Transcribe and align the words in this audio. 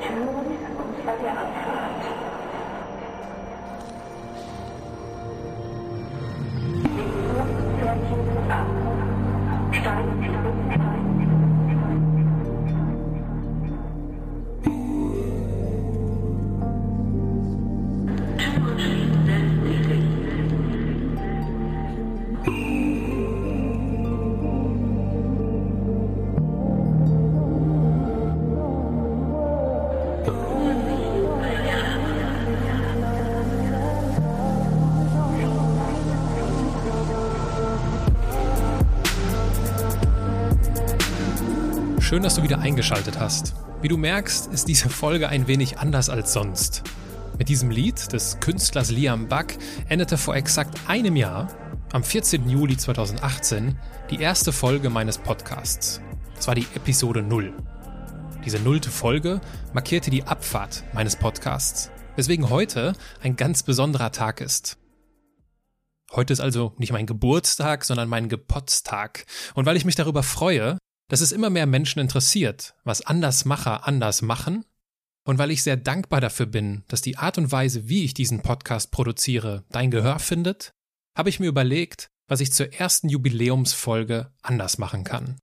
Two, 0.00 1.91
Schön, 42.12 42.22
dass 42.22 42.34
du 42.34 42.42
wieder 42.42 42.58
eingeschaltet 42.58 43.18
hast. 43.18 43.54
Wie 43.80 43.88
du 43.88 43.96
merkst, 43.96 44.52
ist 44.52 44.68
diese 44.68 44.90
Folge 44.90 45.30
ein 45.30 45.48
wenig 45.48 45.78
anders 45.78 46.10
als 46.10 46.34
sonst. 46.34 46.82
Mit 47.38 47.48
diesem 47.48 47.70
Lied 47.70 48.12
des 48.12 48.38
Künstlers 48.38 48.90
Liam 48.90 49.28
Buck 49.28 49.46
endete 49.88 50.18
vor 50.18 50.36
exakt 50.36 50.78
einem 50.88 51.16
Jahr, 51.16 51.48
am 51.90 52.04
14. 52.04 52.50
Juli 52.50 52.76
2018, 52.76 53.78
die 54.10 54.20
erste 54.20 54.52
Folge 54.52 54.90
meines 54.90 55.16
Podcasts. 55.16 56.02
Das 56.36 56.46
war 56.46 56.54
die 56.54 56.66
Episode 56.74 57.22
0. 57.22 57.50
Diese 58.44 58.58
nullte 58.58 58.90
Folge 58.90 59.40
markierte 59.72 60.10
die 60.10 60.24
Abfahrt 60.24 60.84
meines 60.92 61.16
Podcasts, 61.16 61.90
weswegen 62.16 62.50
heute 62.50 62.92
ein 63.22 63.36
ganz 63.36 63.62
besonderer 63.62 64.12
Tag 64.12 64.42
ist. 64.42 64.76
Heute 66.12 66.34
ist 66.34 66.40
also 66.40 66.74
nicht 66.76 66.92
mein 66.92 67.06
Geburtstag, 67.06 67.86
sondern 67.86 68.10
mein 68.10 68.28
Gepotztag. 68.28 69.24
Und 69.54 69.64
weil 69.64 69.78
ich 69.78 69.86
mich 69.86 69.94
darüber 69.94 70.22
freue, 70.22 70.76
dass 71.12 71.20
es 71.20 71.30
immer 71.30 71.50
mehr 71.50 71.66
Menschen 71.66 71.98
interessiert, 71.98 72.74
was 72.84 73.02
Andersmacher 73.02 73.86
anders 73.86 74.22
machen, 74.22 74.64
und 75.26 75.36
weil 75.36 75.50
ich 75.50 75.62
sehr 75.62 75.76
dankbar 75.76 76.22
dafür 76.22 76.46
bin, 76.46 76.84
dass 76.88 77.02
die 77.02 77.18
Art 77.18 77.36
und 77.36 77.52
Weise, 77.52 77.86
wie 77.86 78.04
ich 78.04 78.14
diesen 78.14 78.40
Podcast 78.40 78.90
produziere, 78.92 79.62
dein 79.68 79.90
Gehör 79.90 80.20
findet, 80.20 80.72
habe 81.14 81.28
ich 81.28 81.38
mir 81.38 81.48
überlegt, 81.48 82.08
was 82.28 82.40
ich 82.40 82.54
zur 82.54 82.72
ersten 82.72 83.10
Jubiläumsfolge 83.10 84.32
anders 84.40 84.78
machen 84.78 85.04
kann. 85.04 85.38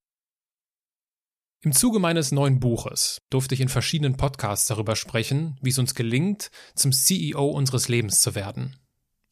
Im 1.62 1.72
Zuge 1.72 2.00
meines 2.00 2.32
neuen 2.32 2.60
Buches 2.60 3.22
durfte 3.30 3.54
ich 3.54 3.62
in 3.62 3.70
verschiedenen 3.70 4.18
Podcasts 4.18 4.66
darüber 4.66 4.96
sprechen, 4.96 5.60
wie 5.62 5.70
es 5.70 5.78
uns 5.78 5.94
gelingt, 5.94 6.50
zum 6.74 6.92
CEO 6.92 7.46
unseres 7.46 7.90
Lebens 7.90 8.22
zu 8.22 8.34
werden. 8.34 8.76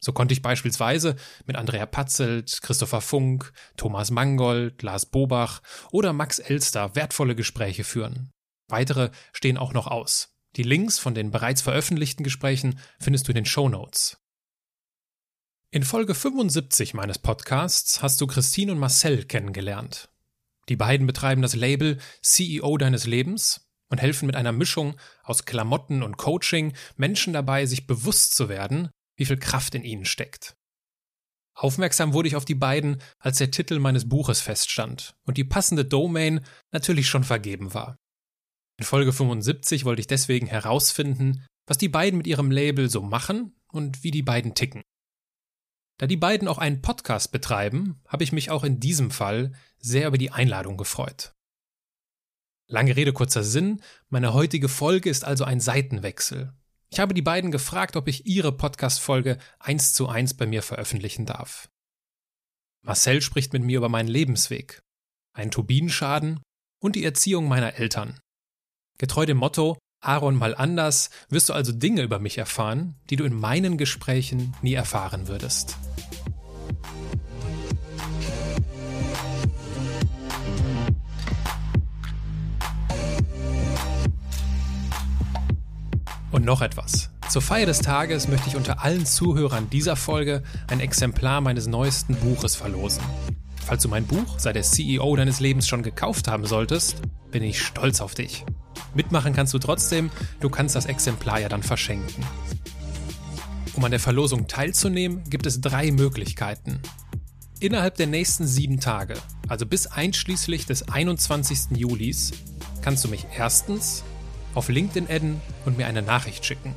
So 0.00 0.12
konnte 0.12 0.32
ich 0.32 0.42
beispielsweise 0.42 1.16
mit 1.46 1.56
Andrea 1.56 1.86
Patzelt, 1.86 2.62
Christopher 2.62 3.00
Funk, 3.00 3.52
Thomas 3.76 4.10
Mangold, 4.10 4.82
Lars 4.82 5.06
Bobach 5.06 5.60
oder 5.90 6.12
Max 6.12 6.38
Elster 6.38 6.94
wertvolle 6.94 7.34
Gespräche 7.34 7.84
führen. 7.84 8.30
Weitere 8.68 9.10
stehen 9.32 9.58
auch 9.58 9.72
noch 9.72 9.86
aus. 9.86 10.36
Die 10.56 10.62
Links 10.62 10.98
von 10.98 11.14
den 11.14 11.30
bereits 11.30 11.62
veröffentlichten 11.62 12.24
Gesprächen 12.24 12.78
findest 13.00 13.26
du 13.26 13.32
in 13.32 13.36
den 13.36 13.46
Show 13.46 13.68
Notes. 13.68 14.18
In 15.70 15.82
Folge 15.82 16.14
75 16.14 16.94
meines 16.94 17.18
Podcasts 17.18 18.00
hast 18.00 18.20
du 18.20 18.26
Christine 18.26 18.72
und 18.72 18.78
Marcel 18.78 19.24
kennengelernt. 19.24 20.08
Die 20.68 20.76
beiden 20.76 21.06
betreiben 21.06 21.42
das 21.42 21.54
Label 21.54 21.98
CEO 22.22 22.76
deines 22.78 23.06
Lebens 23.06 23.68
und 23.90 24.00
helfen 24.00 24.26
mit 24.26 24.36
einer 24.36 24.52
Mischung 24.52 24.96
aus 25.22 25.44
Klamotten 25.44 26.02
und 26.02 26.16
Coaching 26.16 26.74
Menschen 26.96 27.32
dabei, 27.32 27.66
sich 27.66 27.86
bewusst 27.86 28.34
zu 28.34 28.48
werden, 28.48 28.90
wie 29.18 29.26
viel 29.26 29.36
Kraft 29.36 29.74
in 29.74 29.84
ihnen 29.84 30.06
steckt. 30.06 30.56
Aufmerksam 31.54 32.12
wurde 32.12 32.28
ich 32.28 32.36
auf 32.36 32.44
die 32.44 32.54
beiden, 32.54 33.02
als 33.18 33.38
der 33.38 33.50
Titel 33.50 33.80
meines 33.80 34.08
Buches 34.08 34.40
feststand 34.40 35.16
und 35.24 35.36
die 35.36 35.44
passende 35.44 35.84
Domain 35.84 36.40
natürlich 36.70 37.08
schon 37.08 37.24
vergeben 37.24 37.74
war. 37.74 37.98
In 38.78 38.84
Folge 38.84 39.12
75 39.12 39.84
wollte 39.84 40.00
ich 40.00 40.06
deswegen 40.06 40.46
herausfinden, 40.46 41.44
was 41.66 41.76
die 41.76 41.88
beiden 41.88 42.16
mit 42.16 42.28
ihrem 42.28 42.52
Label 42.52 42.88
so 42.88 43.02
machen 43.02 43.56
und 43.66 44.04
wie 44.04 44.12
die 44.12 44.22
beiden 44.22 44.54
ticken. 44.54 44.82
Da 45.98 46.06
die 46.06 46.16
beiden 46.16 46.46
auch 46.46 46.58
einen 46.58 46.80
Podcast 46.80 47.32
betreiben, 47.32 48.00
habe 48.06 48.22
ich 48.22 48.30
mich 48.30 48.52
auch 48.52 48.62
in 48.62 48.78
diesem 48.78 49.10
Fall 49.10 49.52
sehr 49.78 50.06
über 50.06 50.16
die 50.16 50.30
Einladung 50.30 50.76
gefreut. 50.76 51.34
Lange 52.68 52.94
Rede, 52.94 53.12
kurzer 53.12 53.42
Sinn, 53.42 53.82
meine 54.08 54.32
heutige 54.32 54.68
Folge 54.68 55.10
ist 55.10 55.24
also 55.24 55.42
ein 55.42 55.58
Seitenwechsel. 55.58 56.52
Ich 56.90 57.00
habe 57.00 57.14
die 57.14 57.22
beiden 57.22 57.50
gefragt, 57.50 57.96
ob 57.96 58.08
ich 58.08 58.26
ihre 58.26 58.52
Podcast-Folge 58.52 59.38
eins 59.58 59.92
zu 59.92 60.08
eins 60.08 60.34
bei 60.34 60.46
mir 60.46 60.62
veröffentlichen 60.62 61.26
darf. 61.26 61.68
Marcel 62.82 63.20
spricht 63.20 63.52
mit 63.52 63.62
mir 63.62 63.78
über 63.78 63.88
meinen 63.88 64.08
Lebensweg, 64.08 64.82
einen 65.34 65.50
Turbinenschaden 65.50 66.40
und 66.80 66.96
die 66.96 67.04
Erziehung 67.04 67.48
meiner 67.48 67.74
Eltern. 67.74 68.18
Getreu 68.98 69.26
dem 69.26 69.36
Motto 69.36 69.78
Aaron 70.00 70.36
mal 70.36 70.54
anders 70.54 71.10
wirst 71.28 71.48
du 71.48 71.52
also 71.52 71.72
Dinge 71.72 72.02
über 72.02 72.20
mich 72.20 72.38
erfahren, 72.38 72.94
die 73.10 73.16
du 73.16 73.24
in 73.24 73.34
meinen 73.34 73.76
Gesprächen 73.78 74.54
nie 74.62 74.74
erfahren 74.74 75.26
würdest. 75.26 75.76
Und 86.30 86.44
noch 86.44 86.60
etwas. 86.60 87.10
Zur 87.30 87.40
Feier 87.40 87.66
des 87.66 87.78
Tages 87.80 88.28
möchte 88.28 88.48
ich 88.48 88.56
unter 88.56 88.82
allen 88.82 89.06
Zuhörern 89.06 89.70
dieser 89.70 89.96
Folge 89.96 90.42
ein 90.68 90.80
Exemplar 90.80 91.40
meines 91.40 91.66
neuesten 91.66 92.14
Buches 92.16 92.54
verlosen. 92.54 93.02
Falls 93.64 93.82
du 93.82 93.88
mein 93.88 94.06
Buch, 94.06 94.38
sei 94.38 94.52
der 94.52 94.62
CEO 94.62 95.14
deines 95.16 95.40
Lebens 95.40 95.68
schon 95.68 95.82
gekauft 95.82 96.28
haben 96.28 96.46
solltest, 96.46 97.02
bin 97.30 97.42
ich 97.42 97.62
stolz 97.62 98.00
auf 98.00 98.14
dich. 98.14 98.44
Mitmachen 98.94 99.34
kannst 99.34 99.54
du 99.54 99.58
trotzdem, 99.58 100.10
du 100.40 100.48
kannst 100.48 100.74
das 100.74 100.86
Exemplar 100.86 101.40
ja 101.40 101.48
dann 101.48 101.62
verschenken. 101.62 102.24
Um 103.74 103.84
an 103.84 103.90
der 103.90 104.00
Verlosung 104.00 104.48
teilzunehmen, 104.48 105.22
gibt 105.28 105.46
es 105.46 105.60
drei 105.60 105.90
Möglichkeiten. 105.92 106.80
Innerhalb 107.60 107.96
der 107.96 108.06
nächsten 108.06 108.46
sieben 108.46 108.80
Tage, 108.80 109.14
also 109.48 109.66
bis 109.66 109.86
einschließlich 109.86 110.66
des 110.66 110.88
21. 110.88 111.76
Julis, 111.76 112.32
kannst 112.82 113.04
du 113.04 113.08
mich 113.08 113.26
erstens 113.36 114.04
auf 114.58 114.68
LinkedIn 114.68 115.08
adden 115.08 115.40
und 115.64 115.78
mir 115.78 115.86
eine 115.86 116.02
Nachricht 116.02 116.44
schicken. 116.44 116.74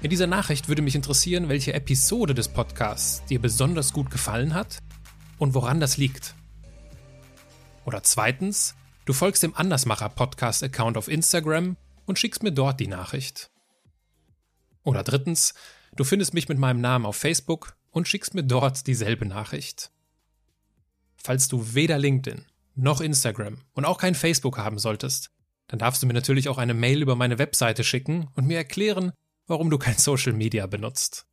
In 0.00 0.10
dieser 0.10 0.28
Nachricht 0.28 0.68
würde 0.68 0.80
mich 0.80 0.94
interessieren, 0.94 1.48
welche 1.48 1.74
Episode 1.74 2.34
des 2.34 2.46
Podcasts 2.46 3.24
dir 3.24 3.40
besonders 3.40 3.92
gut 3.92 4.12
gefallen 4.12 4.54
hat 4.54 4.78
und 5.38 5.54
woran 5.54 5.80
das 5.80 5.96
liegt. 5.96 6.36
Oder 7.84 8.04
zweitens, 8.04 8.76
du 9.06 9.12
folgst 9.12 9.42
dem 9.42 9.56
Andersmacher 9.56 10.08
Podcast 10.08 10.62
Account 10.62 10.96
auf 10.96 11.08
Instagram 11.08 11.76
und 12.06 12.16
schickst 12.16 12.44
mir 12.44 12.52
dort 12.52 12.78
die 12.78 12.86
Nachricht. 12.86 13.50
Oder 14.84 15.02
drittens, 15.02 15.54
du 15.96 16.04
findest 16.04 16.32
mich 16.32 16.48
mit 16.48 16.58
meinem 16.58 16.80
Namen 16.80 17.06
auf 17.06 17.16
Facebook 17.16 17.76
und 17.90 18.06
schickst 18.06 18.34
mir 18.34 18.44
dort 18.44 18.86
dieselbe 18.86 19.26
Nachricht. 19.26 19.90
Falls 21.16 21.48
du 21.48 21.74
weder 21.74 21.98
LinkedIn 21.98 22.44
noch 22.76 23.00
Instagram 23.00 23.62
und 23.72 23.84
auch 23.84 23.98
kein 23.98 24.14
Facebook 24.14 24.58
haben 24.58 24.78
solltest, 24.78 25.32
dann 25.68 25.78
darfst 25.78 26.02
du 26.02 26.06
mir 26.06 26.14
natürlich 26.14 26.48
auch 26.48 26.58
eine 26.58 26.74
Mail 26.74 27.02
über 27.02 27.14
meine 27.14 27.38
Webseite 27.38 27.84
schicken 27.84 28.28
und 28.34 28.46
mir 28.46 28.56
erklären, 28.56 29.12
warum 29.46 29.70
du 29.70 29.78
kein 29.78 29.96
Social 29.98 30.32
Media 30.32 30.66
benutzt. 30.66 31.26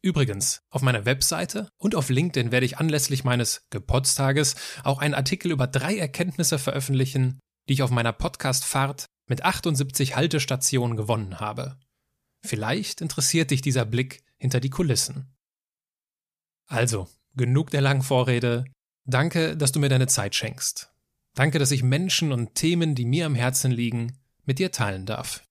Übrigens, 0.00 0.60
auf 0.70 0.82
meiner 0.82 1.04
Webseite 1.06 1.68
und 1.76 1.96
auf 1.96 2.08
LinkedIn 2.08 2.52
werde 2.52 2.66
ich 2.66 2.78
anlässlich 2.78 3.24
meines 3.24 3.66
Gepotztages 3.70 4.54
auch 4.84 4.98
einen 5.00 5.14
Artikel 5.14 5.50
über 5.50 5.66
drei 5.66 5.98
Erkenntnisse 5.98 6.58
veröffentlichen, 6.58 7.40
die 7.68 7.72
ich 7.72 7.82
auf 7.82 7.90
meiner 7.90 8.12
Podcast-Fahrt 8.12 9.06
mit 9.28 9.42
78 9.44 10.14
Haltestationen 10.14 10.96
gewonnen 10.96 11.40
habe. 11.40 11.78
Vielleicht 12.46 13.00
interessiert 13.00 13.50
dich 13.50 13.60
dieser 13.60 13.84
Blick 13.84 14.22
hinter 14.36 14.60
die 14.60 14.70
Kulissen. 14.70 15.34
Also, 16.66 17.08
genug 17.34 17.70
der 17.70 17.80
langen 17.80 18.02
Vorrede. 18.02 18.64
Danke, 19.04 19.56
dass 19.56 19.72
du 19.72 19.80
mir 19.80 19.88
deine 19.88 20.06
Zeit 20.06 20.34
schenkst. 20.34 20.92
Danke, 21.38 21.60
dass 21.60 21.70
ich 21.70 21.84
Menschen 21.84 22.32
und 22.32 22.56
Themen, 22.56 22.96
die 22.96 23.04
mir 23.04 23.24
am 23.24 23.36
Herzen 23.36 23.70
liegen, 23.70 24.14
mit 24.44 24.58
dir 24.58 24.72
teilen 24.72 25.06
darf. 25.06 25.44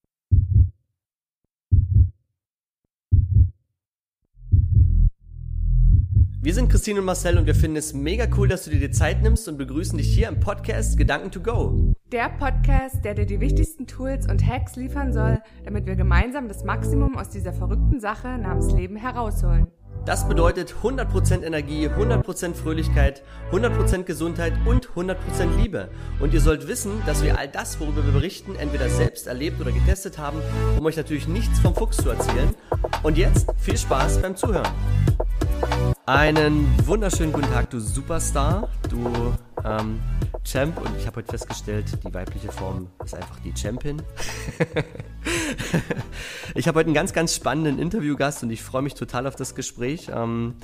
Wir 6.42 6.54
sind 6.54 6.70
Christine 6.70 7.00
und 7.00 7.06
Marcel 7.06 7.38
und 7.38 7.46
wir 7.46 7.56
finden 7.56 7.78
es 7.78 7.94
mega 7.94 8.28
cool, 8.36 8.50
dass 8.50 8.66
du 8.66 8.72
dir 8.72 8.82
die 8.82 8.92
Zeit 8.92 9.22
nimmst 9.22 9.48
und 9.48 9.58
begrüßen 9.58 9.98
dich 9.98 10.14
hier 10.14 10.28
im 10.28 10.42
Podcast 10.42 10.98
Gedanken 10.98 11.32
to 11.32 11.40
Go. 11.40 11.94
Der 12.12 12.32
Podcast, 12.32 13.06
der 13.06 13.14
dir 13.14 13.26
die 13.26 13.40
wichtigsten 13.40 13.88
Tools 13.88 14.30
und 14.30 14.46
Hacks 14.46 14.76
liefern 14.76 15.14
soll, 15.14 15.42
damit 15.64 15.86
wir 15.86 15.96
gemeinsam 15.96 16.50
das 16.50 16.66
Maximum 16.66 17.18
aus 17.18 17.30
dieser 17.30 17.54
verrückten 17.54 18.02
Sache 18.02 18.38
namens 18.38 18.74
Leben 18.74 18.98
herausholen. 18.98 19.68
Das 20.08 20.26
bedeutet 20.26 20.74
100% 20.84 21.44
Energie, 21.44 21.90
100% 21.90 22.54
Fröhlichkeit, 22.54 23.24
100% 23.52 24.04
Gesundheit 24.04 24.54
und 24.66 24.88
100% 24.96 25.18
Liebe. 25.58 25.90
Und 26.22 26.34
ihr 26.34 26.40
sollt 26.40 26.70
wissen, 26.70 27.02
dass 27.06 27.26
wir 27.26 27.38
all 27.38 27.50
das, 27.50 27.78
worüber 27.82 28.06
wir 28.06 28.14
berichten, 28.14 28.56
entweder 28.56 28.88
selbst 28.88 29.28
erlebt 29.28 29.60
oder 29.60 29.74
getestet 29.74 30.18
haben, 30.18 30.42
um 30.80 30.86
euch 30.86 30.96
natürlich 30.96 31.28
nichts 31.28 31.60
vom 31.60 31.76
Fuchs 31.76 31.98
zu 31.98 32.10
erzählen. 32.10 32.56
Und 33.04 33.18
jetzt 33.18 33.48
viel 33.60 33.78
Spaß 33.78 34.22
beim 34.22 34.38
Zuhören. 34.38 34.72
Einen 36.06 36.66
wunderschönen 36.88 37.34
guten 37.34 37.52
Tag, 37.52 37.70
du 37.70 37.80
Superstar, 37.80 38.70
du 38.90 39.34
ähm, 39.66 40.00
Champ. 40.44 40.80
Und 40.80 40.96
ich 40.98 41.06
habe 41.06 41.18
heute 41.18 41.32
festgestellt, 41.32 41.86
die 42.06 42.14
weibliche 42.14 42.52
Form 42.52 42.88
ist 43.04 43.14
einfach 43.14 43.40
die 43.42 43.54
Champin. 43.56 44.02
ich 46.56 46.68
habe 46.68 46.80
heute 46.80 46.88
einen 46.88 46.94
ganz, 46.94 47.12
ganz 47.12 47.36
spannenden 47.36 47.78
Interviewgast 47.78 48.44
und 48.44 48.52
ich 48.52 48.64
freue 48.64 48.82
mich 48.82 48.94
total 48.94 49.28
auf 49.28 49.36
das 49.36 49.56
Gespräch. 49.56 50.10
Ähm, 50.14 50.56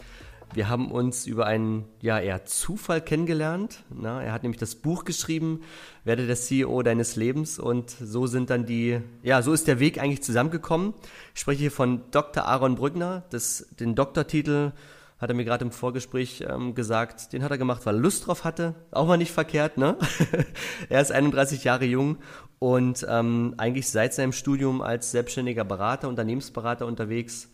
wir 0.53 0.69
haben 0.69 0.91
uns 0.91 1.25
über 1.25 1.45
einen, 1.45 1.85
ja, 2.01 2.19
eher 2.19 2.45
Zufall 2.45 3.01
kennengelernt. 3.01 3.83
Na, 3.89 4.21
er 4.21 4.33
hat 4.33 4.43
nämlich 4.43 4.59
das 4.59 4.75
Buch 4.75 5.05
geschrieben, 5.05 5.61
werde 6.03 6.27
der 6.27 6.35
CEO 6.35 6.83
deines 6.83 7.15
Lebens 7.15 7.59
und 7.59 7.89
so 7.89 8.27
sind 8.27 8.49
dann 8.49 8.65
die, 8.65 9.01
ja, 9.21 9.41
so 9.41 9.53
ist 9.53 9.67
der 9.67 9.79
Weg 9.79 9.99
eigentlich 9.99 10.23
zusammengekommen. 10.23 10.93
Ich 11.33 11.41
spreche 11.41 11.61
hier 11.61 11.71
von 11.71 12.01
Dr. 12.11 12.45
Aaron 12.45 12.75
Brückner, 12.75 13.23
das, 13.29 13.67
den 13.79 13.95
Doktortitel 13.95 14.71
hat 15.23 15.29
er 15.29 15.35
mir 15.35 15.45
gerade 15.45 15.63
im 15.63 15.71
Vorgespräch 15.71 16.43
ähm, 16.49 16.75
gesagt, 16.75 17.31
den 17.31 17.43
hat 17.43 17.51
er 17.51 17.57
gemacht, 17.57 17.85
weil 17.85 17.95
er 17.95 18.01
Lust 18.01 18.27
drauf 18.27 18.43
hatte. 18.43 18.75
Auch 18.91 19.07
mal 19.07 19.17
nicht 19.17 19.31
verkehrt, 19.31 19.77
ne? 19.77 19.97
er 20.89 21.01
ist 21.01 21.13
31 21.13 21.63
Jahre 21.63 21.85
jung 21.85 22.17
und 22.59 23.05
ähm, 23.09 23.53
eigentlich 23.57 23.89
seit 23.89 24.13
seinem 24.13 24.33
Studium 24.33 24.81
als 24.81 25.11
selbstständiger 25.11 25.63
Berater, 25.63 26.09
Unternehmensberater 26.09 26.85
unterwegs, 26.85 27.47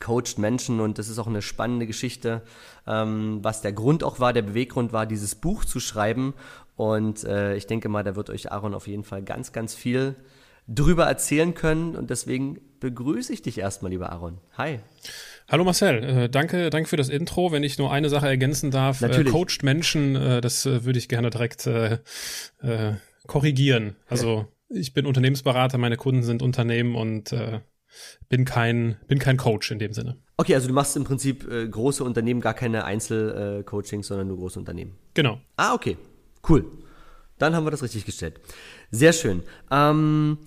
coacht 0.00 0.38
Menschen 0.38 0.80
und 0.80 0.98
das 0.98 1.08
ist 1.08 1.18
auch 1.18 1.26
eine 1.26 1.42
spannende 1.42 1.86
Geschichte, 1.86 2.42
ähm, 2.86 3.38
was 3.42 3.62
der 3.62 3.72
Grund 3.72 4.04
auch 4.04 4.20
war, 4.20 4.32
der 4.32 4.42
Beweggrund 4.42 4.92
war, 4.92 5.06
dieses 5.06 5.34
Buch 5.34 5.64
zu 5.64 5.80
schreiben. 5.80 6.34
Und 6.76 7.24
äh, 7.24 7.56
ich 7.56 7.66
denke 7.66 7.88
mal, 7.88 8.02
da 8.02 8.16
wird 8.16 8.30
euch 8.30 8.50
Aaron 8.50 8.74
auf 8.74 8.88
jeden 8.88 9.04
Fall 9.04 9.22
ganz, 9.22 9.52
ganz 9.52 9.74
viel 9.74 10.16
drüber 10.66 11.04
erzählen 11.04 11.54
können. 11.54 11.94
Und 11.94 12.10
deswegen 12.10 12.58
begrüße 12.80 13.32
ich 13.32 13.42
dich 13.42 13.58
erstmal, 13.58 13.90
lieber 13.90 14.10
Aaron. 14.10 14.38
Hi. 14.58 14.80
Hallo 15.48 15.64
Marcel, 15.64 16.02
äh, 16.02 16.28
danke, 16.28 16.70
danke 16.70 16.88
für 16.88 16.96
das 16.96 17.10
Intro. 17.10 17.52
Wenn 17.52 17.62
ich 17.62 17.78
nur 17.78 17.92
eine 17.92 18.08
Sache 18.08 18.26
ergänzen 18.26 18.70
darf, 18.70 19.02
äh, 19.02 19.08
Natürlich. 19.08 19.28
äh, 19.28 19.30
coacht 19.30 19.62
Menschen, 19.62 20.16
äh, 20.16 20.40
das 20.40 20.64
äh, 20.64 20.84
würde 20.84 20.98
ich 20.98 21.08
gerne 21.08 21.30
direkt 21.30 21.66
äh, 21.66 21.98
äh, 22.62 22.94
korrigieren. 23.26 23.96
Also 24.08 24.46
ich 24.68 24.94
bin 24.94 25.06
Unternehmensberater, 25.06 25.76
meine 25.76 25.96
Kunden 25.96 26.22
sind 26.22 26.42
Unternehmen 26.42 26.94
und 26.94 27.32
äh, 27.32 27.60
bin 28.28 28.44
kein 28.44 28.96
bin 29.06 29.18
kein 29.18 29.36
Coach 29.36 29.70
in 29.70 29.78
dem 29.78 29.92
Sinne. 29.92 30.16
Okay, 30.36 30.54
also 30.54 30.68
du 30.68 30.74
machst 30.74 30.96
im 30.96 31.04
Prinzip 31.04 31.50
äh, 31.50 31.68
große 31.68 32.02
Unternehmen, 32.02 32.40
gar 32.40 32.54
keine 32.54 32.84
Einzelcoachings, 32.84 34.08
sondern 34.08 34.28
nur 34.28 34.36
große 34.36 34.58
Unternehmen. 34.58 34.96
Genau. 35.14 35.40
Ah, 35.56 35.74
okay, 35.74 35.96
cool. 36.48 36.64
Dann 37.38 37.54
haben 37.54 37.64
wir 37.64 37.70
das 37.70 37.82
richtig 37.82 38.04
gestellt. 38.04 38.40
Sehr 38.90 39.12
schön. 39.12 39.42
Ähm, 39.70 40.38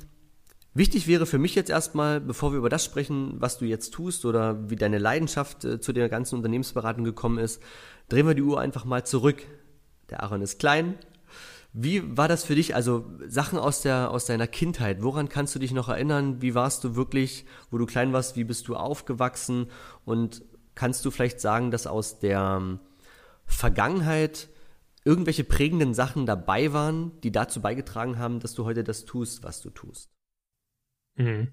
Wichtig 0.78 1.08
wäre 1.08 1.26
für 1.26 1.40
mich 1.40 1.56
jetzt 1.56 1.72
erstmal, 1.72 2.22
bevor 2.22 2.52
wir 2.52 2.60
über 2.60 2.70
das 2.70 2.86
sprechen, 2.86 3.34
was 3.40 3.58
du 3.58 3.66
jetzt 3.66 3.96
tust 3.96 4.26
oder 4.26 4.70
wie 4.70 4.76
deine 4.76 5.00
Leidenschaft 5.00 5.66
äh, 5.66 5.80
zu 5.80 5.92
der 5.92 6.08
ganzen 6.08 6.36
Unternehmensberatung 6.36 7.04
gekommen 7.04 7.40
ist, 7.40 7.64
drehen 8.10 8.28
wir 8.28 8.36
die 8.36 8.44
Uhr 8.44 8.62
einfach 8.62 8.86
mal 8.86 9.04
zurück. 9.04 9.42
Der 10.12 10.22
Aaron 10.22 10.44
ist 10.44 10.60
klein. 10.60 10.94
Wie 11.80 12.18
war 12.18 12.28
das 12.28 12.44
für 12.44 12.56
dich? 12.56 12.74
Also 12.74 13.06
Sachen 13.28 13.60
aus 13.60 13.84
der 13.84 14.10
aus 14.10 14.26
deiner 14.26 14.48
Kindheit. 14.48 15.04
Woran 15.04 15.30
kannst 15.30 15.54
du 15.54 15.60
dich 15.60 15.74
noch 15.74 15.90
erinnern? 15.90 16.42
Wie 16.42 16.56
warst 16.56 16.84
du 16.84 16.96
wirklich, 16.96 17.46
wo 17.70 17.78
du 17.78 17.86
klein 17.86 18.14
warst? 18.14 18.36
Wie 18.36 18.46
bist 18.46 18.68
du 18.68 18.76
aufgewachsen? 18.76 19.70
Und 20.04 20.44
kannst 20.74 21.06
du 21.06 21.12
vielleicht 21.12 21.40
sagen, 21.40 21.70
dass 21.70 21.86
aus 21.86 22.18
der 22.18 22.58
ähm, 22.58 22.80
Vergangenheit 23.46 24.50
irgendwelche 25.06 25.44
prägenden 25.44 25.94
Sachen 25.94 26.26
dabei 26.26 26.74
waren, 26.74 27.12
die 27.22 27.32
dazu 27.32 27.62
beigetragen 27.62 28.18
haben, 28.18 28.40
dass 28.40 28.56
du 28.56 28.66
heute 28.66 28.84
das 28.84 29.06
tust, 29.06 29.44
was 29.44 29.62
du 29.62 29.70
tust? 29.70 30.10
Mhm. 31.14 31.52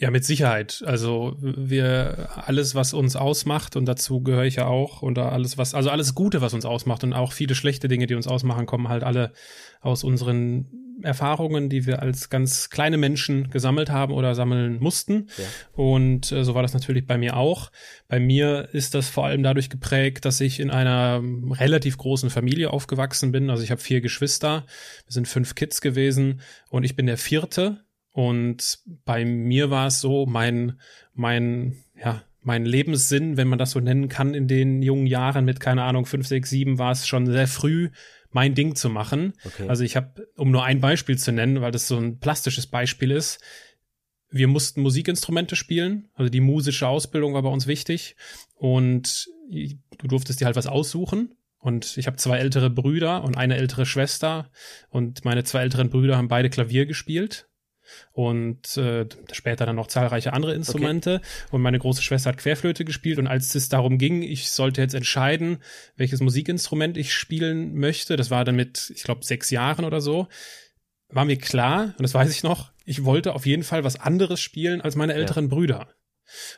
Ja, 0.00 0.12
mit 0.12 0.24
Sicherheit. 0.24 0.82
Also 0.86 1.36
wir 1.40 2.28
alles, 2.46 2.76
was 2.76 2.94
uns 2.94 3.16
ausmacht, 3.16 3.74
und 3.74 3.84
dazu 3.86 4.22
gehöre 4.22 4.44
ich 4.44 4.56
ja 4.56 4.66
auch, 4.66 5.02
und 5.02 5.18
alles, 5.18 5.58
was, 5.58 5.74
also 5.74 5.90
alles 5.90 6.14
Gute, 6.14 6.40
was 6.40 6.54
uns 6.54 6.64
ausmacht, 6.64 7.02
und 7.02 7.12
auch 7.12 7.32
viele 7.32 7.56
schlechte 7.56 7.88
Dinge, 7.88 8.06
die 8.06 8.14
uns 8.14 8.28
ausmachen, 8.28 8.66
kommen 8.66 8.88
halt 8.88 9.02
alle 9.02 9.32
aus 9.80 10.04
unseren 10.04 10.66
Erfahrungen, 11.02 11.68
die 11.68 11.86
wir 11.86 12.00
als 12.00 12.28
ganz 12.28 12.70
kleine 12.70 12.96
Menschen 12.96 13.50
gesammelt 13.50 13.90
haben 13.90 14.12
oder 14.12 14.34
sammeln 14.34 14.78
mussten. 14.80 15.28
Ja. 15.36 15.44
Und 15.72 16.32
äh, 16.32 16.44
so 16.44 16.54
war 16.54 16.62
das 16.62 16.74
natürlich 16.74 17.06
bei 17.06 17.18
mir 17.18 17.36
auch. 17.36 17.70
Bei 18.08 18.20
mir 18.20 18.68
ist 18.72 18.94
das 18.94 19.08
vor 19.08 19.26
allem 19.26 19.42
dadurch 19.42 19.70
geprägt, 19.70 20.24
dass 20.24 20.40
ich 20.40 20.60
in 20.60 20.70
einer 20.70 21.22
relativ 21.52 21.98
großen 21.98 22.30
Familie 22.30 22.72
aufgewachsen 22.72 23.32
bin. 23.32 23.50
Also 23.50 23.62
ich 23.62 23.70
habe 23.70 23.80
vier 23.80 24.00
Geschwister, 24.00 24.64
wir 25.06 25.12
sind 25.12 25.28
fünf 25.28 25.54
Kids 25.54 25.80
gewesen 25.80 26.40
und 26.68 26.84
ich 26.84 26.96
bin 26.96 27.06
der 27.06 27.18
vierte 27.18 27.84
und 28.18 28.80
bei 29.04 29.24
mir 29.24 29.70
war 29.70 29.86
es 29.86 30.00
so, 30.00 30.26
mein, 30.26 30.80
mein, 31.14 31.76
ja, 31.96 32.24
mein 32.40 32.66
Lebenssinn, 32.66 33.36
wenn 33.36 33.46
man 33.46 33.60
das 33.60 33.70
so 33.70 33.78
nennen 33.78 34.08
kann, 34.08 34.34
in 34.34 34.48
den 34.48 34.82
jungen 34.82 35.06
Jahren 35.06 35.44
mit, 35.44 35.60
keine 35.60 35.84
Ahnung, 35.84 36.04
fünf, 36.04 36.26
sechs, 36.26 36.50
sieben, 36.50 36.78
war 36.78 36.90
es 36.90 37.06
schon 37.06 37.26
sehr 37.26 37.46
früh, 37.46 37.90
mein 38.32 38.56
Ding 38.56 38.74
zu 38.74 38.90
machen. 38.90 39.34
Okay. 39.44 39.68
Also 39.68 39.84
ich 39.84 39.94
habe, 39.94 40.26
um 40.34 40.50
nur 40.50 40.64
ein 40.64 40.80
Beispiel 40.80 41.16
zu 41.16 41.30
nennen, 41.30 41.60
weil 41.60 41.70
das 41.70 41.86
so 41.86 41.96
ein 41.96 42.18
plastisches 42.18 42.66
Beispiel 42.66 43.12
ist, 43.12 43.38
wir 44.32 44.48
mussten 44.48 44.80
Musikinstrumente 44.82 45.54
spielen, 45.54 46.08
also 46.14 46.28
die 46.28 46.40
musische 46.40 46.88
Ausbildung 46.88 47.34
war 47.34 47.42
bei 47.42 47.50
uns 47.50 47.68
wichtig 47.68 48.16
und 48.56 49.28
du 49.48 50.08
durftest 50.08 50.40
dir 50.40 50.46
halt 50.46 50.56
was 50.56 50.66
aussuchen. 50.66 51.36
Und 51.60 51.96
ich 51.96 52.08
habe 52.08 52.16
zwei 52.16 52.38
ältere 52.38 52.68
Brüder 52.68 53.22
und 53.22 53.36
eine 53.36 53.56
ältere 53.56 53.86
Schwester 53.86 54.50
und 54.90 55.24
meine 55.24 55.44
zwei 55.44 55.60
älteren 55.60 55.88
Brüder 55.88 56.16
haben 56.16 56.26
beide 56.26 56.50
Klavier 56.50 56.84
gespielt 56.84 57.47
und 58.12 58.76
äh, 58.76 59.06
später 59.32 59.66
dann 59.66 59.76
noch 59.76 59.86
zahlreiche 59.86 60.32
andere 60.32 60.54
Instrumente. 60.54 61.16
Okay. 61.16 61.26
Und 61.52 61.62
meine 61.62 61.78
große 61.78 62.02
Schwester 62.02 62.30
hat 62.30 62.38
Querflöte 62.38 62.84
gespielt. 62.84 63.18
Und 63.18 63.26
als 63.26 63.54
es 63.54 63.68
darum 63.68 63.98
ging, 63.98 64.22
ich 64.22 64.50
sollte 64.50 64.80
jetzt 64.80 64.94
entscheiden, 64.94 65.58
welches 65.96 66.20
Musikinstrument 66.20 66.96
ich 66.96 67.12
spielen 67.12 67.74
möchte, 67.74 68.16
das 68.16 68.30
war 68.30 68.44
dann 68.44 68.56
mit, 68.56 68.92
ich 68.94 69.02
glaube, 69.02 69.24
sechs 69.24 69.50
Jahren 69.50 69.84
oder 69.84 70.00
so, 70.00 70.28
war 71.10 71.24
mir 71.24 71.38
klar, 71.38 71.94
und 71.96 72.02
das 72.02 72.14
weiß 72.14 72.30
ich 72.30 72.42
noch, 72.42 72.72
ich 72.84 73.04
wollte 73.04 73.34
auf 73.34 73.46
jeden 73.46 73.62
Fall 73.62 73.84
was 73.84 73.96
anderes 73.96 74.40
spielen 74.40 74.80
als 74.80 74.96
meine 74.96 75.14
älteren 75.14 75.44
ja. 75.44 75.50
Brüder. 75.50 75.88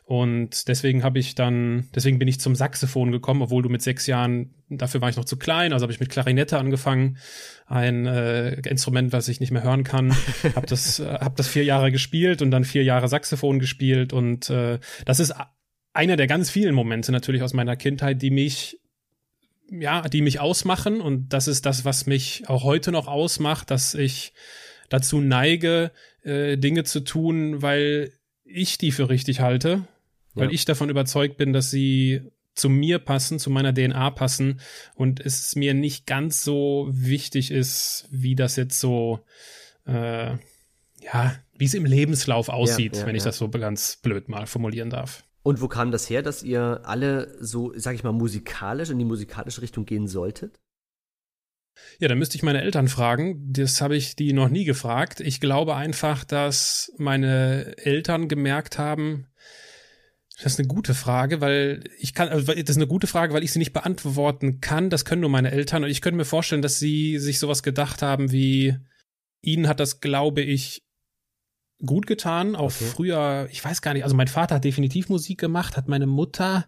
Und 0.05 0.69
deswegen 0.69 1.03
habe 1.03 1.19
ich 1.19 1.35
dann, 1.35 1.89
deswegen 1.95 2.19
bin 2.19 2.29
ich 2.29 2.41
zum 2.41 2.55
Saxophon 2.55 3.12
gekommen, 3.12 3.43
obwohl 3.43 3.62
du 3.62 3.69
mit 3.69 3.83
sechs 3.83 4.07
Jahren, 4.07 4.55
dafür 4.69 5.00
war 5.00 5.09
ich 5.09 5.17
noch 5.17 5.25
zu 5.25 5.37
klein, 5.37 5.73
also 5.73 5.85
habe 5.85 5.93
ich 5.93 6.00
mit 6.00 6.11
Klarinette 6.11 6.59
angefangen, 6.59 7.19
ein 7.67 8.07
äh, 8.07 8.61
Instrument, 8.69 9.12
was 9.12 9.29
ich 9.29 9.41
nicht 9.41 9.53
mehr 9.53 9.62
hören 9.62 9.85
kann. 9.85 10.15
habe 10.55 10.67
das, 10.67 11.00
äh, 11.00 11.05
hab 11.07 11.37
das 11.37 11.49
vier 11.49 11.65
Jahre 11.65 11.93
gespielt 11.93 12.43
und 12.43 12.50
dann 12.50 12.65
vier 12.65 12.85
Jahre 12.85 13.09
Saxophon 13.09 13.59
gespielt. 13.59 14.12
Und 14.12 14.50
äh, 14.50 14.79
das 15.05 15.21
ist 15.21 15.35
einer 15.93 16.17
der 16.17 16.27
ganz 16.27 16.50
vielen 16.50 16.75
Momente 16.75 17.12
natürlich 17.12 17.43
aus 17.43 17.53
meiner 17.53 17.77
Kindheit, 17.77 18.23
die 18.23 18.31
mich 18.31 18.81
ja, 19.71 20.03
die 20.03 20.23
mich 20.23 20.41
ausmachen. 20.41 21.00
Und 21.00 21.33
das 21.33 21.49
ist 21.49 21.65
das, 21.65 21.85
was 21.85 22.07
mich 22.07 22.49
auch 22.49 22.65
heute 22.65 22.91
noch 22.93 23.07
ausmacht, 23.07 23.71
dass 23.71 23.95
ich 23.95 24.33
dazu 24.89 25.21
neige, 25.21 25.93
äh, 26.23 26.57
Dinge 26.57 26.85
zu 26.85 27.00
tun, 27.00 27.62
weil 27.62 28.12
ich 28.52 28.78
die 28.78 28.92
für 28.92 29.09
richtig 29.09 29.40
halte, 29.40 29.87
weil 30.35 30.49
ja. 30.49 30.52
ich 30.52 30.64
davon 30.64 30.90
überzeugt 30.90 31.37
bin, 31.37 31.52
dass 31.52 31.71
sie 31.71 32.23
zu 32.54 32.69
mir 32.69 32.99
passen, 32.99 33.38
zu 33.38 33.50
meiner 33.50 33.73
DNA 33.73 34.11
passen 34.11 34.61
und 34.95 35.21
es 35.21 35.57
mir 35.57 35.75
nicht 35.75 36.07
ganz 36.07 36.42
so 36.42 36.88
wichtig 36.90 37.50
ist, 37.50 38.07
wie 38.11 38.35
das 38.35 38.57
jetzt 38.57 38.80
so, 38.80 39.21
äh, 39.87 40.33
ja, 40.33 41.35
wie 41.57 41.64
es 41.64 41.75
im 41.75 41.85
Lebenslauf 41.85 42.49
aussieht, 42.49 42.95
ja, 42.95 43.00
ja, 43.02 43.07
wenn 43.07 43.16
ich 43.16 43.23
das 43.23 43.38
so 43.38 43.49
ganz 43.49 43.97
blöd 43.97 44.28
mal 44.28 44.47
formulieren 44.47 44.90
darf. 44.90 45.25
Und 45.42 45.62
wo 45.62 45.69
kam 45.69 45.90
das 45.90 46.11
her, 46.11 46.23
dass 46.23 46.42
ihr 46.42 46.83
alle 46.85 47.35
so, 47.40 47.73
sag 47.76 47.95
ich 47.95 48.04
mal, 48.04 48.12
musikalisch 48.12 48.90
in 48.90 48.99
die 48.99 49.07
musikalische 49.07 49.62
Richtung 49.62 49.87
gehen 49.87 50.07
solltet? 50.07 50.61
Ja, 51.99 52.08
dann 52.08 52.18
müsste 52.18 52.37
ich 52.37 52.42
meine 52.42 52.62
Eltern 52.62 52.88
fragen. 52.88 53.52
Das 53.52 53.80
habe 53.80 53.96
ich 53.96 54.16
die 54.16 54.32
noch 54.32 54.49
nie 54.49 54.64
gefragt. 54.64 55.20
Ich 55.20 55.40
glaube 55.40 55.76
einfach, 55.76 56.25
dass 56.25 56.92
meine 56.96 57.76
Eltern 57.78 58.28
gemerkt 58.28 58.78
haben, 58.78 59.26
das 60.42 60.54
ist 60.54 60.58
eine 60.58 60.68
gute 60.68 60.94
Frage, 60.94 61.42
weil 61.42 61.84
ich 61.99 62.14
kann, 62.14 62.28
also 62.28 62.46
das 62.52 62.70
ist 62.70 62.76
eine 62.76 62.87
gute 62.87 63.06
Frage, 63.06 63.34
weil 63.34 63.44
ich 63.44 63.52
sie 63.52 63.58
nicht 63.58 63.75
beantworten 63.75 64.60
kann. 64.60 64.88
Das 64.88 65.04
können 65.04 65.20
nur 65.20 65.28
meine 65.28 65.50
Eltern. 65.50 65.84
Und 65.84 65.90
ich 65.90 66.00
könnte 66.00 66.16
mir 66.16 66.25
vorstellen, 66.25 66.62
dass 66.62 66.78
sie 66.78 67.18
sich 67.18 67.38
sowas 67.38 67.62
gedacht 67.62 68.00
haben 68.00 68.32
wie, 68.32 68.76
ihnen 69.42 69.68
hat 69.68 69.80
das, 69.80 70.00
glaube 70.00 70.40
ich, 70.40 70.82
gut 71.84 72.06
getan. 72.06 72.56
Auch 72.56 72.72
okay. 72.72 72.84
früher, 72.84 73.49
ich 73.50 73.62
weiß 73.62 73.82
gar 73.82 73.92
nicht, 73.92 74.04
also 74.04 74.16
mein 74.16 74.28
Vater 74.28 74.56
hat 74.56 74.64
definitiv 74.64 75.10
Musik 75.10 75.38
gemacht, 75.38 75.76
hat 75.76 75.88
meine 75.88 76.06
Mutter 76.06 76.66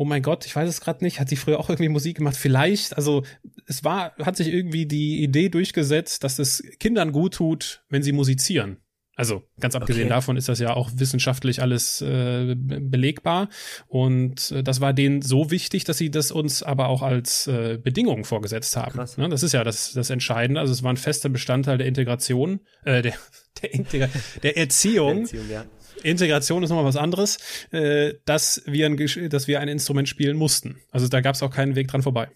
oh 0.00 0.04
mein 0.04 0.22
Gott, 0.22 0.46
ich 0.46 0.54
weiß 0.54 0.68
es 0.68 0.80
gerade 0.80 1.02
nicht, 1.04 1.18
hat 1.18 1.28
sie 1.28 1.34
früher 1.36 1.58
auch 1.58 1.68
irgendwie 1.68 1.88
Musik 1.88 2.18
gemacht? 2.18 2.36
Vielleicht, 2.36 2.96
also 2.96 3.24
es 3.66 3.82
war, 3.82 4.14
hat 4.22 4.36
sich 4.36 4.46
irgendwie 4.48 4.86
die 4.86 5.22
Idee 5.24 5.48
durchgesetzt, 5.48 6.22
dass 6.22 6.38
es 6.38 6.62
Kindern 6.78 7.10
gut 7.10 7.34
tut, 7.34 7.82
wenn 7.88 8.04
sie 8.04 8.12
musizieren. 8.12 8.76
Also 9.16 9.42
ganz 9.58 9.74
abgesehen 9.74 10.04
Okay. 10.04 10.10
davon 10.14 10.36
ist 10.36 10.48
das 10.48 10.60
ja 10.60 10.74
auch 10.74 10.90
wissenschaftlich 10.94 11.60
alles 11.60 12.00
äh, 12.00 12.54
be- 12.56 12.80
belegbar. 12.80 13.48
Und 13.88 14.52
äh, 14.52 14.62
das 14.62 14.80
war 14.80 14.92
denen 14.92 15.22
so 15.22 15.50
wichtig, 15.50 15.82
dass 15.82 15.98
sie 15.98 16.08
das 16.12 16.30
uns 16.30 16.62
aber 16.62 16.86
auch 16.86 17.02
als 17.02 17.48
äh, 17.48 17.78
Bedingung 17.82 18.22
vorgesetzt 18.24 18.76
haben. 18.76 18.92
Krass. 18.92 19.16
Ne? 19.16 19.28
Das 19.28 19.42
ist 19.42 19.50
ja 19.52 19.64
das, 19.64 19.92
das 19.92 20.10
Entscheidende. 20.10 20.60
Also 20.60 20.72
es 20.72 20.84
war 20.84 20.92
ein 20.92 20.96
fester 20.96 21.28
Bestandteil 21.30 21.78
der 21.78 21.88
Integration, 21.88 22.60
äh, 22.84 23.02
der, 23.02 23.14
der, 23.62 23.74
Integra 23.74 24.08
der 24.44 24.56
Erziehung. 24.56 25.22
Beziehung, 25.22 25.50
ja. 25.50 25.64
Integration 26.02 26.62
ist 26.62 26.70
nochmal 26.70 26.84
was 26.84 26.96
anderes, 26.96 27.38
äh, 27.70 28.14
dass, 28.24 28.62
wir 28.66 28.86
ein, 28.86 29.28
dass 29.28 29.48
wir 29.48 29.60
ein 29.60 29.68
Instrument 29.68 30.08
spielen 30.08 30.36
mussten. 30.36 30.80
Also 30.90 31.08
da 31.08 31.20
gab 31.20 31.34
es 31.34 31.42
auch 31.42 31.50
keinen 31.50 31.74
Weg 31.74 31.88
dran 31.88 32.02
vorbei. 32.02 32.30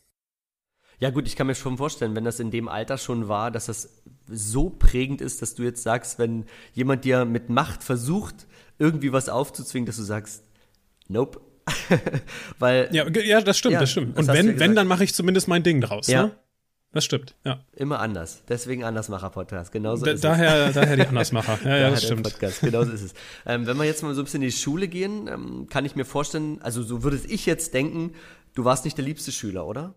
Ja 1.03 1.11
gut, 1.11 1.27
ich 1.27 1.35
kann 1.35 1.49
mir 1.49 1.57
schon 1.57 1.79
vorstellen, 1.79 2.15
wenn 2.15 2.25
das 2.25 2.39
in 2.39 2.53
dem 2.53 2.69
Alter 2.69 2.97
schon 2.97 3.27
war, 3.27 3.51
dass 3.51 3.67
das 3.67 4.03
so 4.29 4.71
prägend 4.71 5.21
ist, 5.21 5.43
dass 5.43 5.57
du 5.57 5.65
jetzt 5.65 5.83
sagst, 5.83 6.21
wenn 6.21 6.45
jemand 6.75 7.05
dir 7.05 7.25
mit 7.25 7.49
Macht 7.49 7.83
versucht, 7.83 8.47
irgendwie 8.79 9.13
was 9.13 9.29
aufzuzwingen, 9.29 9.87
dass 9.87 9.97
du 9.97 10.05
sagst, 10.05 10.45
nope. 11.09 11.41
Weil 12.61 12.89
Ja, 12.93 13.09
ja 13.09 13.41
das 13.41 13.59
stimmt, 13.59 13.75
Ja, 13.75 13.81
das 13.81 13.91
stimmt. 13.91 14.17
Und 14.17 14.29
wenn, 14.29 14.47
ja 14.47 14.59
wenn, 14.61 14.77
dann 14.77 14.87
mache 14.87 15.03
ich 15.03 15.13
zumindest 15.13 15.49
mein 15.49 15.65
Ding 15.65 15.81
draus. 15.81 16.07
Ja. 16.07 16.27
Ne? 16.27 16.37
Das 16.95 17.05
stimmt, 17.07 17.35
ja. 17.45 17.65
immer 17.75 18.01
anders. 18.01 18.45
Deswegen 18.49 18.85
Andersmacher-Podcast. 18.85 19.73
Genauso 19.73 20.05
Da, 20.05 20.11
ist 20.11 20.17
es. 20.17 20.21
daher, 20.23 20.73
daher 20.75 20.97
die 20.97 21.07
Andersmacher. 21.07 21.59
Ja, 21.65 21.71
ja, 21.71 21.77
Daher 21.79 21.91
das 21.93 22.05
stimmt. 22.05 22.23
Podcast. 22.25 22.61
Genau 22.61 22.85
so 22.85 22.93
ist 22.93 23.03
es. 23.03 23.15
Ähm, 23.47 23.67
wenn 23.67 23.77
wir 23.79 23.85
jetzt 23.85 24.03
mal 24.03 24.15
so 24.15 24.21
ein 24.21 24.25
bisschen 24.25 24.43
in 24.43 24.49
die 24.49 24.53
Schule 24.53 24.89
gehen, 24.89 25.27
ähm, 25.27 25.67
kann 25.71 25.85
ich 25.87 25.97
mir 25.97 26.05
vorstellen, 26.05 26.61
also 26.61 26.83
so 26.83 27.03
würde 27.03 27.19
ich 27.29 27.47
jetzt 27.47 27.73
denken, 27.73 28.13
du 28.55 28.65
warst 28.65 28.85
nicht 28.85 28.99
der 28.99 29.05
liebste 29.07 29.33
Schüler, 29.33 29.67
oder? 29.67 29.95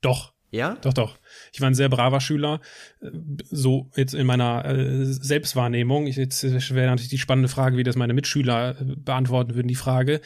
Doch, 0.00 0.32
Ja? 0.50 0.76
doch, 0.80 0.94
doch. 0.94 1.18
Ich 1.52 1.60
war 1.60 1.68
ein 1.68 1.74
sehr 1.74 1.88
braver 1.88 2.20
Schüler. 2.20 2.60
Äh, 3.00 3.08
So 3.50 3.90
jetzt 3.96 4.14
in 4.14 4.26
meiner 4.26 4.64
äh, 4.64 5.04
Selbstwahrnehmung. 5.06 6.06
Ich, 6.06 6.16
jetzt 6.16 6.44
wäre 6.44 6.86
natürlich 6.88 7.08
die 7.10 7.18
spannende 7.18 7.48
Frage, 7.48 7.76
wie 7.76 7.82
das 7.82 7.96
meine 7.96 8.14
Mitschüler 8.14 8.80
äh, 8.80 8.84
beantworten 8.96 9.54
würden, 9.56 9.68
die 9.68 9.74
Frage. 9.74 10.20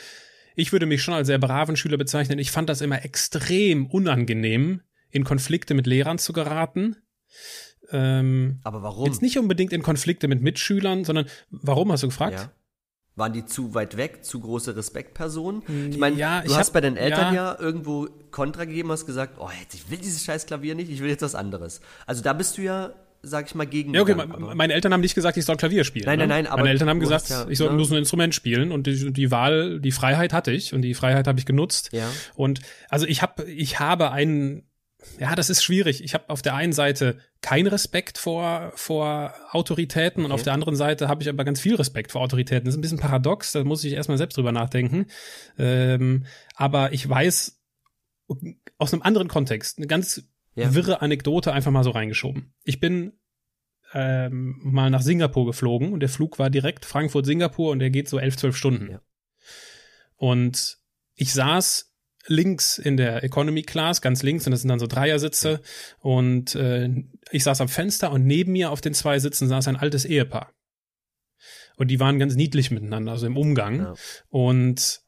Ich 0.57 0.73
würde 0.73 0.85
mich 0.85 1.03
schon 1.03 1.15
als 1.15 1.29
sehr 1.29 1.39
braven 1.39 1.77
Schüler 1.77 1.97
bezeichnen. 1.97 2.39
Ich 2.39 2.51
fand 2.51 2.69
das 2.69 2.83
immer 2.83 3.03
extrem 3.03 3.87
unangenehm, 3.87 4.83
in 5.13 5.23
Konflikte 5.25 5.75
mit 5.75 5.87
Lehrern 5.87 6.19
zu 6.19 6.33
geraten. 6.33 6.97
Ähm, 7.91 8.61
Aber 8.65 8.83
warum? 8.83 9.07
Jetzt 9.07 9.23
nicht 9.23 9.39
unbedingt 9.39 9.73
in 9.73 9.83
Konflikte 9.83 10.27
mit 10.29 10.43
Mitschülern, 10.43 11.05
sondern 11.05 11.27
warum 11.51 11.93
hast 11.93 12.03
du 12.03 12.09
gefragt? 12.09 12.35
Ja. 12.35 12.53
Waren 13.15 13.35
die 13.35 13.45
zu 13.45 13.75
weit 13.75 13.99
weg, 13.99 14.25
zu 14.25 14.41
große 14.41 14.75
Respektpersonen? 14.75 15.63
Ich 15.91 15.99
meine, 15.99 16.17
Ja, 16.17 16.41
du 16.41 16.47
ich 16.51 16.57
hast 16.57 16.69
hab- 16.69 16.73
bei 16.75 16.81
deinen 16.81 16.97
Eltern 16.97 17.35
ja. 17.35 17.53
ja. 17.53 17.61
irgendwo 17.61 18.09
Kontra 18.31 18.65
gegeben, 18.65 18.91
hast 18.91 19.05
gesagt, 19.05 19.35
oh, 19.39 19.51
jetzt, 19.61 19.75
ich 19.75 19.91
will 19.91 19.99
dieses 19.99 20.25
scheiß 20.25 20.47
Klavier 20.47 20.75
nicht, 20.75 20.91
ich 20.91 21.01
will 21.03 21.11
jetzt 21.11 21.21
was 21.21 21.35
anderes. 21.35 21.83
Also 22.07 22.23
da 22.23 22.33
bist 22.33 22.57
du 22.57 22.63
ja, 22.63 22.95
sag 23.21 23.47
ich 23.49 23.55
mal, 23.55 23.67
gegen. 23.67 23.93
Ja, 23.93 24.01
okay, 24.01 24.15
me- 24.15 24.55
meine 24.55 24.73
Eltern 24.73 24.95
haben 24.95 25.03
nicht 25.03 25.15
gesagt, 25.15 25.37
ich 25.37 25.45
soll 25.45 25.59
Klavier 25.59 25.85
spielen. 25.85 26.07
Nein, 26.07 26.21
ne? 26.21 26.27
nein, 26.27 26.45
nein, 26.45 26.47
aber 26.51 26.63
Meine 26.63 26.71
Eltern 26.71 26.89
haben 26.89 27.01
gesagt, 27.01 27.29
ja, 27.29 27.47
ich 27.51 27.59
soll 27.59 27.69
ne? 27.69 27.77
bloß 27.77 27.91
ein 27.93 27.99
Instrument 27.99 28.35
spielen 28.35 28.73
und 28.73 28.87
die, 28.87 29.13
die 29.13 29.31
Wahl, 29.31 29.79
die 29.81 29.93
Freiheit 29.93 30.33
hatte 30.33 30.51
ich 30.51 30.73
und 30.73 30.81
die 30.81 30.95
Freiheit 30.95 31.27
habe 31.27 31.39
ich 31.39 31.45
genutzt. 31.45 31.91
Ja. 31.93 32.09
Und 32.35 32.61
also 32.89 33.05
ich 33.07 33.21
habe, 33.21 33.45
ich 33.45 33.79
habe 33.79 34.11
einen, 34.11 34.63
ja, 35.19 35.35
das 35.35 35.51
ist 35.51 35.63
schwierig. 35.63 36.03
Ich 36.05 36.15
habe 36.15 36.29
auf 36.31 36.43
der 36.43 36.55
einen 36.55 36.73
Seite 36.73 37.19
keinen 37.41 37.67
Respekt 37.67 38.19
vor, 38.19 38.73
vor 38.77 39.35
Autoritäten 39.51 40.25
und 40.25 40.31
Okay. 40.33 40.35
auf 40.35 40.43
der 40.45 40.53
anderen 40.53 40.77
Seite 40.77 41.09
habe 41.09 41.23
ich 41.23 41.29
aber 41.29 41.45
ganz 41.45 41.61
viel 41.61 41.75
Respekt 41.75 42.13
vor 42.13 42.21
Autoritäten. 42.21 42.65
Das 42.65 42.75
ist 42.75 42.79
ein 42.79 42.83
bisschen 42.83 42.99
paradox, 42.99 43.53
da 43.53 43.65
muss 43.65 43.85
ich 43.85 43.93
erstmal 43.95 44.19
selbst 44.19 44.37
drüber 44.37 44.53
nachdenken. 44.53 45.07
Ähm, 45.59 46.27
aber 46.55 46.93
ich 46.93 47.09
weiß 47.09 47.61
aus 48.79 48.93
einem 48.93 49.03
anderen 49.03 49.29
Kontext, 49.29 49.79
eine 49.79 49.87
ganz 49.87 50.25
Ja. 50.55 50.75
wirre 50.75 51.03
Anekdote 51.03 51.53
einfach 51.53 51.71
mal 51.71 51.85
so 51.85 51.91
reingeschoben. 51.91 52.55
Ich 52.65 52.79
bin 52.81 53.13
ähm, 53.95 54.59
mal 54.63 54.89
nach 54.91 55.03
Singapur 55.03 55.45
geflogen 55.47 55.93
und 55.93 56.01
der 56.01 56.09
Flug 56.09 56.39
war 56.39 56.49
direkt 56.49 56.85
Frankfurt-Singapur 56.87 57.71
und 57.73 57.79
der 57.81 57.91
geht 57.91 58.09
so 58.09 58.19
elf, 58.19 58.37
zwölf 58.37 58.57
Stunden. 58.57 58.91
Ja. 58.93 59.01
Und 60.17 60.79
ich 61.15 61.33
saß 61.35 61.92
links 62.27 62.79
in 62.79 62.97
der 62.97 63.25
Economy 63.25 63.63
Class, 63.63 64.01
ganz 64.01 64.23
links, 64.23 64.47
und 64.47 64.53
das 64.53 64.61
sind 64.61 64.69
dann 64.69 64.79
so 64.79 64.87
Dreiersitze. 64.87 65.61
Und 65.99 66.55
äh, 66.55 66.89
ich 67.31 67.45
saß 67.45 67.61
am 67.61 67.69
Fenster 67.69 68.13
und 68.13 68.27
neben 68.27 68.53
mir 68.53 68.71
auf 68.71 68.81
den 68.81 68.95
zwei 68.95 69.19
Sitzen 69.19 69.49
saß 69.49 69.69
ein 69.69 69.77
altes 69.77 70.05
Ehepaar. 70.05 70.53
Und 71.77 71.89
die 71.89 72.01
waren 72.01 72.19
ganz 72.19 72.35
niedlich 72.35 72.71
miteinander, 72.71 73.13
also 73.13 73.27
im 73.27 73.37
Umgang. 73.37 73.81
Ja. 73.81 73.95
Und 74.29 75.01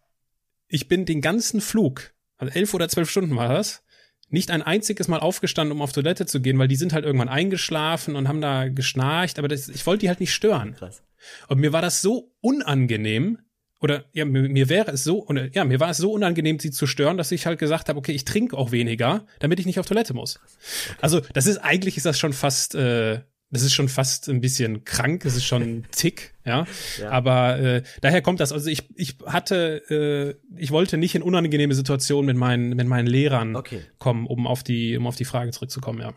ich 0.66 0.88
bin 0.88 1.04
den 1.04 1.20
ganzen 1.20 1.60
Flug, 1.60 2.14
also 2.36 2.52
elf 2.52 2.74
oder 2.74 2.88
zwölf 2.88 3.10
Stunden 3.10 3.36
war 3.36 3.48
das, 3.48 3.84
nicht 4.28 4.50
ein 4.50 4.62
einziges 4.62 5.06
Mal 5.06 5.20
aufgestanden, 5.20 5.76
um 5.76 5.82
auf 5.82 5.92
Toilette 5.92 6.26
zu 6.26 6.40
gehen, 6.40 6.58
weil 6.58 6.66
die 6.66 6.76
sind 6.76 6.92
halt 6.92 7.04
irgendwann 7.04 7.28
eingeschlafen 7.28 8.16
und 8.16 8.26
haben 8.26 8.40
da 8.40 8.68
geschnarcht, 8.68 9.38
aber 9.38 9.48
das, 9.48 9.68
ich 9.68 9.86
wollte 9.86 10.00
die 10.00 10.08
halt 10.08 10.20
nicht 10.20 10.34
stören. 10.34 10.74
Krass. 10.74 11.02
Und 11.48 11.60
mir 11.60 11.72
war 11.72 11.82
das 11.82 12.02
so 12.02 12.34
unangenehm, 12.40 13.38
oder 13.80 14.04
ja, 14.12 14.24
mir, 14.24 14.48
mir 14.48 14.68
wäre 14.68 14.92
es 14.92 15.04
so, 15.04 15.26
oder, 15.26 15.52
ja, 15.54 15.64
mir 15.64 15.80
war 15.80 15.90
es 15.90 15.98
so 15.98 16.12
unangenehm, 16.12 16.58
sie 16.58 16.70
zu 16.70 16.86
stören, 16.86 17.16
dass 17.16 17.32
ich 17.32 17.46
halt 17.46 17.58
gesagt 17.58 17.88
habe, 17.88 17.98
okay, 17.98 18.12
ich 18.12 18.24
trinke 18.24 18.56
auch 18.56 18.72
weniger, 18.72 19.26
damit 19.40 19.60
ich 19.60 19.66
nicht 19.66 19.78
auf 19.78 19.86
Toilette 19.86 20.14
muss. 20.14 20.40
Also, 21.00 21.20
das 21.32 21.46
ist, 21.46 21.58
eigentlich 21.58 21.96
ist 21.96 22.06
das 22.06 22.18
schon 22.18 22.32
fast, 22.32 22.74
äh, 22.74 23.20
das 23.50 23.62
ist 23.62 23.74
schon 23.74 23.88
fast 23.88 24.28
ein 24.28 24.40
bisschen 24.40 24.84
krank, 24.84 25.22
das 25.22 25.36
ist 25.36 25.44
schon 25.44 25.62
ein 25.62 25.86
Tick, 25.92 26.34
ja. 26.44 26.66
Ja. 26.98 27.10
Aber 27.10 27.58
äh, 27.58 27.82
daher 28.00 28.20
kommt 28.20 28.40
das. 28.40 28.52
Also 28.52 28.68
ich, 28.68 28.88
ich 28.96 29.16
hatte, 29.26 29.82
äh, 29.90 30.60
ich 30.60 30.70
wollte 30.70 30.96
nicht 30.96 31.14
in 31.14 31.22
unangenehme 31.22 31.74
Situationen 31.74 32.26
mit 32.26 32.36
meinen, 32.36 32.70
mit 32.70 32.88
meinen 32.88 33.06
Lehrern 33.06 33.54
Okay, 33.54 33.82
kommen, 33.98 34.26
um 34.26 34.46
auf 34.46 34.62
die, 34.62 34.96
um 34.96 35.06
auf 35.06 35.16
die 35.16 35.24
Frage 35.24 35.52
zurückzukommen, 35.52 36.00
ja. 36.00 36.14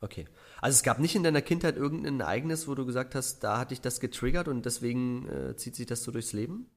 okay. 0.00 0.26
Also 0.62 0.76
es 0.76 0.84
gab 0.84 1.00
nicht 1.00 1.16
in 1.16 1.24
deiner 1.24 1.42
Kindheit 1.42 1.76
irgendein 1.76 2.20
Ereignis, 2.20 2.68
wo 2.68 2.76
du 2.76 2.86
gesagt 2.86 3.16
hast, 3.16 3.40
da 3.40 3.58
hat 3.58 3.72
dich 3.72 3.80
das 3.80 3.98
getriggert 3.98 4.46
und 4.46 4.64
deswegen 4.64 5.28
äh, 5.28 5.56
zieht 5.56 5.74
sich 5.74 5.86
das 5.86 6.04
so 6.04 6.12
durchs 6.12 6.32
Leben? 6.32 6.70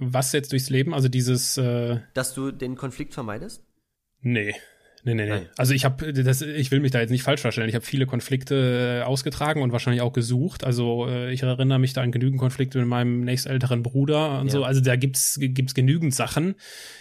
Was 0.00 0.32
jetzt 0.32 0.52
durchs 0.52 0.70
Leben? 0.70 0.94
Also 0.94 1.08
dieses, 1.08 1.56
äh, 1.58 1.98
Dass 2.14 2.34
du 2.34 2.50
den 2.50 2.74
Konflikt 2.76 3.14
vermeidest? 3.14 3.62
Nee. 4.22 4.54
Nee, 5.02 5.14
nee, 5.14 5.24
nee. 5.24 5.30
Nein. 5.30 5.48
Also 5.56 5.72
ich 5.72 5.84
habe 5.86 6.12
das 6.12 6.42
ich 6.42 6.70
will 6.70 6.80
mich 6.80 6.90
da 6.90 7.00
jetzt 7.00 7.10
nicht 7.10 7.22
falsch 7.22 7.40
verstellen. 7.40 7.68
Ich 7.70 7.74
habe 7.74 7.84
viele 7.84 8.04
Konflikte 8.04 9.00
äh, 9.00 9.04
ausgetragen 9.04 9.62
und 9.62 9.72
wahrscheinlich 9.72 10.02
auch 10.02 10.12
gesucht. 10.12 10.62
Also 10.62 11.06
äh, 11.08 11.32
ich 11.32 11.42
erinnere 11.42 11.78
mich 11.78 11.94
da 11.94 12.02
an 12.02 12.12
genügend 12.12 12.38
Konflikte 12.38 12.78
mit 12.78 12.86
meinem 12.86 13.22
nächstälteren 13.22 13.82
Bruder 13.82 14.40
und 14.40 14.48
Ja. 14.48 14.52
so. 14.52 14.64
Also 14.64 14.82
da 14.82 14.96
gibt's 14.96 15.38
gibt's 15.40 15.72
genügend 15.74 16.14
Sachen. 16.14 16.54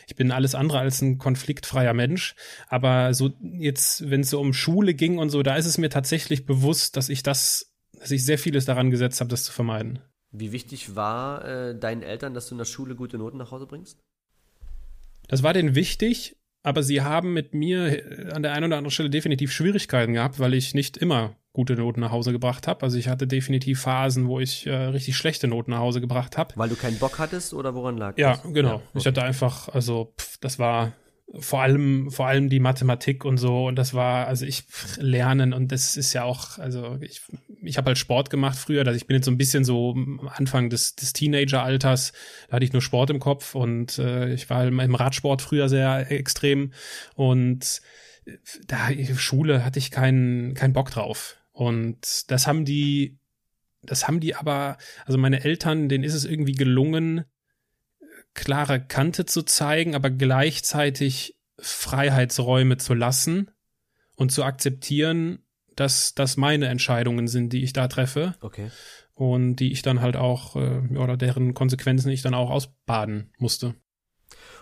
Ich 0.08 0.16
bin 0.16 0.32
alles 0.32 0.56
andere 0.56 0.80
als 0.80 1.02
ein 1.02 1.18
konfliktfreier 1.18 1.94
Mensch, 1.94 2.36
aber 2.70 3.14
so 3.14 3.32
jetzt 3.42 4.10
wenn 4.10 4.22
es 4.22 4.30
so 4.30 4.40
um 4.40 4.54
Schule 4.54 4.94
ging 4.94 5.18
und 5.18 5.30
so, 5.30 5.44
da 5.44 5.58
ist 5.58 5.66
es 5.66 5.78
mir 5.78 5.90
tatsächlich 5.90 6.46
bewusst, 6.46 6.96
dass 6.96 7.10
ich 7.10 7.22
das 7.22 7.74
dass 8.00 8.12
ich 8.12 8.24
sehr 8.24 8.38
vieles 8.38 8.64
daran 8.64 8.92
gesetzt 8.92 9.20
habe, 9.20 9.30
das 9.30 9.44
zu 9.44 9.52
vermeiden. 9.52 10.00
Wie 10.32 10.52
wichtig 10.52 10.96
war 10.96 11.44
äh, 11.46 11.76
deinen 11.78 12.04
Eltern, 12.04 12.34
dass 12.34 12.48
du 12.48 12.54
in 12.56 12.60
der 12.60 12.66
Schule 12.66 12.96
gute 12.96 13.18
Noten 13.18 13.38
nach 13.38 13.52
Hause 13.52 13.66
bringst? 13.66 13.98
Das 15.28 15.44
war 15.44 15.54
denen 15.54 15.76
wichtig, 15.76 16.36
aber 16.64 16.84
sie 16.84 17.02
haben 17.02 17.34
mit 17.34 17.54
mir 17.54 18.28
äh, 18.28 18.32
an 18.32 18.44
der 18.44 18.54
einen 18.54 18.66
oder 18.66 18.78
anderen 18.78 18.92
Stelle 18.92 19.10
definitiv 19.10 19.52
Schwierigkeiten 19.52 20.14
gehabt, 20.14 20.40
weil 20.40 20.54
ich 20.54 20.74
nicht 20.74 20.98
immer 20.98 21.36
gute 21.54 21.76
Noten 21.76 22.00
nach 22.00 22.12
Hause 22.12 22.32
gebracht 22.32 22.68
habe. 22.68 22.84
Also 22.84 22.98
ich 22.98 23.08
hatte 23.10 23.26
definitiv 23.28 23.82
Phasen, 23.82 24.28
wo 24.28 24.40
ich 24.40 24.68
äh, 24.68 24.72
richtig 24.74 25.18
schlechte 25.18 25.48
Noten 25.48 25.72
nach 25.72 25.80
Hause 25.80 26.00
gebracht 26.00 26.38
habe. 26.38 26.54
Weil 26.56 26.70
du 26.70 26.76
keinen 26.76 27.00
Bock 27.00 27.18
hattest 27.18 27.54
oder 27.54 27.74
woran 27.74 27.98
lag 27.98 28.18
Ja, 28.18 28.38
das? 28.38 28.54
genau. 28.54 28.76
okay. 28.76 28.84
Ich 28.96 29.08
hatte 29.08 29.24
einfach, 29.24 29.68
also 29.70 30.14
pff, 30.20 30.38
das 30.38 30.60
war 30.60 30.94
vor 31.38 31.62
allem, 31.62 32.10
vor 32.10 32.28
allem 32.28 32.50
die 32.50 32.60
Mathematik 32.60 33.24
und 33.24 33.38
so. 33.38 33.68
Und 33.68 33.76
das 33.76 33.94
war, 33.94 34.28
also 34.28 34.46
ich 34.46 34.64
lernen 34.98 35.54
und 35.54 35.72
das 35.72 35.96
ist 35.96 36.14
ja 36.14 36.24
auch, 36.24 36.58
also 36.58 36.98
ich, 37.02 37.22
ich 37.62 37.78
habe 37.78 37.88
halt 37.88 37.98
Sport 37.98 38.30
gemacht 38.30 38.58
früher, 38.58 38.84
dass 38.84 38.96
ich 38.96 39.06
bin 39.06 39.16
jetzt 39.16 39.26
so 39.26 39.32
ein 39.32 39.38
bisschen 39.38 39.64
so 39.64 39.92
am 39.92 40.30
Anfang 40.34 40.70
des, 40.70 40.96
des 40.96 41.14
Teenager-Alters, 41.14 42.14
da 42.48 42.56
hatte 42.56 42.66
ich 42.66 42.74
nur 42.74 42.82
Sport 42.82 43.12
im 43.12 43.20
Kopf 43.20 43.54
und 43.54 44.00
äh, 44.00 44.34
ich 44.34 44.50
war 44.50 44.66
im 44.66 44.96
Radsport 44.96 45.42
früher 45.42 45.70
sehr 45.70 46.12
extrem. 46.12 46.74
Und 47.16 47.82
äh, 48.26 48.38
da 48.68 48.90
Schule 49.18 49.64
hatte 49.64 49.80
ich 49.80 49.92
keinen 49.92 50.56
keinen 50.56 50.74
Bock 50.74 50.90
drauf. 50.90 51.38
Und 51.52 52.32
das 52.32 52.48
haben 52.48 52.66
die 52.66 53.18
das 53.82 54.08
haben 54.08 54.20
die 54.20 54.36
aber 54.36 54.78
also 55.06 55.18
meine 55.18 55.44
Eltern 55.44 55.90
denen 55.90 56.04
ist 56.04 56.14
es 56.14 56.26
irgendwie 56.26 56.52
gelungen 56.52 57.26
klare 58.34 58.80
Kante 58.86 59.26
zu 59.26 59.44
zeigen, 59.44 59.96
aber 59.96 60.10
gleichzeitig 60.10 61.38
Freiheitsräume 61.60 62.78
zu 62.78 62.94
lassen 62.94 63.52
und 64.16 64.32
zu 64.32 64.44
akzeptieren, 64.44 65.40
dass 65.76 66.14
das 66.14 66.38
meine 66.38 66.68
Entscheidungen 66.68 67.28
sind, 67.28 67.54
die 67.54 67.64
ich 67.64 67.74
da 67.74 67.88
treffe 67.88 68.36
Okay. 68.42 68.70
und 69.14 69.58
die 69.58 69.72
ich 69.72 69.82
dann 69.82 70.02
halt 70.02 70.16
auch 70.16 70.56
äh, 70.56 70.98
oder 70.98 71.18
deren 71.18 71.54
Konsequenzen 71.54 72.10
ich 72.10 72.22
dann 72.22 72.34
auch 72.34 72.50
ausbaden 72.50 73.32
musste. 73.38 73.76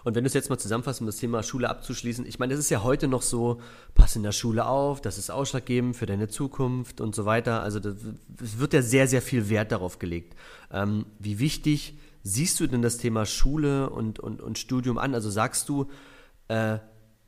Und 0.03 0.15
wenn 0.15 0.23
du 0.23 0.27
es 0.27 0.33
jetzt 0.33 0.49
mal 0.49 0.57
zusammenfasst, 0.57 1.01
um 1.01 1.07
das 1.07 1.17
Thema 1.17 1.43
Schule 1.43 1.69
abzuschließen, 1.69 2.25
ich 2.25 2.39
meine, 2.39 2.53
das 2.53 2.59
ist 2.59 2.69
ja 2.69 2.83
heute 2.83 3.07
noch 3.07 3.21
so, 3.23 3.59
pass 3.93 4.15
in 4.15 4.23
der 4.23 4.31
Schule 4.31 4.65
auf, 4.65 5.01
das 5.01 5.17
ist 5.17 5.29
ausschlaggebend 5.29 5.95
für 5.95 6.05
deine 6.05 6.29
Zukunft 6.29 7.01
und 7.01 7.13
so 7.13 7.25
weiter. 7.25 7.61
Also 7.61 7.79
es 8.41 8.59
wird 8.59 8.73
ja 8.73 8.81
sehr, 8.81 9.07
sehr 9.07 9.21
viel 9.21 9.49
Wert 9.49 9.71
darauf 9.71 9.99
gelegt. 9.99 10.35
Ähm, 10.71 11.07
wie 11.19 11.39
wichtig 11.39 11.97
siehst 12.27 12.59
du 12.59 12.67
denn 12.67 12.81
das 12.81 12.97
Thema 12.97 13.25
Schule 13.25 13.89
und, 13.89 14.19
und, 14.19 14.41
und 14.41 14.57
Studium 14.57 14.97
an? 14.97 15.15
Also 15.15 15.29
sagst 15.29 15.69
du, 15.69 15.89
äh, 16.47 16.77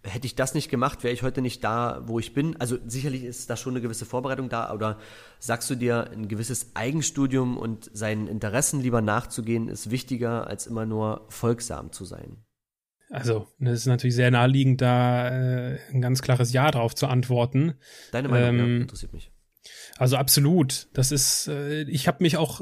hätte 0.03 0.27
ich 0.27 0.35
das 0.35 0.53
nicht 0.53 0.69
gemacht, 0.69 1.03
wäre 1.03 1.13
ich 1.13 1.23
heute 1.23 1.41
nicht 1.41 1.63
da, 1.63 2.01
wo 2.05 2.19
ich 2.19 2.33
bin. 2.33 2.55
Also 2.57 2.77
sicherlich 2.85 3.23
ist 3.23 3.49
da 3.49 3.57
schon 3.57 3.73
eine 3.73 3.81
gewisse 3.81 4.05
Vorbereitung 4.05 4.49
da, 4.49 4.73
oder 4.73 4.97
sagst 5.39 5.69
du 5.69 5.75
dir, 5.75 6.09
ein 6.11 6.27
gewisses 6.27 6.71
Eigenstudium 6.73 7.57
und 7.57 7.89
seinen 7.93 8.27
Interessen 8.27 8.81
lieber 8.81 9.01
nachzugehen, 9.01 9.67
ist 9.67 9.91
wichtiger, 9.91 10.47
als 10.47 10.67
immer 10.67 10.85
nur 10.85 11.25
folgsam 11.29 11.91
zu 11.91 12.05
sein? 12.05 12.37
Also, 13.11 13.47
das 13.57 13.79
ist 13.79 13.85
natürlich 13.87 14.15
sehr 14.15 14.29
naheliegend, 14.29 14.81
da 14.81 15.29
äh, 15.29 15.79
ein 15.91 15.99
ganz 15.99 16.21
klares 16.21 16.53
Ja 16.53 16.69
drauf 16.69 16.93
zu 16.93 17.07
antworten. 17.07 17.73
Deine 18.11 18.27
Meinung 18.27 18.49
Ähm, 18.49 18.57
ja, 18.59 18.81
interessiert 18.81 19.13
mich. 19.13 19.31
Also 19.97 20.15
absolut. 20.15 20.87
Das 20.93 21.11
ist, 21.11 21.47
äh, 21.47 21.81
ich 21.83 22.07
habe 22.07 22.23
mich 22.23 22.37
auch, 22.37 22.61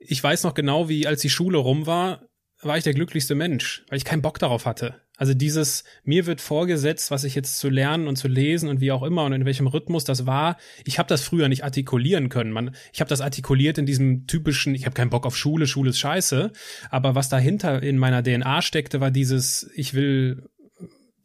ich 0.00 0.22
weiß 0.22 0.44
noch 0.44 0.54
genau, 0.54 0.88
wie 0.88 1.06
als 1.06 1.20
die 1.20 1.30
Schule 1.30 1.58
rum 1.58 1.86
war, 1.86 2.26
war 2.62 2.76
ich 2.76 2.84
der 2.84 2.94
glücklichste 2.94 3.34
Mensch, 3.34 3.84
weil 3.88 3.98
ich 3.98 4.04
keinen 4.04 4.22
Bock 4.22 4.38
darauf 4.38 4.66
hatte. 4.66 5.00
Also 5.16 5.34
dieses, 5.34 5.84
mir 6.02 6.24
wird 6.24 6.40
vorgesetzt, 6.40 7.10
was 7.10 7.24
ich 7.24 7.34
jetzt 7.34 7.58
zu 7.58 7.68
lernen 7.68 8.08
und 8.08 8.16
zu 8.16 8.26
lesen 8.26 8.70
und 8.70 8.80
wie 8.80 8.90
auch 8.90 9.02
immer 9.02 9.24
und 9.24 9.34
in 9.34 9.44
welchem 9.44 9.66
Rhythmus 9.66 10.04
das 10.04 10.26
war. 10.26 10.56
Ich 10.84 10.98
habe 10.98 11.08
das 11.08 11.22
früher 11.22 11.48
nicht 11.48 11.62
artikulieren 11.62 12.30
können. 12.30 12.52
Man, 12.52 12.74
ich 12.92 13.00
habe 13.00 13.08
das 13.10 13.20
artikuliert 13.20 13.76
in 13.76 13.84
diesem 13.84 14.26
typischen, 14.26 14.74
ich 14.74 14.86
habe 14.86 14.94
keinen 14.94 15.10
Bock 15.10 15.26
auf 15.26 15.36
Schule, 15.36 15.66
Schule 15.66 15.90
ist 15.90 15.98
scheiße. 15.98 16.52
Aber 16.88 17.14
was 17.14 17.28
dahinter 17.28 17.82
in 17.82 17.98
meiner 17.98 18.22
DNA 18.22 18.62
steckte, 18.62 19.00
war 19.00 19.10
dieses, 19.10 19.70
ich 19.74 19.92
will 19.92 20.48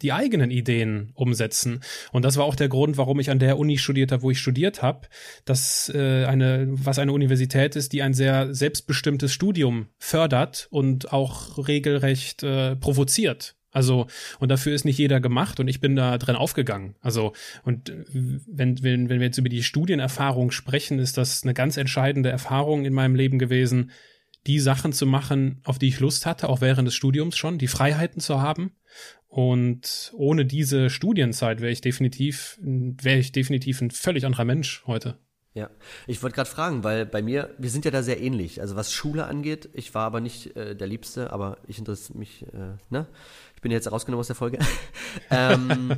die 0.02 0.14
eigenen 0.14 0.52
Ideen 0.52 1.12
umsetzen. 1.14 1.82
Und 2.12 2.26
das 2.26 2.38
war 2.38 2.46
auch 2.46 2.56
der 2.56 2.70
Grund, 2.70 2.98
warum 2.98 3.20
ich 3.20 3.30
an 3.30 3.40
der 3.40 3.58
Uni 3.58 3.78
studiert 3.78 4.12
habe, 4.12 4.24
wo 4.24 4.32
ich 4.32 4.40
studiert 4.40 4.82
habe, 4.82 5.08
dass 5.46 5.92
äh, 5.94 6.26
eine, 6.26 6.68
was 6.70 7.00
eine 7.00 7.14
Universität 7.14 7.76
ist, 7.76 7.94
die 7.94 8.02
ein 8.02 8.14
sehr 8.14 8.54
selbstbestimmtes 8.54 9.34
Studium 9.34 9.88
fördert 9.98 10.68
und 10.72 11.12
auch 11.14 11.68
regelrecht 11.68 12.44
äh, 12.44 12.76
provoziert. 12.76 13.56
Also, 13.76 14.08
und 14.40 14.50
dafür 14.50 14.74
ist 14.74 14.86
nicht 14.86 14.98
jeder 14.98 15.20
gemacht 15.20 15.60
und 15.60 15.68
ich 15.68 15.82
bin 15.82 15.98
da 15.98 16.18
drin 16.18 16.38
aufgegangen. 16.38 16.96
Also, 17.02 17.34
und 17.64 17.90
äh, 17.90 18.06
wenn, 18.14 18.82
wenn, 18.82 19.10
wenn 19.10 19.20
wir 19.20 19.28
jetzt 19.28 19.38
über 19.38 19.50
die 19.50 19.64
Studienerfahrung 19.64 20.52
sprechen, 20.52 20.98
ist 20.98 21.18
das 21.18 21.44
eine 21.44 21.54
ganz 21.54 21.76
entscheidende 21.76 22.30
Erfahrung 22.30 22.86
in 22.86 22.94
meinem 22.94 23.16
Leben 23.16 23.38
gewesen, 23.38 23.92
die 24.48 24.60
Sachen 24.60 24.94
zu 24.94 25.06
machen, 25.06 25.62
auf 25.64 25.80
die 25.80 25.88
ich 25.88 26.00
Lust 26.00 26.26
hatte, 26.26 26.50
auch 26.50 26.62
während 26.62 26.88
des 26.88 26.96
Studiums 26.96 27.38
schon, 27.38 27.58
die 27.58 27.68
Freiheiten 27.68 28.22
zu 28.22 28.42
haben. 28.42 28.72
Und 29.28 30.14
ohne 30.16 30.46
diese 30.46 30.90
Studienzeit 30.90 31.60
wäre 31.60 31.72
ich 31.72 31.82
definitiv, 31.82 32.58
wäre 32.62 33.20
ich 33.20 33.32
definitiv 33.32 33.82
ein 33.82 33.92
völlig 33.92 34.26
anderer 34.26 34.46
Mensch 34.46 34.84
heute. 34.86 35.18
Ja, 35.56 35.70
ich 36.06 36.22
wollte 36.22 36.36
gerade 36.36 36.50
fragen, 36.50 36.84
weil 36.84 37.06
bei 37.06 37.22
mir, 37.22 37.56
wir 37.58 37.70
sind 37.70 37.86
ja 37.86 37.92
da 37.92 38.04
sehr 38.04 38.22
ähnlich. 38.22 38.60
Also 38.60 38.76
was 38.76 38.92
Schule 38.92 39.26
angeht, 39.26 39.70
ich 39.74 39.94
war 39.96 40.06
aber 40.06 40.20
nicht 40.20 40.56
äh, 40.58 40.76
der 40.76 40.88
Liebste, 40.88 41.32
aber 41.32 41.58
ich 41.66 41.80
interessiere 41.80 42.20
mich, 42.20 42.44
äh, 42.54 42.76
ne? 42.90 43.08
Ich 43.56 43.62
bin 43.62 43.72
jetzt 43.72 43.90
rausgenommen 43.90 44.20
aus 44.20 44.28
der 44.28 44.36
Folge. 44.36 44.60
ähm, 45.32 45.96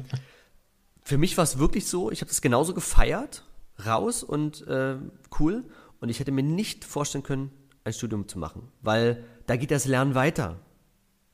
für 1.01 1.17
mich 1.17 1.37
war 1.37 1.43
es 1.43 1.57
wirklich 1.57 1.87
so, 1.87 2.11
ich 2.11 2.21
habe 2.21 2.29
das 2.29 2.41
genauso 2.41 2.75
gefeiert, 2.75 3.43
raus 3.83 4.23
und 4.23 4.65
äh, 4.67 4.97
cool. 5.39 5.63
Und 5.99 6.09
ich 6.09 6.19
hätte 6.19 6.31
mir 6.31 6.43
nicht 6.43 6.85
vorstellen 6.85 7.23
können, 7.23 7.51
ein 7.87 7.93
Studium 7.93 8.27
zu 8.27 8.37
machen, 8.37 8.69
weil 8.81 9.23
da 9.47 9.55
geht 9.55 9.71
das 9.71 9.85
Lernen 9.85 10.13
weiter. 10.13 10.59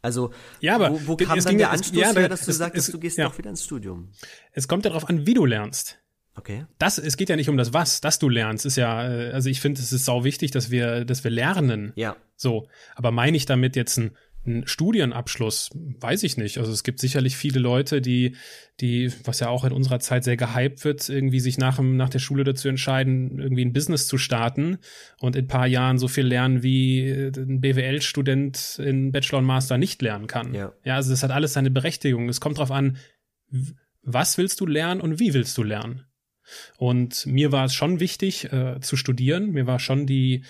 Also, 0.02 0.32
Ja, 0.60 0.76
aber 0.76 0.92
wo, 0.92 1.08
wo 1.08 1.16
kam 1.18 1.40
dann 1.40 1.58
der 1.58 1.72
Anstoß 1.72 1.98
ja, 2.00 2.08
her, 2.12 2.14
da- 2.24 2.28
dass 2.30 2.46
du 2.46 2.52
es- 2.52 2.88
du 2.92 3.00
gehst 3.00 3.18
ja. 3.18 3.26
doch 3.28 3.38
wieder 3.38 3.50
ins 3.50 3.64
Studium? 3.64 4.10
Es 4.52 4.68
kommt 4.68 4.86
ja 4.86 4.92
darauf 4.92 5.10
an, 5.10 5.26
wie 5.26 5.34
du 5.34 5.46
lernst. 5.46 6.00
Okay. 6.36 6.66
Das, 6.80 6.98
es 6.98 7.16
geht 7.16 7.30
ja 7.30 7.36
nicht 7.36 7.48
um 7.50 7.58
das 7.58 7.74
Was, 7.74 8.02
dass 8.02 8.18
du 8.20 8.28
lernst, 8.28 8.66
ist 8.66 8.76
ja, 8.76 9.08
äh, 9.08 9.32
also 9.32 9.50
ich 9.50 9.62
finde, 9.62 9.80
es 9.82 9.94
ist 9.94 10.04
sau 10.06 10.24
wichtig, 10.24 10.52
dass 10.52 10.72
wir, 10.72 11.06
dass 11.06 11.24
wir 11.24 11.32
lernen. 11.32 11.94
Ja. 11.96 12.16
So. 12.36 12.68
Aber 12.96 13.12
meine 13.12 13.38
ich 13.38 13.46
damit 13.46 13.76
jetzt 13.76 13.98
einen, 13.98 14.18
einen 14.46 14.68
Studienabschluss? 14.68 15.70
Weiß 15.74 16.24
ich 16.24 16.38
nicht. 16.38 16.58
Also 16.58 16.72
es 16.72 16.84
gibt 16.84 17.00
sicherlich 17.00 17.36
viele 17.38 17.60
Leute, 17.60 18.02
die, 18.02 18.36
die, 18.82 19.12
was 19.24 19.40
ja 19.40 19.48
auch 19.50 19.64
in 19.64 19.72
unserer 19.72 20.00
Zeit 20.00 20.24
sehr 20.24 20.38
gehypt 20.38 20.84
wird, 20.84 21.08
irgendwie 21.08 21.40
sich 21.40 21.58
nach, 21.58 21.78
dem- 21.78 21.96
nach 21.96 22.10
der 22.10 22.20
Schule 22.20 22.44
dazu 22.44 22.68
entscheiden, 22.68 23.40
irgendwie 23.40 23.64
ein 23.66 23.74
Business 23.74 24.08
zu 24.08 24.18
starten 24.18 24.78
und 25.20 25.36
in 25.36 25.46
ein 25.46 25.48
paar 25.48 25.68
Jahren 25.68 25.98
so 25.98 26.08
viel 26.08 26.26
lernen, 26.26 26.64
wie 26.64 27.02
äh, 27.08 27.32
ein 27.38 27.62
BWL-Student 27.62 28.80
in 28.84 29.12
Bachelor 29.12 29.40
und 29.40 29.46
Master 29.46 29.78
nicht 29.78 30.02
lernen 30.02 30.28
kann. 30.28 30.54
Ja. 30.54 30.74
ja, 30.84 30.96
also 30.96 31.12
das 31.12 31.24
hat 31.24 31.32
alles 31.32 31.54
seine 31.54 31.72
Berechtigung. 31.72 32.28
Es 32.30 32.42
kommt 32.42 32.58
drauf 32.58 32.72
an, 32.72 32.98
was 34.02 34.38
willst 34.38 34.60
du 34.60 34.66
lernen 34.66 35.02
und 35.02 35.20
wie 35.20 35.34
willst 35.34 35.58
du 35.58 35.64
lernen? 35.64 36.04
Und 36.78 37.26
mir 37.26 37.54
war 37.54 37.66
es 37.66 37.74
schon 37.74 38.02
wichtig 38.02 38.52
äh, 38.52 38.80
zu 38.82 38.98
studieren. 38.98 39.52
Mir 39.52 39.66
war 39.66 39.80
schon 39.80 40.06
die, 40.06 40.44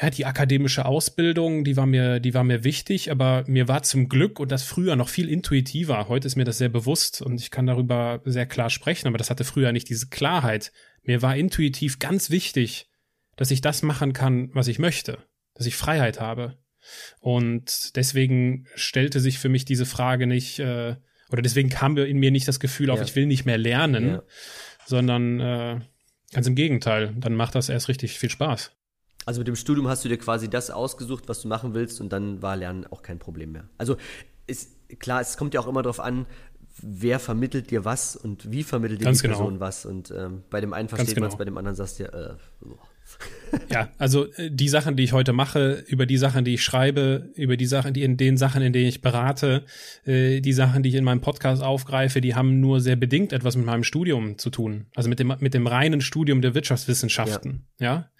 ja, 0.00 0.10
die 0.10 0.26
akademische 0.26 0.84
Ausbildung, 0.84 1.64
die 1.64 1.76
war 1.76 1.86
mir, 1.86 2.20
die 2.20 2.32
war 2.34 2.44
mir 2.44 2.62
wichtig, 2.62 3.10
aber 3.10 3.44
mir 3.48 3.66
war 3.66 3.82
zum 3.82 4.08
Glück 4.08 4.38
und 4.38 4.52
das 4.52 4.62
früher 4.62 4.94
noch 4.96 5.08
viel 5.08 5.28
intuitiver. 5.28 6.08
Heute 6.08 6.26
ist 6.26 6.36
mir 6.36 6.44
das 6.44 6.58
sehr 6.58 6.68
bewusst 6.68 7.20
und 7.20 7.40
ich 7.40 7.50
kann 7.50 7.66
darüber 7.66 8.20
sehr 8.24 8.46
klar 8.46 8.70
sprechen, 8.70 9.08
aber 9.08 9.18
das 9.18 9.30
hatte 9.30 9.44
früher 9.44 9.72
nicht 9.72 9.88
diese 9.88 10.08
Klarheit. 10.08 10.72
Mir 11.02 11.20
war 11.22 11.36
intuitiv 11.36 11.98
ganz 11.98 12.30
wichtig, 12.30 12.88
dass 13.36 13.50
ich 13.50 13.60
das 13.60 13.82
machen 13.82 14.12
kann, 14.12 14.50
was 14.52 14.68
ich 14.68 14.78
möchte, 14.78 15.18
dass 15.54 15.66
ich 15.66 15.74
Freiheit 15.76 16.20
habe. 16.20 16.58
Und 17.20 17.96
deswegen 17.96 18.66
stellte 18.76 19.20
sich 19.20 19.38
für 19.38 19.48
mich 19.48 19.64
diese 19.64 19.86
Frage 19.86 20.26
nicht, 20.26 20.58
äh, 20.60 20.96
oder 21.30 21.42
deswegen 21.42 21.68
kam 21.68 21.96
in 21.98 22.18
mir 22.18 22.30
nicht 22.30 22.48
das 22.48 22.60
Gefühl 22.60 22.90
auf, 22.90 22.98
Ja. 23.00 23.04
ich 23.04 23.16
will 23.16 23.26
nicht 23.26 23.44
mehr 23.44 23.58
lernen, 23.58 24.08
Ja. 24.08 24.22
sondern 24.86 25.40
äh, 25.40 25.80
ganz 26.32 26.46
im 26.46 26.54
Gegenteil. 26.54 27.14
Dann 27.16 27.34
macht 27.34 27.54
das 27.54 27.68
erst 27.68 27.88
richtig 27.88 28.18
viel 28.18 28.30
Spaß. 28.30 28.72
Also 29.28 29.40
mit 29.40 29.48
dem 29.48 29.56
Studium 29.56 29.88
hast 29.88 30.06
du 30.06 30.08
dir 30.08 30.16
quasi 30.16 30.48
das 30.48 30.70
ausgesucht, 30.70 31.24
was 31.28 31.42
du 31.42 31.48
machen 31.48 31.74
willst 31.74 32.00
und 32.00 32.14
dann 32.14 32.40
war 32.40 32.56
Lernen 32.56 32.86
auch 32.86 33.02
kein 33.02 33.18
Problem 33.18 33.52
mehr. 33.52 33.68
Also 33.76 33.98
ist 34.46 34.70
klar, 35.00 35.20
es 35.20 35.36
kommt 35.36 35.52
ja 35.52 35.60
auch 35.60 35.66
immer 35.66 35.82
darauf 35.82 36.00
an, 36.00 36.24
wer 36.80 37.20
vermittelt 37.20 37.70
dir 37.70 37.84
was 37.84 38.16
und 38.16 38.50
wie 38.50 38.62
vermittelt 38.62 39.02
dir 39.02 39.04
Ganz 39.04 39.18
die 39.18 39.26
genau. 39.26 39.36
Person 39.36 39.60
was. 39.60 39.84
Und 39.84 40.10
ähm, 40.12 40.44
bei 40.48 40.62
dem 40.62 40.72
einen 40.72 40.88
versteht 40.88 41.14
genau. 41.14 41.26
man 41.26 41.32
es, 41.32 41.36
bei 41.36 41.44
dem 41.44 41.58
anderen 41.58 41.76
sagst 41.76 41.98
du 41.98 42.04
ja, 42.04 42.08
äh, 42.08 42.36
boah. 42.62 42.78
Ja, 43.70 43.88
also 43.98 44.30
äh, 44.34 44.50
die 44.50 44.68
Sachen, 44.68 44.96
die 44.96 45.04
ich 45.04 45.12
heute 45.12 45.32
mache, 45.32 45.84
über 45.86 46.06
die 46.06 46.16
Sachen, 46.16 46.44
die 46.44 46.54
ich 46.54 46.62
schreibe, 46.62 47.30
über 47.34 47.56
die 47.56 47.66
Sachen, 47.66 47.94
die 47.94 48.02
in 48.02 48.16
den 48.16 48.36
Sachen, 48.36 48.62
in 48.62 48.72
denen 48.72 48.88
ich 48.88 49.00
berate, 49.00 49.64
äh, 50.04 50.40
die 50.40 50.52
Sachen, 50.52 50.82
die 50.82 50.90
ich 50.90 50.94
in 50.94 51.04
meinem 51.04 51.20
Podcast 51.20 51.62
aufgreife, 51.62 52.20
die 52.20 52.34
haben 52.34 52.60
nur 52.60 52.80
sehr 52.80 52.96
bedingt 52.96 53.32
etwas 53.32 53.56
mit 53.56 53.66
meinem 53.66 53.84
Studium 53.84 54.38
zu 54.38 54.50
tun. 54.50 54.86
Also 54.94 55.08
mit 55.08 55.18
dem 55.18 55.34
mit 55.40 55.54
dem 55.54 55.66
reinen 55.66 56.00
Studium 56.00 56.42
der 56.42 56.54
Wirtschaftswissenschaften, 56.54 57.66
ja. 57.78 58.10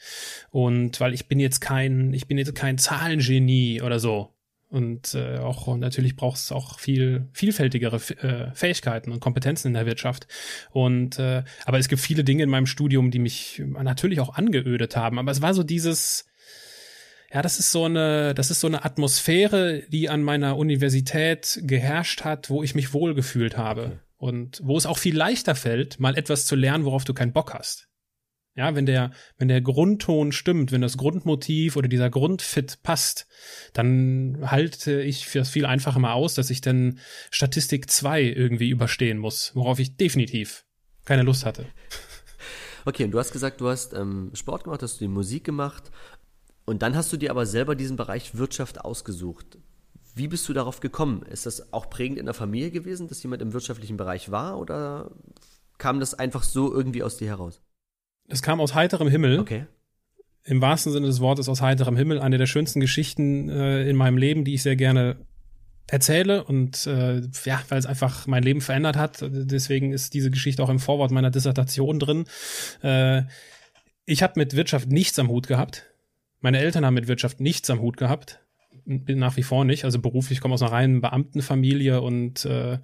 Und 0.50 1.00
weil 1.00 1.14
ich 1.14 1.28
bin 1.28 1.40
jetzt 1.40 1.60
kein, 1.60 2.12
ich 2.12 2.26
bin 2.26 2.38
jetzt 2.38 2.54
kein 2.54 2.78
Zahlengenie 2.78 3.82
oder 3.82 3.98
so. 3.98 4.34
Und 4.70 5.14
äh, 5.14 5.38
auch 5.38 5.74
natürlich 5.76 6.14
braucht 6.14 6.36
es 6.36 6.52
auch 6.52 6.78
viel 6.78 7.26
vielfältigere 7.32 7.96
äh, 7.96 8.54
Fähigkeiten 8.54 9.12
und 9.12 9.20
Kompetenzen 9.20 9.68
in 9.68 9.74
der 9.74 9.86
Wirtschaft. 9.86 10.26
Und 10.70 11.18
äh, 11.18 11.42
aber 11.64 11.78
es 11.78 11.88
gibt 11.88 12.02
viele 12.02 12.22
Dinge 12.22 12.42
in 12.42 12.50
meinem 12.50 12.66
Studium, 12.66 13.10
die 13.10 13.18
mich 13.18 13.62
natürlich 13.66 14.20
auch 14.20 14.34
angeödet 14.34 14.94
haben. 14.94 15.18
Aber 15.18 15.30
es 15.30 15.40
war 15.40 15.54
so 15.54 15.62
dieses, 15.62 16.26
ja, 17.32 17.40
das 17.40 17.58
ist 17.58 17.72
so 17.72 17.84
eine, 17.84 18.34
das 18.34 18.50
ist 18.50 18.60
so 18.60 18.66
eine 18.66 18.84
Atmosphäre, 18.84 19.84
die 19.88 20.10
an 20.10 20.22
meiner 20.22 20.58
Universität 20.58 21.60
geherrscht 21.62 22.24
hat, 22.24 22.50
wo 22.50 22.62
ich 22.62 22.74
mich 22.74 22.92
wohlgefühlt 22.92 23.56
habe. 23.56 24.00
Und 24.18 24.60
wo 24.64 24.76
es 24.76 24.84
auch 24.84 24.98
viel 24.98 25.16
leichter 25.16 25.54
fällt, 25.54 26.00
mal 26.00 26.16
etwas 26.18 26.44
zu 26.46 26.56
lernen, 26.56 26.84
worauf 26.84 27.04
du 27.04 27.14
keinen 27.14 27.32
Bock 27.32 27.54
hast. 27.54 27.88
Ja, 28.58 28.74
wenn 28.74 28.86
der, 28.86 29.12
wenn 29.36 29.46
der 29.46 29.60
Grundton 29.60 30.32
stimmt, 30.32 30.72
wenn 30.72 30.80
das 30.80 30.96
Grundmotiv 30.96 31.76
oder 31.76 31.86
dieser 31.86 32.10
Grundfit 32.10 32.82
passt, 32.82 33.28
dann 33.72 34.36
halte 34.50 35.00
ich 35.00 35.28
für 35.28 35.38
das 35.38 35.48
viel 35.48 35.64
einfacher 35.64 36.00
mal 36.00 36.14
aus, 36.14 36.34
dass 36.34 36.50
ich 36.50 36.60
dann 36.60 36.98
Statistik 37.30 37.88
2 37.88 38.20
irgendwie 38.20 38.70
überstehen 38.70 39.18
muss, 39.18 39.52
worauf 39.54 39.78
ich 39.78 39.96
definitiv 39.96 40.64
keine 41.04 41.22
Lust 41.22 41.46
hatte. 41.46 41.66
Okay, 42.84 43.04
und 43.04 43.10
du 43.10 43.18
hast 43.18 43.32
gesagt, 43.32 43.60
du 43.60 43.68
hast 43.68 43.92
ähm, 43.92 44.30
Sport 44.34 44.64
gemacht, 44.64 44.82
hast 44.82 44.98
du 44.98 45.04
die 45.04 45.08
Musik 45.08 45.44
gemacht 45.44 45.90
und 46.64 46.80
dann 46.80 46.96
hast 46.96 47.12
du 47.12 47.18
dir 47.18 47.30
aber 47.30 47.44
selber 47.44 47.76
diesen 47.76 47.96
Bereich 47.96 48.36
Wirtschaft 48.38 48.80
ausgesucht. 48.80 49.58
Wie 50.14 50.26
bist 50.26 50.48
du 50.48 50.54
darauf 50.54 50.80
gekommen? 50.80 51.22
Ist 51.22 51.44
das 51.44 51.72
auch 51.72 51.90
prägend 51.90 52.18
in 52.18 52.24
der 52.24 52.34
Familie 52.34 52.70
gewesen, 52.70 53.06
dass 53.06 53.22
jemand 53.22 53.42
im 53.42 53.52
wirtschaftlichen 53.52 53.98
Bereich 53.98 54.30
war 54.30 54.58
oder 54.58 55.10
kam 55.76 56.00
das 56.00 56.14
einfach 56.14 56.42
so 56.42 56.72
irgendwie 56.72 57.02
aus 57.02 57.18
dir 57.18 57.28
heraus? 57.28 57.60
Das 58.28 58.42
kam 58.42 58.60
aus 58.60 58.74
heiterem 58.74 59.08
Himmel. 59.08 59.40
Okay. 59.40 59.66
Im 60.44 60.60
wahrsten 60.60 60.92
Sinne 60.92 61.06
des 61.06 61.20
Wortes 61.20 61.48
aus 61.48 61.60
heiterem 61.60 61.96
Himmel. 61.96 62.20
Eine 62.20 62.38
der 62.38 62.46
schönsten 62.46 62.80
Geschichten 62.80 63.48
äh, 63.48 63.88
in 63.88 63.96
meinem 63.96 64.16
Leben, 64.16 64.44
die 64.44 64.54
ich 64.54 64.62
sehr 64.62 64.76
gerne 64.76 65.16
erzähle 65.86 66.44
und 66.44 66.86
äh, 66.86 67.22
ja, 67.44 67.62
weil 67.68 67.78
es 67.78 67.86
einfach 67.86 68.26
mein 68.26 68.42
Leben 68.42 68.60
verändert 68.60 68.96
hat. 68.96 69.18
Deswegen 69.22 69.92
ist 69.92 70.12
diese 70.14 70.30
Geschichte 70.30 70.62
auch 70.62 70.68
im 70.68 70.78
Vorwort 70.78 71.10
meiner 71.10 71.30
Dissertation 71.30 71.98
drin. 71.98 72.24
Äh, 72.82 73.22
ich 74.04 74.22
habe 74.22 74.34
mit 74.36 74.54
Wirtschaft 74.54 74.88
nichts 74.88 75.18
am 75.18 75.28
Hut 75.28 75.48
gehabt. 75.48 75.84
Meine 76.40 76.58
Eltern 76.58 76.84
haben 76.84 76.94
mit 76.94 77.08
Wirtschaft 77.08 77.40
nichts 77.40 77.68
am 77.70 77.80
Hut 77.80 77.96
gehabt. 77.96 78.40
Bin 78.90 79.18
nach 79.18 79.36
wie 79.36 79.42
vor 79.42 79.66
nicht. 79.66 79.84
Also 79.84 79.98
beruflich 79.98 80.40
komme 80.40 80.54
aus 80.54 80.62
einer 80.62 80.72
reinen 80.72 81.02
Beamtenfamilie 81.02 82.00
und 82.00 82.46
äh, 82.46 82.74
äh, 82.74 82.78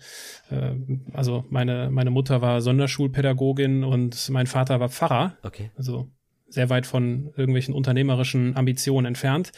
also 1.14 1.46
meine, 1.48 1.88
meine 1.90 2.10
Mutter 2.10 2.42
war 2.42 2.60
Sonderschulpädagogin 2.60 3.84
und 3.84 4.28
mein 4.28 4.46
Vater 4.46 4.80
war 4.80 4.90
Pfarrer. 4.90 5.38
Okay. 5.42 5.70
Also 5.76 6.10
sehr 6.46 6.68
weit 6.68 6.84
von 6.84 7.32
irgendwelchen 7.36 7.72
unternehmerischen 7.72 8.54
Ambitionen 8.54 9.06
entfernt. 9.06 9.52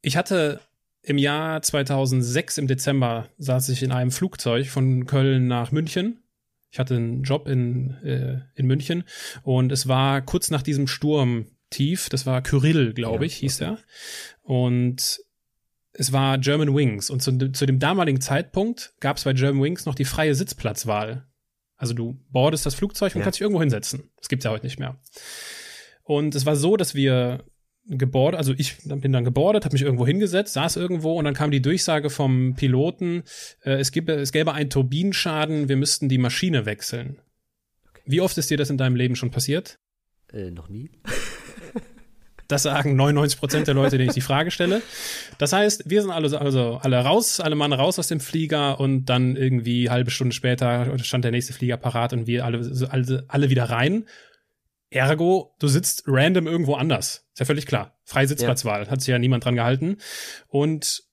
Ich 0.00 0.16
hatte 0.16 0.60
im 1.02 1.18
Jahr 1.18 1.60
2006 1.60 2.56
im 2.56 2.66
Dezember 2.66 3.28
saß 3.36 3.68
ich 3.68 3.82
in 3.82 3.92
einem 3.92 4.10
Flugzeug 4.10 4.68
von 4.68 5.04
Köln 5.04 5.48
nach 5.48 5.70
München. 5.70 6.22
Ich 6.70 6.78
hatte 6.78 6.96
einen 6.96 7.24
Job 7.24 7.46
in, 7.46 7.90
äh, 8.02 8.40
in 8.54 8.66
München 8.66 9.04
und 9.42 9.70
es 9.70 9.86
war 9.86 10.22
kurz 10.22 10.50
nach 10.50 10.62
diesem 10.62 10.86
Sturm 10.86 11.46
tief. 11.68 12.08
Das 12.08 12.24
war 12.24 12.40
Kyrill, 12.40 12.94
glaube 12.94 13.26
ich, 13.26 13.34
hieß 13.36 13.60
er. 13.60 13.78
Und 14.42 15.20
es 15.92 16.12
war 16.12 16.38
German 16.38 16.74
Wings. 16.74 17.10
Und 17.10 17.22
zu, 17.22 17.52
zu 17.52 17.66
dem 17.66 17.78
damaligen 17.78 18.20
Zeitpunkt 18.20 18.94
gab 19.00 19.16
es 19.16 19.24
bei 19.24 19.32
German 19.32 19.62
Wings 19.62 19.86
noch 19.86 19.94
die 19.94 20.04
freie 20.04 20.34
Sitzplatzwahl. 20.34 21.26
Also 21.76 21.94
du 21.94 22.18
boardest 22.30 22.64
das 22.64 22.74
Flugzeug 22.74 23.14
und 23.14 23.20
ja. 23.20 23.24
kannst 23.24 23.38
dich 23.38 23.42
irgendwo 23.42 23.60
hinsetzen. 23.60 24.10
Das 24.16 24.28
gibt's 24.28 24.44
ja 24.44 24.50
heute 24.50 24.66
nicht 24.66 24.78
mehr. 24.78 25.00
Und 26.04 26.34
es 26.34 26.46
war 26.46 26.56
so, 26.56 26.76
dass 26.76 26.94
wir 26.94 27.44
gebordet, 27.86 28.38
also 28.38 28.54
ich 28.56 28.76
bin 28.84 29.12
dann 29.12 29.24
gebordet, 29.24 29.64
habe 29.64 29.74
mich 29.74 29.82
irgendwo 29.82 30.06
hingesetzt, 30.06 30.52
saß 30.54 30.76
irgendwo 30.76 31.18
und 31.18 31.24
dann 31.24 31.34
kam 31.34 31.50
die 31.50 31.62
Durchsage 31.62 32.10
vom 32.10 32.54
Piloten, 32.54 33.24
äh, 33.64 33.72
es, 33.72 33.90
gäbe, 33.90 34.12
es 34.12 34.30
gäbe 34.30 34.52
einen 34.52 34.70
Turbinenschaden, 34.70 35.68
wir 35.68 35.76
müssten 35.76 36.08
die 36.08 36.18
Maschine 36.18 36.64
wechseln. 36.64 37.20
Okay. 37.90 38.02
Wie 38.06 38.20
oft 38.20 38.38
ist 38.38 38.50
dir 38.50 38.56
das 38.56 38.70
in 38.70 38.78
deinem 38.78 38.94
Leben 38.94 39.16
schon 39.16 39.32
passiert? 39.32 39.80
Äh, 40.32 40.50
noch 40.52 40.68
nie. 40.68 40.92
Das 42.52 42.64
sagen 42.64 42.96
99 42.96 43.38
Prozent 43.38 43.66
der 43.66 43.74
Leute, 43.74 43.96
denen 43.96 44.10
ich 44.10 44.14
die 44.14 44.20
Frage 44.20 44.50
stelle. 44.50 44.82
Das 45.38 45.54
heißt, 45.54 45.88
wir 45.88 46.02
sind 46.02 46.10
alle, 46.10 46.38
also 46.38 46.76
alle 46.82 46.98
raus, 46.98 47.40
alle 47.40 47.54
Mann 47.54 47.72
raus 47.72 47.98
aus 47.98 48.08
dem 48.08 48.20
Flieger 48.20 48.78
und 48.78 49.06
dann 49.06 49.36
irgendwie 49.36 49.88
halbe 49.88 50.10
Stunde 50.10 50.34
später 50.34 50.98
stand 50.98 51.24
der 51.24 51.30
nächste 51.30 51.54
Flieger 51.54 51.78
parat 51.78 52.12
und 52.12 52.26
wir 52.26 52.44
alle, 52.44 52.88
alle, 52.90 53.24
alle 53.28 53.48
wieder 53.48 53.64
rein. 53.64 54.04
Ergo, 54.90 55.54
du 55.60 55.66
sitzt 55.66 56.04
random 56.06 56.46
irgendwo 56.46 56.74
anders. 56.74 57.26
Ist 57.32 57.40
ja 57.40 57.46
völlig 57.46 57.64
klar. 57.64 57.96
Freie 58.04 58.28
Sitzplatzwahl. 58.28 58.84
Ja. 58.84 58.90
Hat 58.90 59.00
sich 59.00 59.08
ja 59.08 59.18
niemand 59.18 59.46
dran 59.46 59.56
gehalten. 59.56 59.96
Und 60.48 61.04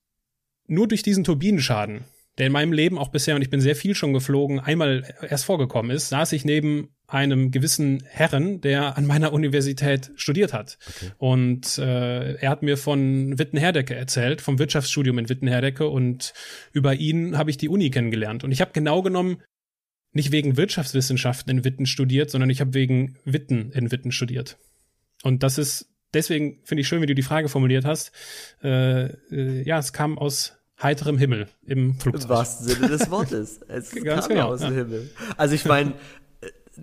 nur 0.67 0.89
durch 0.89 1.03
diesen 1.03 1.23
Turbinenschaden, 1.23 2.03
der 2.37 2.47
in 2.47 2.51
meinem 2.51 2.73
Leben 2.73 2.97
auch 2.97 3.07
bisher, 3.07 3.37
und 3.37 3.41
ich 3.41 3.49
bin 3.49 3.61
sehr 3.61 3.77
viel 3.77 3.95
schon 3.95 4.11
geflogen, 4.11 4.59
einmal 4.59 5.15
erst 5.21 5.45
vorgekommen 5.45 5.91
ist, 5.91 6.09
saß 6.09 6.33
ich 6.33 6.43
neben 6.43 6.89
einem 7.09 7.51
gewissen 7.51 8.03
Herren, 8.07 8.61
der 8.61 8.97
an 8.97 9.05
meiner 9.05 9.33
Universität 9.33 10.11
studiert 10.15 10.53
hat. 10.53 10.77
Okay. 10.87 11.11
Und 11.17 11.77
äh, 11.77 12.35
er 12.35 12.49
hat 12.49 12.63
mir 12.63 12.77
von 12.77 13.37
Wittenherdecke 13.37 13.95
erzählt, 13.95 14.41
vom 14.41 14.59
Wirtschaftsstudium 14.59 15.17
in 15.19 15.29
Wittenherdecke 15.29 15.87
und 15.87 16.33
über 16.71 16.95
ihn 16.95 17.37
habe 17.37 17.49
ich 17.49 17.57
die 17.57 17.69
Uni 17.69 17.89
kennengelernt. 17.89 18.43
Und 18.43 18.51
ich 18.51 18.61
habe 18.61 18.71
genau 18.73 19.01
genommen 19.01 19.41
nicht 20.11 20.31
wegen 20.31 20.57
Wirtschaftswissenschaften 20.57 21.51
in 21.51 21.63
Witten 21.63 21.85
studiert, 21.85 22.31
sondern 22.31 22.49
ich 22.49 22.61
habe 22.61 22.73
wegen 22.73 23.17
Witten 23.25 23.71
in 23.71 23.91
Witten 23.91 24.11
studiert. 24.11 24.57
Und 25.23 25.43
das 25.43 25.57
ist, 25.57 25.89
deswegen 26.13 26.59
finde 26.63 26.81
ich 26.81 26.87
schön, 26.87 27.01
wie 27.01 27.07
du 27.07 27.15
die 27.15 27.21
Frage 27.21 27.49
formuliert 27.49 27.85
hast. 27.85 28.11
Äh, 28.63 29.05
äh, 29.31 29.63
ja, 29.63 29.77
es 29.77 29.93
kam 29.93 30.17
aus 30.17 30.53
heiterem 30.81 31.17
Himmel 31.17 31.47
im 31.65 31.99
Flugzeug. 31.99 32.23
Im 32.23 32.29
wahrsten 32.29 32.67
Sinne 32.67 32.87
des 32.87 33.11
Wortes. 33.11 33.59
Es 33.67 33.91
Ganz 34.03 34.27
kam 34.27 34.35
genau, 34.35 34.49
aus 34.49 34.61
dem 34.61 34.73
Himmel. 34.73 35.09
Also 35.37 35.55
ich 35.55 35.65
meine, 35.65 35.93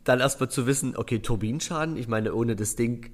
dann 0.05 0.21
erstmal 0.21 0.51
zu 0.51 0.67
wissen, 0.67 0.97
okay, 0.97 1.19
Turbinenschaden, 1.19 1.97
ich 1.97 2.09
meine, 2.09 2.35
ohne 2.35 2.57
das 2.57 2.77
Ding, 2.77 3.11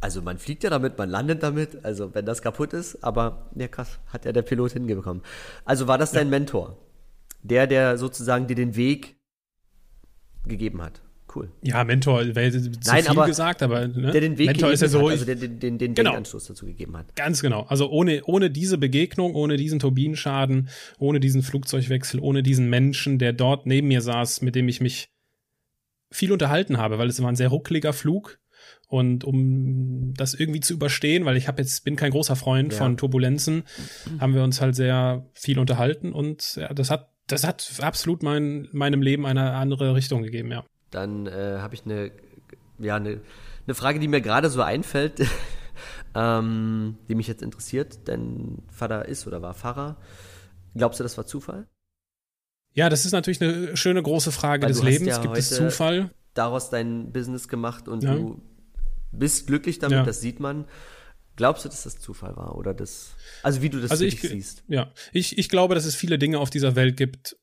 also 0.00 0.20
man 0.22 0.38
fliegt 0.38 0.64
ja 0.64 0.70
damit, 0.70 0.98
man 0.98 1.08
landet 1.08 1.42
damit, 1.42 1.84
also 1.84 2.14
wenn 2.14 2.26
das 2.26 2.42
kaputt 2.42 2.72
ist, 2.72 3.02
aber 3.04 3.50
ja 3.54 3.68
krass, 3.68 4.00
hat 4.08 4.24
ja 4.24 4.32
der 4.32 4.42
Pilot 4.42 4.72
hingebekommen. 4.72 5.22
Also 5.64 5.86
war 5.86 5.98
das 5.98 6.12
dein 6.12 6.26
ja. 6.26 6.30
Mentor? 6.30 6.76
Der, 7.42 7.66
der 7.66 7.98
sozusagen 7.98 8.46
dir 8.46 8.56
den 8.56 8.76
Weg 8.76 9.16
gegeben 10.46 10.82
hat. 10.82 11.02
Cool. 11.34 11.50
Ja, 11.62 11.82
Mentor 11.84 12.34
wäre 12.34 12.50
zu 12.50 12.70
Nein, 12.84 13.02
viel 13.02 13.10
aber 13.10 13.26
gesagt, 13.26 13.62
aber 13.62 13.88
ne? 13.88 14.10
der 14.10 14.20
den 14.20 14.36
Weg 14.38 14.48
Mentor 14.48 14.72
ist 14.72 14.82
ja 14.82 14.88
so, 14.88 15.02
hat, 15.02 15.12
also 15.12 15.24
der 15.24 15.36
den, 15.36 15.58
den, 15.58 15.78
den 15.78 15.94
genau. 15.94 16.10
Denkanstoß 16.10 16.48
dazu 16.48 16.66
gegeben 16.66 16.96
hat. 16.96 17.14
Ganz 17.16 17.40
genau. 17.40 17.62
Also 17.62 17.88
ohne, 17.88 18.22
ohne 18.24 18.50
diese 18.50 18.76
Begegnung, 18.76 19.34
ohne 19.34 19.56
diesen 19.56 19.78
Turbinenschaden, 19.78 20.68
ohne 20.98 21.20
diesen 21.20 21.42
Flugzeugwechsel, 21.42 22.20
ohne 22.20 22.42
diesen 22.42 22.68
Menschen, 22.68 23.18
der 23.18 23.32
dort 23.32 23.66
neben 23.66 23.88
mir 23.88 24.02
saß, 24.02 24.42
mit 24.42 24.54
dem 24.54 24.68
ich 24.68 24.80
mich 24.80 25.11
viel 26.12 26.32
unterhalten 26.32 26.78
habe, 26.78 26.98
weil 26.98 27.08
es 27.08 27.20
war 27.20 27.28
ein 27.28 27.36
sehr 27.36 27.48
ruckliger 27.48 27.92
Flug. 27.92 28.38
Und 28.88 29.24
um 29.24 30.12
das 30.14 30.34
irgendwie 30.34 30.60
zu 30.60 30.74
überstehen, 30.74 31.24
weil 31.24 31.36
ich 31.36 31.48
habe 31.48 31.62
jetzt 31.62 31.82
bin 31.84 31.96
kein 31.96 32.10
großer 32.10 32.36
Freund 32.36 32.72
ja. 32.72 32.78
von 32.78 32.96
Turbulenzen, 32.96 33.64
haben 34.20 34.34
wir 34.34 34.44
uns 34.44 34.60
halt 34.60 34.76
sehr 34.76 35.26
viel 35.32 35.58
unterhalten 35.58 36.12
und 36.12 36.56
ja, 36.56 36.72
das 36.74 36.90
hat 36.90 37.08
das 37.26 37.44
hat 37.44 37.72
absolut 37.80 38.22
mein, 38.22 38.68
meinem 38.72 39.00
Leben 39.00 39.24
eine 39.24 39.54
andere 39.54 39.94
Richtung 39.94 40.22
gegeben, 40.22 40.50
ja. 40.50 40.64
Dann 40.90 41.26
äh, 41.26 41.58
habe 41.60 41.74
ich 41.74 41.84
eine 41.86 42.10
ja 42.78 42.96
eine, 42.96 43.20
eine 43.66 43.74
Frage, 43.74 43.98
die 43.98 44.08
mir 44.08 44.20
gerade 44.20 44.50
so 44.50 44.62
einfällt, 44.62 45.26
ähm, 46.14 46.98
die 47.08 47.14
mich 47.14 47.28
jetzt 47.28 47.42
interessiert. 47.42 48.00
Dein 48.06 48.62
Vater 48.68 49.06
ist 49.06 49.26
oder 49.26 49.40
war 49.40 49.54
Pfarrer. 49.54 49.96
Glaubst 50.74 51.00
du, 51.00 51.04
das 51.04 51.16
war 51.16 51.26
Zufall? 51.26 51.66
Ja, 52.74 52.88
das 52.88 53.04
ist 53.04 53.12
natürlich 53.12 53.40
eine 53.42 53.76
schöne 53.76 54.02
große 54.02 54.32
Frage 54.32 54.64
Weil 54.64 54.72
des 54.72 54.82
Lebens. 54.82 55.08
Ja 55.08 55.22
Gibt 55.22 55.36
es 55.36 55.50
Zufall? 55.50 56.10
Daraus 56.34 56.70
dein 56.70 57.12
Business 57.12 57.48
gemacht 57.48 57.88
und 57.88 58.02
ja. 58.02 58.14
du 58.14 58.40
bist 59.12 59.46
glücklich 59.46 59.78
damit, 59.78 59.98
ja. 59.98 60.04
das 60.04 60.20
sieht 60.20 60.40
man. 60.40 60.64
Glaubst 61.36 61.64
du, 61.64 61.68
dass 61.68 61.84
das 61.84 61.98
Zufall 61.98 62.36
war 62.36 62.56
oder 62.56 62.74
das, 62.74 63.14
also 63.42 63.62
wie 63.62 63.70
du 63.70 63.80
das 63.80 63.90
also 63.90 64.04
ich, 64.04 64.20
siehst? 64.20 64.64
Ja, 64.68 64.92
ich, 65.12 65.38
ich 65.38 65.48
glaube, 65.48 65.74
dass 65.74 65.86
es 65.86 65.94
viele 65.94 66.18
Dinge 66.18 66.38
auf 66.38 66.50
dieser 66.50 66.76
Welt 66.76 66.96
gibt, 66.96 67.36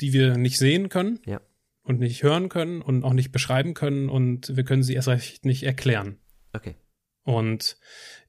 die 0.00 0.12
wir 0.12 0.38
nicht 0.38 0.58
sehen 0.58 0.88
können 0.88 1.20
ja. 1.26 1.40
und 1.82 2.00
nicht 2.00 2.22
hören 2.22 2.48
können 2.48 2.80
und 2.80 3.04
auch 3.04 3.12
nicht 3.12 3.30
beschreiben 3.30 3.74
können 3.74 4.08
und 4.08 4.56
wir 4.56 4.64
können 4.64 4.82
sie 4.82 4.94
erst 4.94 5.08
recht 5.08 5.44
nicht 5.44 5.64
erklären. 5.64 6.18
Okay. 6.54 6.76
Und 7.22 7.76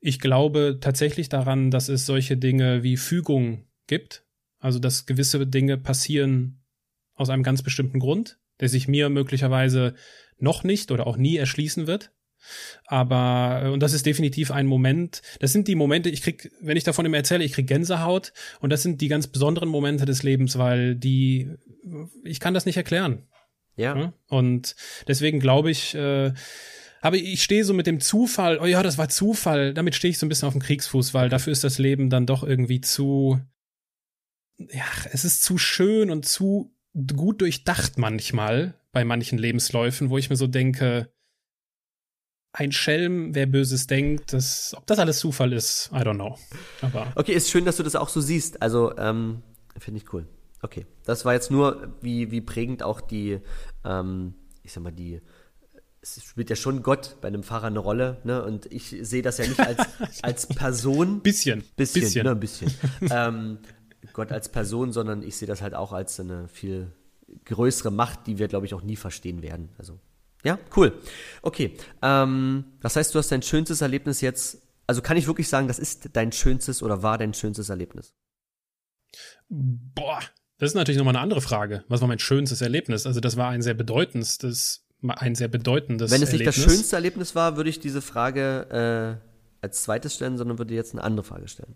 ich 0.02 0.20
glaube 0.20 0.80
tatsächlich 0.82 1.30
daran, 1.30 1.72
dass 1.72 1.88
es 1.88 2.06
solche 2.06 2.36
Dinge 2.36 2.84
wie 2.84 2.98
Fügung 2.98 3.65
gibt, 3.88 4.26
also, 4.62 4.80
dass 4.80 5.06
gewisse 5.06 5.45
Dinge 5.45 5.78
passieren 5.78 6.62
aus 7.15 7.30
einem 7.30 7.43
ganz 7.43 7.63
bestimmten 7.63 8.00
Grund, 8.00 8.39
der 8.60 8.69
sich 8.69 8.88
mir 8.88 9.10
möglicherweise 9.10 9.95
noch 10.38 10.63
nicht 10.63 10.91
oder 10.91 11.08
auch 11.08 11.17
nie 11.17 11.36
erschließen 11.36 11.88
wird. 11.88 12.12
Aber, 12.86 13.62
äh, 13.63 13.69
und 13.69 13.82
das 13.82 13.93
ist 13.93 14.06
definitiv 14.06 14.52
ein 14.52 14.65
Moment, 14.65 15.21
das 15.39 15.52
sind 15.52 15.67
die 15.67 15.76
Momente, 15.76 16.10
ich 16.10 16.21
krieg, 16.21 16.52
wenn 16.62 16.78
ich 16.78 16.84
davon 16.84 17.06
immer 17.06 17.17
erzähle, 17.17 17.43
ich 17.43 17.54
krieg 17.54 17.67
Gänsehaut 17.67 18.34
und 18.60 18.71
das 18.71 18.82
sind 18.82 19.02
die 19.02 19.10
ganz 19.10 19.28
besonderen 19.28 19.69
Momente 19.69 20.06
des 20.06 20.24
Lebens, 20.24 20.58
weil 20.58 20.95
die, 20.95 21.52
ich 22.24 22.39
kann 22.39 22.54
das 22.54 22.65
nicht 22.65 22.78
erklären. 22.78 23.28
Ja. 23.76 24.13
Und 24.28 24.76
deswegen 25.08 25.39
glaube 25.39 25.69
ich, 25.69 25.93
äh, 25.95 26.34
aber 27.02 27.15
ich 27.15 27.41
stehe 27.41 27.65
so 27.65 27.74
mit 27.74 27.88
dem 27.88 28.00
Zufall, 28.00 28.60
oh 28.60 28.65
ja, 28.65 28.84
das 28.84 28.97
war 28.97 29.10
Zufall, 29.10 29.74
damit 29.74 29.95
stehe 29.95 30.12
ich 30.12 30.19
so 30.19 30.26
ein 30.26 30.30
bisschen 30.30 30.47
auf 30.47 30.54
dem 30.54 30.62
Kriegsfuß, 30.62 31.13
weil 31.13 31.30
dafür 31.30 31.52
ist 31.52 31.63
das 31.63 31.80
Leben 31.80 32.10
dann 32.10 32.28
doch 32.28 32.43
irgendwie 32.43 32.82
zu, 32.82 33.39
ja, 34.71 34.86
es 35.12 35.26
ist 35.26 35.43
zu 35.43 35.58
schön 35.58 36.12
und 36.12 36.26
zu 36.26 36.74
gut 37.15 37.41
durchdacht 37.41 37.97
manchmal 37.97 38.76
bei 38.91 39.06
manchen 39.06 39.38
Lebensläufen, 39.38 40.10
wo 40.10 40.17
ich 40.17 40.30
mir 40.30 40.36
so 40.36 40.47
denke, 40.47 41.12
ein 42.54 42.71
Schelm, 42.71 43.34
wer 43.34 43.45
Böses 43.45 43.88
denkt, 43.88 44.34
das, 44.34 44.74
ob 44.78 44.86
das 44.88 45.00
alles 45.00 45.19
Zufall 45.19 45.54
ist, 45.54 45.89
I 45.93 46.00
don't 46.00 46.15
know. 46.15 46.38
Aber 46.82 47.12
okay, 47.15 47.34
ist 47.34 47.50
schön, 47.50 47.65
dass 47.65 47.78
du 47.78 47.84
das 47.84 47.95
auch 47.95 48.10
so 48.10 48.19
siehst. 48.19 48.62
Also, 48.62 48.97
ähm, 48.97 49.41
finde 49.78 50.02
ich 50.02 50.13
cool. 50.13 50.28
Okay, 50.62 50.86
das 51.06 51.26
war 51.26 51.34
jetzt 51.34 51.50
nur, 51.50 51.95
wie, 52.02 52.30
wie 52.32 52.41
prägend 52.41 52.84
auch 52.84 53.02
die, 53.02 53.39
ähm, 53.86 54.36
ich 54.63 54.74
sag 54.74 54.84
mal, 54.84 54.91
die, 54.91 55.21
es 56.02 56.21
spielt 56.24 56.50
ja 56.50 56.56
schon 56.56 56.84
Gott 56.84 57.17
bei 57.21 57.28
einem 57.28 57.43
Pfarrer 57.43 57.67
eine 57.67 57.80
Rolle, 57.80 58.19
ne? 58.24 58.43
Und 58.43 58.71
ich 58.71 58.95
sehe 59.02 59.21
das 59.21 59.38
ja 59.38 59.47
nicht 59.47 59.60
als, 59.60 59.88
als 60.21 60.47
Person. 60.47 61.21
bisschen. 61.21 61.63
Bisschen, 61.76 62.02
bisschen. 62.02 62.24
Ne, 62.26 62.32
ein 62.32 62.39
bisschen. 62.39 62.74
ähm, 63.10 63.60
Gott 64.14 64.32
als 64.32 64.50
Person, 64.50 64.92
sondern 64.92 65.24
ich 65.24 65.38
sehe 65.38 65.48
das 65.48 65.62
halt 65.62 65.74
auch 65.74 65.94
als 65.94 66.20
eine 66.20 66.48
viel 66.48 66.92
größere 67.46 67.92
Macht, 67.92 68.28
die 68.28 68.40
wir, 68.40 68.48
glaube 68.48 68.66
ich, 68.66 68.74
auch 68.74 68.82
nie 68.82 68.96
verstehen 68.96 69.42
werden. 69.42 69.70
Also, 69.78 70.00
ja, 70.44 70.58
cool. 70.76 70.94
Okay. 71.42 71.78
Ähm, 72.02 72.66
das 72.82 72.96
heißt, 72.96 73.14
du 73.14 73.20
hast 73.20 73.32
dein 73.32 73.42
schönstes 73.42 73.82
Erlebnis 73.82 74.22
jetzt, 74.22 74.62
also 74.88 75.02
kann 75.02 75.18
ich 75.18 75.28
wirklich 75.28 75.48
sagen, 75.48 75.68
das 75.68 75.80
ist 75.80 76.10
dein 76.14 76.32
schönstes 76.32 76.82
oder 76.82 77.04
war 77.04 77.18
dein 77.18 77.34
schönstes 77.34 77.70
Erlebnis? 77.70 78.14
Boah, 79.50 80.22
das 80.58 80.72
ist 80.72 80.76
natürlich 80.76 80.98
nochmal 80.98 81.16
eine 81.16 81.24
andere 81.24 81.42
Frage. 81.42 81.84
Was 81.88 82.02
war 82.02 82.08
mein 82.08 82.20
schönstes 82.20 82.62
Erlebnis? 82.62 83.06
Also, 83.06 83.20
das 83.20 83.38
war 83.38 83.50
ein 83.50 83.62
sehr 83.62 83.74
bedeutendes, 83.74 84.40
ein 85.02 85.36
sehr 85.36 85.48
bedeutendes 85.48 86.12
Wenn 86.12 86.22
es 86.22 86.32
nicht 86.32 86.42
Erlebnis. 86.42 86.64
das 86.64 86.74
schönste 86.74 86.96
Erlebnis 86.96 87.36
war, 87.36 87.58
würde 87.58 87.70
ich 87.70 87.80
diese 87.80 88.02
Frage 88.02 89.20
äh, 89.22 89.64
als 89.64 89.84
zweites 89.84 90.16
stellen, 90.16 90.38
sondern 90.38 90.58
würde 90.58 90.74
jetzt 90.74 90.94
eine 90.94 91.04
andere 91.04 91.24
Frage 91.24 91.48
stellen. 91.48 91.76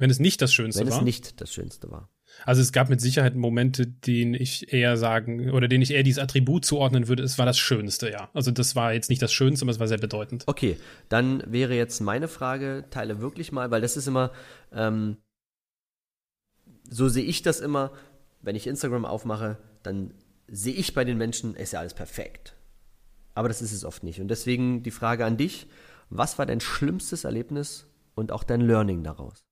Wenn 0.00 0.10
es 0.10 0.18
nicht 0.18 0.40
das 0.40 0.52
Schönste 0.52 0.80
war. 0.80 0.86
Wenn 0.86 0.98
es 0.98 1.02
nicht 1.02 1.40
das 1.40 1.52
Schönste 1.52 1.90
war. 1.90 2.08
Also 2.46 2.62
es 2.62 2.72
gab 2.72 2.88
mit 2.88 3.02
Sicherheit 3.02 3.34
Momente, 3.34 3.86
denen 3.86 4.32
ich 4.32 4.72
eher 4.72 4.96
sagen, 4.96 5.50
oder 5.50 5.68
denen 5.68 5.82
ich 5.82 5.90
eher 5.90 6.02
dieses 6.02 6.22
Attribut 6.22 6.64
zuordnen 6.64 7.06
würde, 7.06 7.22
es 7.22 7.36
war 7.38 7.44
das 7.44 7.58
Schönste, 7.58 8.10
ja. 8.10 8.30
Also 8.32 8.50
das 8.50 8.74
war 8.74 8.94
jetzt 8.94 9.10
nicht 9.10 9.20
das 9.20 9.30
Schönste, 9.30 9.64
aber 9.64 9.72
es 9.72 9.78
war 9.78 9.88
sehr 9.88 9.98
bedeutend. 9.98 10.44
Okay, 10.46 10.78
dann 11.10 11.42
wäre 11.46 11.74
jetzt 11.74 12.00
meine 12.00 12.28
Frage, 12.28 12.86
teile 12.90 13.20
wirklich 13.20 13.52
mal, 13.52 13.70
weil 13.70 13.82
das 13.82 13.98
ist 13.98 14.08
immer, 14.08 14.32
ähm, 14.72 15.18
so 16.88 17.08
sehe 17.08 17.24
ich 17.24 17.42
das 17.42 17.60
immer, 17.60 17.92
wenn 18.40 18.56
ich 18.56 18.66
Instagram 18.66 19.04
aufmache, 19.04 19.58
dann 19.82 20.14
sehe 20.48 20.74
ich 20.74 20.94
bei 20.94 21.04
den 21.04 21.18
Menschen, 21.18 21.54
ist 21.54 21.74
ja 21.74 21.80
alles 21.80 21.94
perfekt. 21.94 22.54
Aber 23.34 23.48
das 23.48 23.60
ist 23.60 23.72
es 23.72 23.84
oft 23.84 24.02
nicht. 24.02 24.18
Und 24.18 24.28
deswegen 24.28 24.82
die 24.82 24.90
Frage 24.90 25.26
an 25.26 25.36
dich, 25.36 25.66
was 26.08 26.38
war 26.38 26.46
dein 26.46 26.60
schlimmstes 26.60 27.24
Erlebnis 27.24 27.86
und 28.14 28.32
auch 28.32 28.44
dein 28.44 28.62
Learning 28.62 29.04
daraus? 29.04 29.49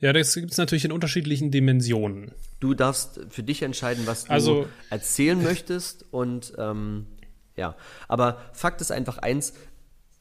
Ja, 0.00 0.12
das 0.12 0.34
gibt 0.34 0.50
es 0.52 0.58
natürlich 0.58 0.84
in 0.84 0.92
unterschiedlichen 0.92 1.50
Dimensionen. 1.50 2.32
Du 2.58 2.74
darfst 2.74 3.20
für 3.28 3.42
dich 3.42 3.62
entscheiden, 3.62 4.06
was 4.06 4.24
du 4.24 4.32
Also- 4.32 4.66
erzählen 4.88 5.42
möchtest 5.42 6.06
und 6.10 6.52
ähm, 6.58 7.06
ja. 7.56 7.76
Aber 8.08 8.40
Fakt 8.52 8.80
ist 8.80 8.92
einfach 8.92 9.18
eins, 9.18 9.52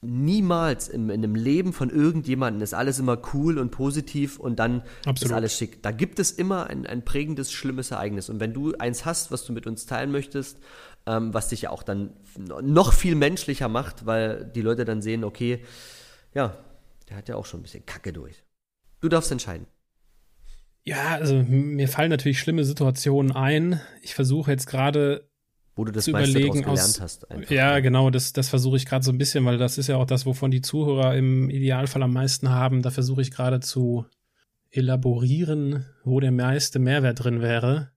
niemals 0.01 0.87
im, 0.87 1.09
in 1.09 1.23
einem 1.23 1.35
Leben 1.35 1.73
von 1.73 1.89
irgendjemandem 1.89 2.61
ist 2.61 2.73
alles 2.73 2.99
immer 2.99 3.17
cool 3.33 3.57
und 3.57 3.69
positiv 3.71 4.39
und 4.39 4.57
dann 4.59 4.81
Absolut. 5.05 5.21
ist 5.23 5.31
alles 5.33 5.57
schick. 5.57 5.83
Da 5.83 5.91
gibt 5.91 6.19
es 6.19 6.31
immer 6.31 6.67
ein, 6.67 6.85
ein 6.85 7.03
prägendes, 7.03 7.51
schlimmes 7.51 7.91
Ereignis. 7.91 8.29
Und 8.29 8.39
wenn 8.39 8.53
du 8.53 8.73
eins 8.77 9.03
hast, 9.05 9.31
was 9.31 9.43
du 9.45 9.51
mit 9.53 9.67
uns 9.67 9.85
teilen 9.85 10.11
möchtest, 10.11 10.57
ähm, 11.05 11.33
was 11.33 11.49
dich 11.49 11.63
ja 11.63 11.69
auch 11.71 11.83
dann 11.83 12.11
noch 12.61 12.93
viel 12.93 13.15
menschlicher 13.15 13.67
macht, 13.67 14.05
weil 14.05 14.45
die 14.55 14.61
Leute 14.61 14.85
dann 14.85 15.01
sehen, 15.01 15.23
okay, 15.25 15.63
ja, 16.33 16.57
der 17.09 17.17
hat 17.17 17.27
ja 17.27 17.35
auch 17.35 17.45
schon 17.45 17.59
ein 17.59 17.63
bisschen 17.63 17.85
Kacke 17.85 18.13
durch. 18.13 18.43
Du 19.01 19.09
darfst 19.09 19.31
entscheiden. 19.31 19.67
Ja, 20.83 21.09
also 21.15 21.35
mir 21.43 21.87
fallen 21.87 22.09
natürlich 22.09 22.39
schlimme 22.39 22.63
Situationen 22.63 23.31
ein. 23.31 23.79
Ich 24.01 24.15
versuche 24.15 24.51
jetzt 24.51 24.65
gerade 24.65 25.29
Wo 25.75 25.85
du 25.85 25.91
das 25.91 26.05
zu 26.05 26.11
meiste 26.11 26.31
überlegen 26.31 26.61
daraus 26.61 26.79
aus. 26.79 26.93
gelernt 26.93 27.01
hast. 27.01 27.31
Einfach. 27.31 27.51
ja, 27.51 27.79
genau, 27.79 28.09
das, 28.09 28.33
das 28.33 28.49
versuche 28.49 28.77
ich 28.77 28.85
gerade 28.85 29.05
so 29.05 29.11
ein 29.11 29.17
bisschen, 29.17 29.45
weil 29.45 29.57
das 29.57 29.77
ist 29.77 29.87
ja 29.87 29.97
auch 29.97 30.05
das, 30.05 30.25
wovon 30.25 30.51
die 30.51 30.61
Zuhörer 30.61 31.15
im 31.15 31.49
Idealfall 31.49 32.03
am 32.03 32.13
meisten 32.13 32.49
haben. 32.49 32.81
Da 32.81 32.91
versuche 32.91 33.21
ich 33.21 33.31
gerade 33.31 33.59
zu 33.59 34.05
elaborieren, 34.71 35.85
wo 36.03 36.19
der 36.19 36.31
meiste 36.31 36.79
Mehrwert 36.79 37.23
drin 37.23 37.41
wäre. 37.41 37.91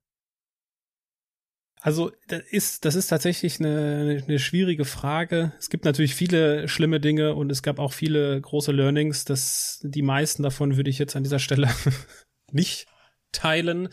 Also, 1.84 2.12
das 2.28 2.42
ist, 2.48 2.84
das 2.84 2.94
ist 2.94 3.08
tatsächlich 3.08 3.58
eine, 3.58 4.22
eine 4.26 4.38
schwierige 4.38 4.84
Frage. 4.84 5.52
Es 5.58 5.68
gibt 5.68 5.84
natürlich 5.84 6.14
viele 6.14 6.68
schlimme 6.68 7.00
Dinge 7.00 7.34
und 7.34 7.50
es 7.50 7.62
gab 7.62 7.80
auch 7.80 7.92
viele 7.92 8.40
große 8.40 8.70
Learnings. 8.70 9.24
Das, 9.24 9.80
die 9.82 10.02
meisten 10.02 10.44
davon 10.44 10.76
würde 10.76 10.90
ich 10.90 10.98
jetzt 11.00 11.16
an 11.16 11.24
dieser 11.24 11.40
Stelle 11.40 11.68
nicht 12.52 12.86
teilen. 13.32 13.88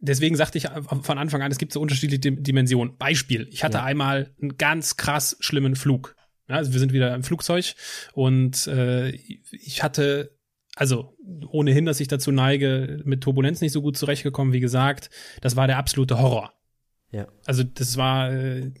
Deswegen 0.00 0.36
sagte 0.36 0.58
ich 0.58 0.68
von 1.02 1.18
Anfang 1.18 1.42
an, 1.42 1.50
es 1.52 1.58
gibt 1.58 1.72
so 1.72 1.80
unterschiedliche 1.80 2.20
Dim- 2.20 2.42
Dimensionen. 2.42 2.96
Beispiel, 2.96 3.48
ich 3.50 3.64
hatte 3.64 3.78
Ja. 3.78 3.84
einmal 3.84 4.34
einen 4.40 4.56
ganz 4.56 4.96
krass 4.96 5.36
schlimmen 5.40 5.76
Flug. 5.76 6.14
Ja, 6.48 6.56
also 6.56 6.72
wir 6.72 6.78
sind 6.80 6.92
wieder 6.92 7.14
im 7.14 7.24
Flugzeug 7.24 7.74
und 8.12 8.66
äh, 8.68 9.10
ich 9.10 9.82
hatte, 9.82 10.35
also 10.76 11.16
ohnehin, 11.48 11.86
dass 11.86 12.00
ich 12.00 12.06
dazu 12.06 12.30
neige, 12.30 13.00
mit 13.04 13.22
Turbulenz 13.22 13.60
nicht 13.60 13.72
so 13.72 13.82
gut 13.82 13.96
zurechtgekommen, 13.96 14.52
wie 14.52 14.60
gesagt, 14.60 15.10
das 15.40 15.56
war 15.56 15.66
der 15.66 15.78
absolute 15.78 16.18
Horror. 16.18 16.52
Ja. 17.10 17.26
Also 17.46 17.64
das 17.64 17.96
war, 17.96 18.30
äh, 18.30 18.72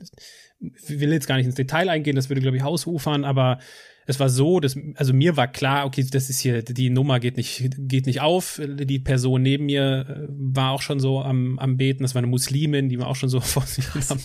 ich 0.60 1.00
will 1.00 1.12
jetzt 1.12 1.26
gar 1.26 1.36
nicht 1.36 1.46
ins 1.46 1.54
Detail 1.54 1.88
eingehen, 1.88 2.14
das 2.14 2.28
würde, 2.28 2.42
glaube 2.42 2.58
ich, 2.58 2.62
ausufern, 2.62 3.24
aber 3.24 3.58
es 4.06 4.20
war 4.20 4.28
so, 4.28 4.60
dass, 4.60 4.78
also 4.94 5.12
mir 5.12 5.36
war 5.36 5.48
klar, 5.48 5.84
okay, 5.84 6.06
das 6.08 6.30
ist 6.30 6.38
hier, 6.38 6.62
die 6.62 6.90
Nummer 6.90 7.18
geht 7.18 7.36
nicht, 7.36 7.70
geht 7.76 8.06
nicht 8.06 8.20
auf. 8.20 8.60
Die 8.64 9.00
Person 9.00 9.42
neben 9.42 9.66
mir 9.66 10.06
äh, 10.08 10.26
war 10.30 10.70
auch 10.70 10.82
schon 10.82 11.00
so 11.00 11.20
am, 11.20 11.58
am 11.58 11.76
Beten, 11.76 12.04
das 12.04 12.14
war 12.14 12.20
eine 12.20 12.28
Muslimin, 12.28 12.88
die 12.88 12.98
war 12.98 13.08
auch 13.08 13.16
schon 13.16 13.28
so 13.28 13.40
vor 13.46 13.64
sich 13.66 13.84
am, 14.08 14.18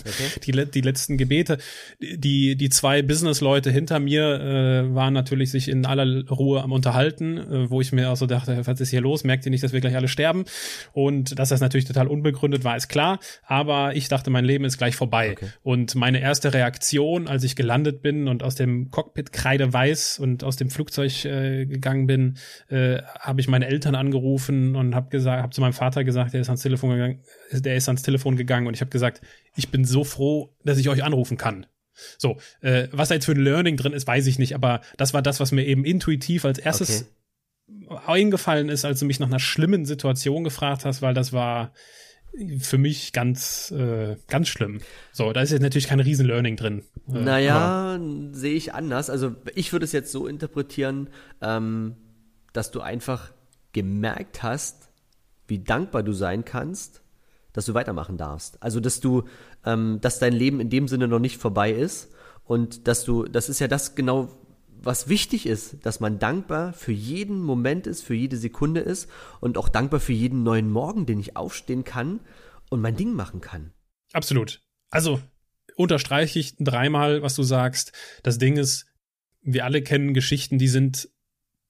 die, 0.44 0.52
die 0.70 0.80
letzten 0.80 1.18
Gebete. 1.18 1.58
Die, 2.00 2.56
die 2.56 2.68
zwei 2.70 3.02
Businessleute 3.02 3.70
hinter 3.70 3.98
mir 3.98 4.40
äh, 4.40 4.94
waren 4.94 5.14
natürlich 5.14 5.50
sich 5.50 5.68
in 5.68 5.84
aller 5.84 6.28
Ruhe 6.28 6.62
am 6.62 6.70
Unterhalten, 6.70 7.38
äh, 7.38 7.70
wo 7.70 7.80
ich 7.80 7.92
mir 7.92 8.10
auch 8.10 8.16
so 8.16 8.26
dachte, 8.26 8.64
was 8.64 8.80
ist 8.80 8.90
hier 8.90 9.00
los? 9.00 9.24
Merkt 9.24 9.44
ihr 9.46 9.50
nicht, 9.50 9.64
dass 9.64 9.72
wir 9.72 9.80
gleich 9.80 9.96
alle 9.96 10.08
sterben? 10.08 10.44
Und 10.92 11.38
dass 11.38 11.48
das 11.48 11.60
natürlich 11.60 11.86
total 11.86 12.06
unbegründet 12.06 12.62
war, 12.62 12.76
ist 12.76 12.88
klar. 12.88 13.18
Aber 13.46 13.96
ich 13.96 14.08
dachte, 14.08 14.30
mein 14.30 14.44
Leben 14.44 14.64
ist 14.64 14.78
gleich 14.78 14.94
vorbei. 14.94 15.32
Okay. 15.32 15.48
Und 15.64 15.96
meine 15.96 16.20
erste 16.20 16.54
Reaktion, 16.54 17.26
als 17.26 17.42
ich 17.42 17.56
gelandet 17.56 18.00
bin 18.00 18.28
und 18.28 18.44
aus 18.44 18.54
dem 18.54 18.90
Cockpit 18.90 19.32
kreideweiß 19.72 20.18
und 20.18 20.44
aus 20.44 20.56
dem 20.56 20.70
Flugzeug 20.70 21.24
äh, 21.24 21.66
gegangen 21.66 22.06
bin, 22.06 22.38
äh, 22.68 23.02
habe 23.18 23.40
ich 23.40 23.48
meine 23.48 23.66
Eltern 23.66 23.94
angerufen 23.94 24.76
und 24.76 24.94
habe 24.94 25.10
gesagt, 25.10 25.42
habe 25.42 25.52
zu 25.52 25.60
meinem 25.60 25.72
Vater 25.72 26.04
gesagt, 26.04 26.34
der 26.34 26.40
ist 26.40 26.48
ans 26.48 26.62
Telefon 26.62 26.90
gegangen, 26.90 27.20
der 27.52 27.76
ist 27.76 27.88
ans 27.88 28.02
Telefon 28.02 28.36
gegangen 28.36 28.66
und 28.66 28.74
ich 28.74 28.80
habe 28.80 28.90
gesagt, 28.90 29.20
ich 29.56 29.70
bin 29.70 29.84
so 29.84 30.04
froh, 30.04 30.54
dass 30.64 30.78
ich 30.78 30.88
euch 30.88 31.02
anrufen 31.02 31.36
kann. 31.36 31.66
So, 32.18 32.38
äh, 32.60 32.88
was 32.90 33.08
da 33.08 33.14
jetzt 33.14 33.26
für 33.26 33.32
ein 33.32 33.42
Learning 33.42 33.76
drin 33.76 33.92
ist, 33.92 34.06
weiß 34.06 34.26
ich 34.26 34.38
nicht, 34.38 34.54
aber 34.54 34.80
das 34.96 35.12
war 35.12 35.22
das, 35.22 35.40
was 35.40 35.52
mir 35.52 35.64
eben 35.64 35.84
intuitiv 35.84 36.44
als 36.44 36.58
erstes 36.58 37.12
eingefallen 38.06 38.68
ist, 38.68 38.84
als 38.84 39.00
du 39.00 39.06
mich 39.06 39.20
nach 39.20 39.28
einer 39.28 39.38
schlimmen 39.38 39.84
Situation 39.84 40.44
gefragt 40.44 40.84
hast, 40.84 41.02
weil 41.02 41.14
das 41.14 41.32
war 41.32 41.72
für 42.58 42.78
mich 42.78 43.12
ganz, 43.12 43.70
äh, 43.72 44.16
ganz 44.28 44.48
schlimm. 44.48 44.80
So, 45.12 45.32
da 45.32 45.42
ist 45.42 45.50
jetzt 45.50 45.62
natürlich 45.62 45.88
kein 45.88 46.00
Riesen-Learning 46.00 46.56
drin. 46.56 46.82
Äh, 47.08 47.20
Naja, 47.20 48.00
sehe 48.32 48.54
ich 48.54 48.72
anders. 48.74 49.10
Also 49.10 49.34
ich 49.54 49.72
würde 49.72 49.84
es 49.84 49.92
jetzt 49.92 50.12
so 50.12 50.26
interpretieren, 50.26 51.10
ähm, 51.40 51.96
dass 52.52 52.70
du 52.70 52.80
einfach 52.80 53.32
gemerkt 53.72 54.42
hast, 54.42 54.90
wie 55.46 55.58
dankbar 55.58 56.02
du 56.02 56.12
sein 56.12 56.44
kannst, 56.44 57.02
dass 57.52 57.66
du 57.66 57.74
weitermachen 57.74 58.16
darfst. 58.16 58.62
Also 58.62 58.80
dass 58.80 59.00
du, 59.00 59.24
ähm, 59.64 59.98
dass 60.00 60.18
dein 60.18 60.32
Leben 60.32 60.60
in 60.60 60.70
dem 60.70 60.88
Sinne 60.88 61.08
noch 61.08 61.18
nicht 61.18 61.36
vorbei 61.38 61.70
ist 61.70 62.10
und 62.44 62.88
dass 62.88 63.04
du, 63.04 63.24
das 63.24 63.48
ist 63.48 63.58
ja 63.60 63.68
das 63.68 63.94
genau, 63.94 64.30
was 64.84 65.08
wichtig 65.08 65.46
ist, 65.46 65.76
dass 65.82 66.00
man 66.00 66.18
dankbar 66.18 66.72
für 66.72 66.92
jeden 66.92 67.40
Moment 67.40 67.86
ist, 67.86 68.02
für 68.02 68.14
jede 68.14 68.36
Sekunde 68.36 68.80
ist 68.80 69.08
und 69.40 69.58
auch 69.58 69.68
dankbar 69.68 70.00
für 70.00 70.12
jeden 70.12 70.42
neuen 70.42 70.70
Morgen, 70.70 71.06
den 71.06 71.20
ich 71.20 71.36
aufstehen 71.36 71.84
kann 71.84 72.20
und 72.70 72.80
mein 72.80 72.96
Ding 72.96 73.12
machen 73.12 73.40
kann. 73.40 73.72
Absolut. 74.12 74.60
Also 74.90 75.20
unterstreiche 75.76 76.38
ich 76.38 76.56
dreimal, 76.58 77.22
was 77.22 77.34
du 77.34 77.42
sagst. 77.42 77.92
Das 78.22 78.38
Ding 78.38 78.56
ist, 78.56 78.86
wir 79.40 79.64
alle 79.64 79.82
kennen 79.82 80.14
Geschichten, 80.14 80.58
die 80.58 80.68
sind 80.68 81.08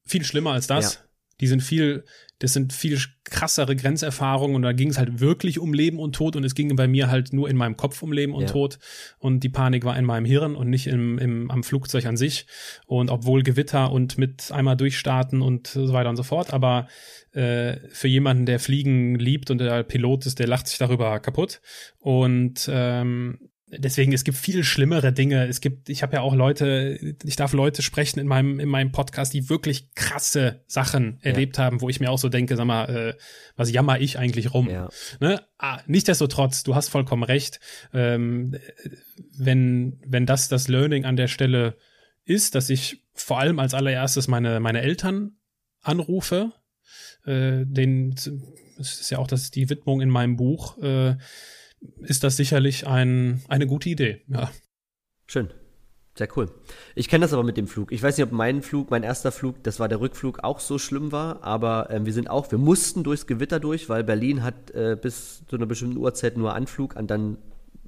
viel 0.04 0.24
schlimmer 0.24 0.52
als 0.52 0.66
das. 0.66 0.94
Ja. 0.94 1.00
Die 1.42 1.48
sind 1.48 1.60
viel, 1.60 2.04
das 2.38 2.52
sind 2.52 2.72
viel 2.72 2.98
krassere 3.24 3.74
Grenzerfahrungen 3.74 4.54
und 4.54 4.62
da 4.62 4.72
ging 4.72 4.88
es 4.90 4.96
halt 4.96 5.18
wirklich 5.20 5.58
um 5.58 5.74
Leben 5.74 5.98
und 5.98 6.14
Tod 6.14 6.36
und 6.36 6.44
es 6.44 6.54
ging 6.54 6.74
bei 6.76 6.86
mir 6.86 7.10
halt 7.10 7.32
nur 7.32 7.50
in 7.50 7.56
meinem 7.56 7.76
Kopf 7.76 8.00
um 8.02 8.12
Leben 8.12 8.32
und 8.32 8.42
Ja. 8.42 8.48
Tod 8.48 8.78
und 9.18 9.40
die 9.40 9.48
Panik 9.48 9.84
war 9.84 9.98
in 9.98 10.04
meinem 10.04 10.24
Hirn 10.24 10.54
und 10.54 10.70
nicht 10.70 10.86
im, 10.86 11.18
im, 11.18 11.50
am 11.50 11.64
Flugzeug 11.64 12.06
an 12.06 12.16
sich 12.16 12.46
und 12.86 13.10
obwohl 13.10 13.42
Gewitter 13.42 13.90
und 13.90 14.18
mit 14.18 14.52
einmal 14.52 14.76
durchstarten 14.76 15.42
und 15.42 15.66
so 15.66 15.92
weiter 15.92 16.10
und 16.10 16.16
so 16.16 16.22
fort, 16.22 16.52
aber 16.52 16.86
äh, 17.32 17.76
für 17.90 18.08
jemanden, 18.08 18.46
der 18.46 18.60
Fliegen 18.60 19.16
liebt 19.16 19.50
und 19.50 19.58
der 19.58 19.82
Pilot 19.82 20.26
ist, 20.26 20.38
der 20.38 20.46
lacht 20.46 20.68
sich 20.68 20.78
darüber 20.78 21.18
kaputt 21.18 21.60
und 21.98 22.70
ähm, 22.72 23.40
deswegen, 23.78 24.12
es 24.12 24.24
gibt 24.24 24.36
viel 24.36 24.64
schlimmere 24.64 25.12
Dinge. 25.12 25.46
Es 25.46 25.60
gibt, 25.60 25.88
ich 25.88 26.02
habe 26.02 26.16
ja 26.16 26.20
auch 26.22 26.34
Leute, 26.34 27.16
ich 27.24 27.36
darf 27.36 27.52
Leute 27.52 27.82
sprechen 27.82 28.20
in 28.20 28.26
meinem, 28.26 28.60
in 28.60 28.68
meinem 28.68 28.92
Podcast, 28.92 29.32
die 29.32 29.48
wirklich 29.48 29.94
krasse 29.94 30.62
Sachen 30.66 31.18
erlebt 31.22 31.58
haben, 31.58 31.80
wo 31.80 31.88
ich 31.88 32.00
mir 32.00 32.10
auch 32.10 32.18
so 32.18 32.28
denke, 32.28 32.56
sag 32.56 32.66
mal, 32.66 32.84
äh, 32.84 33.14
was 33.56 33.72
jammer 33.72 34.00
ich 34.00 34.18
eigentlich 34.18 34.52
rum? 34.52 34.68
Ja. 34.68 34.88
Ne? 35.20 35.42
Ah, 35.58 35.80
Nichtsdestotrotz, 35.86 36.62
du 36.62 36.74
hast 36.74 36.88
vollkommen 36.88 37.22
recht. 37.22 37.60
Ähm, 37.92 38.56
wenn, 39.36 40.00
wenn 40.06 40.26
das 40.26 40.48
das 40.48 40.68
Learning 40.68 41.04
an 41.04 41.16
der 41.16 41.28
Stelle 41.28 41.76
ist, 42.24 42.54
dass 42.54 42.70
ich 42.70 43.02
vor 43.14 43.38
allem 43.38 43.58
als 43.58 43.74
allererstes 43.74 44.28
meine, 44.28 44.60
meine 44.60 44.82
Eltern 44.82 45.36
anrufe, 45.80 46.52
äh, 47.24 47.64
den, 47.64 48.14
das 48.76 49.00
ist 49.00 49.10
ja 49.10 49.18
auch 49.18 49.26
das, 49.26 49.50
die 49.50 49.70
Widmung 49.70 50.00
in 50.00 50.10
meinem 50.10 50.36
Buch, 50.36 50.78
äh, 50.82 51.16
ist 52.00 52.24
das 52.24 52.36
sicherlich 52.36 52.86
ein, 52.86 53.42
eine 53.48 53.66
gute 53.66 53.88
Idee. 53.88 54.22
Ja. 54.28 54.50
Schön. 55.26 55.48
Sehr 56.14 56.28
cool. 56.36 56.50
Ich 56.94 57.08
kenne 57.08 57.24
das 57.24 57.32
aber 57.32 57.42
mit 57.42 57.56
dem 57.56 57.66
Flug. 57.66 57.90
Ich 57.90 58.02
weiß 58.02 58.18
nicht, 58.18 58.26
ob 58.26 58.32
mein 58.32 58.60
Flug, 58.60 58.90
mein 58.90 59.02
erster 59.02 59.32
Flug, 59.32 59.62
das 59.62 59.80
war 59.80 59.88
der 59.88 60.00
Rückflug, 60.00 60.40
auch 60.44 60.60
so 60.60 60.78
schlimm 60.78 61.10
war, 61.10 61.42
aber 61.42 61.88
ähm, 61.90 62.04
wir 62.04 62.12
sind 62.12 62.28
auch, 62.28 62.50
wir 62.50 62.58
mussten 62.58 63.02
durchs 63.02 63.26
Gewitter 63.26 63.60
durch, 63.60 63.88
weil 63.88 64.04
Berlin 64.04 64.42
hat 64.42 64.70
äh, 64.72 64.96
bis 65.00 65.42
zu 65.46 65.56
einer 65.56 65.64
bestimmten 65.64 65.96
Uhrzeit 65.96 66.36
nur 66.36 66.54
Anflug 66.54 66.96
und 66.96 67.10
dann, 67.10 67.38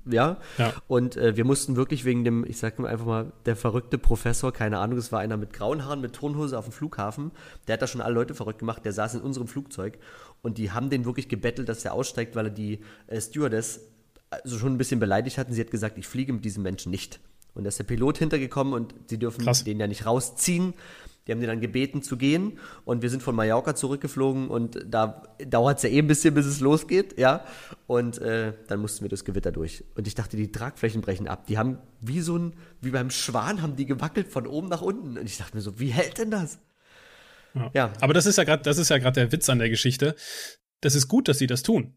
ja. 0.07 0.39
Ja. 0.57 0.73
Und 0.89 1.19
äh, 1.19 1.37
wir 1.37 1.45
mussten 1.45 1.77
wirklich 1.77 2.07
wegen 2.07 2.25
dem, 2.25 2.47
ich 2.47 2.57
sag 2.57 2.79
mal 2.79 2.89
einfach 2.89 3.05
mal, 3.05 3.33
der 3.45 3.57
verrückte 3.57 3.99
Professor, 3.99 4.53
keine 4.55 4.79
Ahnung, 4.79 4.97
es 4.97 5.13
war 5.13 5.21
einer 5.21 5.37
mit 5.37 5.53
grauen 5.53 5.85
Haaren, 5.85 6.01
mit 6.01 6.15
Turnhose 6.15 6.59
auf 6.59 6.65
dem 6.65 6.73
Flughafen, 6.73 7.31
der 7.69 7.75
hat 7.75 7.83
da 7.83 7.87
schon 7.87 8.01
alle 8.01 8.15
Leute 8.15 8.35
verrückt 8.35 8.61
gemacht, 8.61 8.87
der 8.87 8.95
saß 8.95 9.17
in 9.17 9.21
unserem 9.21 9.49
Flugzeug 9.49 9.99
und 10.45 10.59
die 10.59 10.71
haben 10.71 10.91
den 10.91 11.07
wirklich 11.07 11.29
gebettelt, 11.29 11.71
dass 11.71 11.85
er 11.87 11.95
aussteigt, 11.95 12.37
weil 12.37 12.47
er 12.47 12.51
die 12.51 12.81
äh, 13.07 13.19
Stewardess 13.19 13.81
also 14.29 14.59
schon 14.59 14.75
ein 14.75 14.79
bisschen 14.79 15.01
beleidigt 15.01 15.39
hatten. 15.39 15.55
Sie 15.55 15.61
hat 15.61 15.71
gesagt, 15.71 15.97
ich 15.97 16.07
fliege 16.07 16.35
mit 16.35 16.45
diesem 16.45 16.63
Menschen 16.63 16.91
nicht. 16.91 17.19
Und 17.55 17.65
da 17.65 17.69
ist 17.69 17.79
der 17.79 17.85
Pilot 17.85 18.19
hintergekommen 18.19 18.75
und 18.75 18.95
sie 19.09 19.19
dürfen 19.19 19.43
Krass. 19.43 19.65
den 19.65 19.81
ja 19.81 19.87
nicht 19.87 20.05
rausziehen. 20.05 20.75
Die 21.27 21.33
haben 21.33 21.41
den 21.41 21.49
dann 21.49 21.63
gebeten 21.63 22.03
zu 22.03 22.19
gehen 22.19 22.59
und 22.85 23.01
wir 23.01 23.09
sind 23.09 23.23
von 23.23 23.35
Mallorca 23.35 23.75
zurückgeflogen 23.75 24.49
und 24.49 24.85
da 24.87 25.23
dauert 25.39 25.79
es 25.79 25.85
ja 25.85 25.89
eh 25.89 26.01
ein 26.01 26.07
bisschen, 26.07 26.35
bis 26.35 26.45
es 26.45 26.61
losgeht, 26.61 27.19
ja. 27.19 27.43
Und 27.87 28.19
äh, 28.19 28.53
dann 28.67 28.81
mussten 28.81 29.03
wir 29.03 29.09
durchs 29.09 29.25
Gewitter 29.25 29.51
durch. 29.51 29.85
Und 29.95 30.07
ich 30.07 30.15
dachte, 30.15 30.37
die 30.37 30.53
Tragflächen 30.53 31.01
brechen 31.01 31.27
ab. 31.27 31.47
Die 31.47 31.57
haben 31.57 31.79
wie 32.03 32.21
so 32.21 32.37
ein, 32.37 32.53
wie 32.83 32.91
beim 32.91 33.09
Schwan 33.09 33.63
haben 33.63 33.77
die 33.77 33.87
gewackelt 33.87 34.29
von 34.29 34.47
oben 34.47 34.69
nach 34.69 34.83
unten. 34.83 35.17
Und 35.17 35.25
ich 35.25 35.39
dachte 35.39 35.57
mir 35.57 35.63
so, 35.63 35.81
wie 35.81 35.89
hält 35.89 36.19
denn 36.19 36.31
das? 36.31 36.59
Ja. 37.55 37.71
Ja. 37.75 37.93
Aber 38.01 38.15
das 38.15 38.27
ist 38.27 38.39
ja 38.39 38.45
gerade, 38.45 38.63
das 38.63 38.79
ist 38.79 38.91
ja 38.91 38.99
gerade 38.99 39.21
der 39.21 39.33
Witz 39.33 39.49
an 39.49 39.59
der 39.59 39.71
Geschichte. 39.71 40.15
Das 40.81 40.95
ist 40.95 41.09
gut, 41.09 41.29
dass 41.29 41.39
sie 41.39 41.47
das 41.47 41.63
tun. 41.63 41.97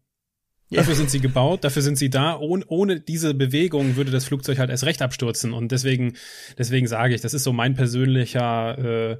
Ja. 0.70 0.80
Dafür 0.80 0.96
sind 0.96 1.10
sie 1.10 1.20
gebaut, 1.20 1.64
dafür 1.64 1.80
sind 1.80 1.96
sie 1.96 2.10
da. 2.10 2.38
Ohne, 2.38 2.62
ohne 2.68 3.00
diese 3.00 3.32
Bewegung 3.32 3.96
würde 3.96 4.10
das 4.10 4.26
Flugzeug 4.26 4.58
halt 4.58 4.68
erst 4.68 4.84
recht 4.84 5.00
abstürzen. 5.00 5.54
Und 5.54 5.72
deswegen, 5.72 6.14
deswegen 6.58 6.86
sage 6.86 7.14
ich, 7.14 7.22
das 7.22 7.32
ist 7.32 7.44
so 7.44 7.54
mein 7.54 7.74
persönlicher 7.74 8.76
äh, 8.78 9.18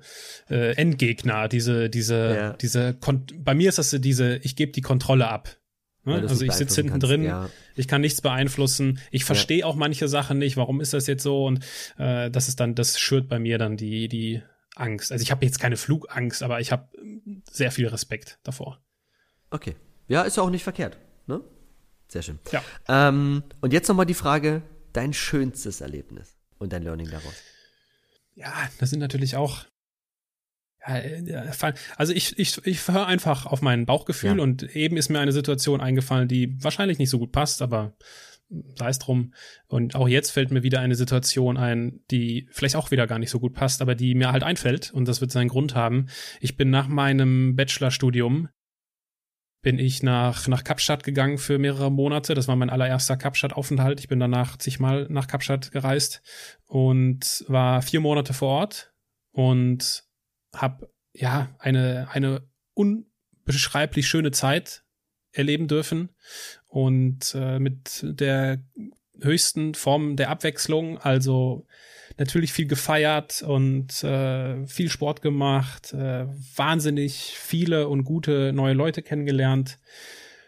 äh, 0.51 0.73
Endgegner. 0.77 1.49
Diese, 1.49 1.89
diese, 1.89 2.37
ja. 2.37 2.53
diese. 2.55 2.95
Kon 2.95 3.25
bei 3.39 3.55
mir 3.55 3.71
ist 3.71 3.79
das 3.79 3.97
diese. 3.99 4.37
Ich 4.43 4.57
gebe 4.57 4.73
die 4.73 4.83
Kontrolle 4.83 5.29
ab. 5.29 5.57
Ne? 6.05 6.17
Also 6.29 6.45
ich 6.45 6.53
sitze 6.53 6.83
hinten 6.83 7.01
drin, 7.01 7.25
ja. 7.25 7.49
ich 7.77 7.89
kann 7.89 8.03
nichts 8.03 8.21
beeinflussen. 8.21 8.99
Ich 9.11 9.25
verstehe 9.25 9.65
auch 9.65 9.75
manche 9.75 10.09
Sachen 10.09 10.39
nicht. 10.39 10.57
Warum 10.57 10.81
ist 10.81 10.93
das 10.93 11.07
jetzt 11.07 11.23
so? 11.23 11.47
Und 11.47 11.65
äh, 11.99 12.31
das 12.31 12.49
ist 12.49 12.61
dann, 12.61 12.75
das 12.75 12.99
schürt 12.99 13.29
bei 13.29 13.39
mir 13.39 13.59
dann 13.59 13.77
die 13.77 14.09
die 14.09 14.43
Angst. 14.79 15.13
Also 15.13 15.23
ich 15.23 15.31
habe 15.31 15.45
jetzt 15.45 15.59
keine 15.61 15.77
Flugangst, 15.77 16.43
aber 16.43 16.61
ich 16.61 16.73
habe 16.73 16.89
sehr 17.51 17.71
viel 17.71 17.89
Respekt 17.89 18.39
davor. 18.43 18.81
Okay. 19.51 19.77
Ja, 20.07 20.23
ist 20.23 20.37
ja 20.37 20.43
auch 20.43 20.51
nicht 20.51 20.65
verkehrt. 20.65 20.99
Ne? 21.27 21.43
Sehr 22.09 22.23
schön. 22.23 22.39
Ja. 22.51 22.63
Ähm, 22.89 23.43
und 23.61 23.73
jetzt 23.73 23.89
nochmal 23.89 24.07
die 24.07 24.15
Frage, 24.15 24.63
dein 24.93 25.13
schönstes 25.13 25.81
Erlebnis 25.81 26.39
und 26.59 26.73
dein 26.73 26.83
Learning 26.83 27.11
daraus. 27.11 27.35
Ja, 28.35 28.53
das 28.79 28.91
sind 28.91 29.01
natürlich 29.01 29.37
auch. 29.37 29.65
Ja, 30.87 31.43
also 31.97 32.15
ich, 32.15 32.39
ich, 32.39 32.65
ich 32.65 32.89
höre 32.89 33.07
einfach 33.07 33.45
auf 33.45 33.61
mein 33.61 33.85
Bauchgefühl 33.85 34.39
ja. 34.39 34.43
und 34.43 34.63
eben 34.75 34.97
ist 34.97 35.11
mir 35.11 35.21
eine 35.21 35.33
Situation 35.33 35.83
eingefallen, 35.83 36.29
die 36.29 36.63
wahrscheinlich 36.63 36.99
nicht 36.99 37.11
so 37.11 37.19
gut 37.19 37.33
passt, 37.33 37.61
aber 37.61 37.95
sei 38.77 38.89
es 38.89 38.99
drum. 38.99 39.35
Und 39.67 39.95
auch 39.95 40.09
jetzt 40.09 40.31
fällt 40.31 40.51
mir 40.51 40.63
wieder 40.63 40.81
eine 40.81 40.95
Situation 40.95 41.57
ein, 41.57 42.01
die 42.11 42.49
vielleicht 42.51 42.77
auch 42.77 42.91
wieder 42.91 43.07
gar 43.07 43.19
nicht 43.19 43.31
so 43.31 43.41
gut 43.41 43.55
passt, 43.55 43.83
aber 43.83 43.95
die 43.95 44.15
mir 44.15 44.33
halt 44.33 44.43
einfällt 44.43 44.93
und 44.93 45.07
das 45.07 45.21
wird 45.21 45.31
seinen 45.31 45.49
Grund 45.49 45.75
haben. 45.75 46.07
Ich 46.41 46.57
bin 46.57 46.71
nach 46.71 46.89
meinem 46.89 47.57
Bachelorstudium 47.57 48.49
bin 49.61 49.79
ich 49.79 50.03
nach, 50.03 50.47
nach 50.47 50.63
Kapstadt 50.63 51.03
gegangen 51.03 51.37
für 51.37 51.59
mehrere 51.59 51.91
Monate. 51.91 52.35
Das 52.35 52.47
war 52.49 52.57
mein 52.57 52.71
allererster 52.71 53.17
Kapstadt-Aufenthalt. 53.17 53.99
Ich 54.01 54.09
bin 54.09 54.21
danach 54.21 54.57
zigmal 54.57 55.07
nach 55.11 55.27
Kapstadt 55.27 55.73
gereist 55.73 56.23
und 56.67 57.45
war 57.49 57.83
vier 57.83 58.01
Monate 58.01 58.35
vor 58.35 58.49
Ort 58.49 58.95
und 59.33 60.05
habe 60.55 60.91
ja 61.13 61.55
eine, 61.59 62.09
eine 62.13 62.49
unbeschreiblich 62.75 64.07
schöne 64.07 64.31
Zeit 64.31 64.85
erleben 65.33 65.67
dürfen 65.67 66.11
und 66.69 67.35
äh, 67.35 67.59
mit 67.59 68.05
der 68.05 68.59
höchsten 69.21 69.75
Form 69.75 70.17
der 70.17 70.31
Abwechslung, 70.31 70.99
also 70.99 71.67
natürlich 72.19 72.53
viel 72.53 72.67
gefeiert 72.67 73.43
und 73.43 74.03
äh, 74.03 74.67
viel 74.67 74.91
Sport 74.91 75.23
gemacht, 75.23 75.93
äh, 75.93 76.27
wahnsinnig 76.57 77.35
viele 77.39 77.89
und 77.89 78.05
gute 78.05 78.53
neue 78.53 78.75
Leute 78.75 79.03
kennengelernt. 79.03 79.79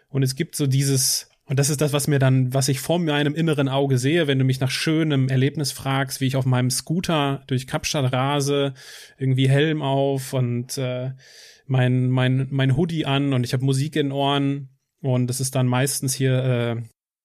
Und 0.09 0.23
es 0.23 0.35
gibt 0.35 0.57
so 0.57 0.67
dieses, 0.67 1.29
und 1.47 1.59
das 1.59 1.71
ist 1.71 1.81
das, 1.81 1.93
was 1.93 2.09
mir 2.09 2.19
dann, 2.19 2.53
was 2.53 2.69
ich 2.69 2.81
vor 2.81 2.99
meinem 2.99 3.35
inneren 3.35 3.69
Auge 3.69 3.99
sehe, 3.99 4.27
wenn 4.27 4.39
du 4.39 4.45
mich 4.45 4.61
nach 4.61 4.71
schönem 4.71 5.29
Erlebnis 5.29 5.73
fragst, 5.73 6.21
wie 6.21 6.27
ich 6.27 6.37
auf 6.37 6.47
meinem 6.47 6.71
Scooter 6.71 7.43
durch 7.47 7.67
Kapstadt 7.67 8.13
rase, 8.13 8.75
irgendwie 9.19 9.49
Helm 9.49 9.83
auf 9.83 10.33
und 10.33 10.77
äh, 10.79 11.13
mein, 11.67 12.11
mein, 12.11 12.49
mein 12.51 12.77
Hoodie 12.77 13.07
an 13.07 13.33
und 13.33 13.45
ich 13.45 13.53
habe 13.53 13.65
Musik 13.65 13.95
in 13.97 14.11
Ohren. 14.11 14.71
Und 15.03 15.29
das 15.29 15.41
ist 15.41 15.55
dann 15.55 15.67
meistens 15.67 16.15
hier, 16.15 16.45
äh, 16.45 16.83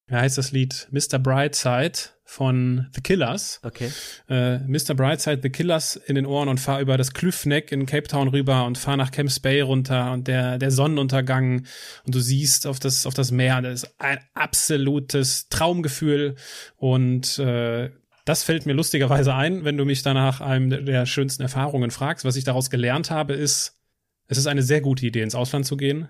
wie 0.07 0.15
heißt 0.15 0.38
das 0.38 0.51
Lied? 0.51 0.88
Mr. 0.91 1.19
Brightside 1.19 1.97
von 2.23 2.88
The 2.93 3.01
Killers. 3.01 3.59
Okay. 3.63 3.91
Äh, 4.27 4.59
Mr. 4.59 4.95
Brightside, 4.95 5.39
The 5.41 5.49
Killers 5.49 5.95
in 5.95 6.15
den 6.15 6.25
Ohren 6.25 6.49
und 6.49 6.59
fahr 6.59 6.79
über 6.79 6.97
das 6.97 7.13
Klüffneck 7.13 7.71
in 7.71 7.85
Cape 7.85 8.07
Town 8.07 8.27
rüber 8.27 8.65
und 8.65 8.77
fahr 8.77 8.97
nach 8.97 9.11
Camps 9.11 9.39
Bay 9.39 9.61
runter 9.61 10.11
und 10.11 10.27
der, 10.27 10.57
der 10.57 10.71
Sonnenuntergang 10.71 11.65
und 12.05 12.15
du 12.15 12.19
siehst 12.19 12.65
auf 12.65 12.79
das, 12.79 13.05
auf 13.05 13.13
das 13.13 13.31
Meer. 13.31 13.61
Das 13.61 13.83
ist 13.83 13.95
ein 13.99 14.19
absolutes 14.33 15.49
Traumgefühl 15.49 16.35
und 16.77 17.38
äh, 17.39 17.91
das 18.25 18.43
fällt 18.43 18.65
mir 18.65 18.73
lustigerweise 18.73 19.35
ein, 19.35 19.63
wenn 19.63 19.77
du 19.77 19.85
mich 19.85 20.01
danach 20.01 20.41
einem 20.41 20.85
der 20.85 21.05
schönsten 21.05 21.43
Erfahrungen 21.43 21.91
fragst. 21.91 22.25
Was 22.25 22.35
ich 22.35 22.43
daraus 22.43 22.71
gelernt 22.71 23.11
habe, 23.11 23.33
ist, 23.33 23.79
es 24.27 24.39
ist 24.39 24.47
eine 24.47 24.63
sehr 24.63 24.81
gute 24.81 25.05
Idee, 25.05 25.21
ins 25.21 25.35
Ausland 25.35 25.67
zu 25.67 25.77
gehen. 25.77 26.09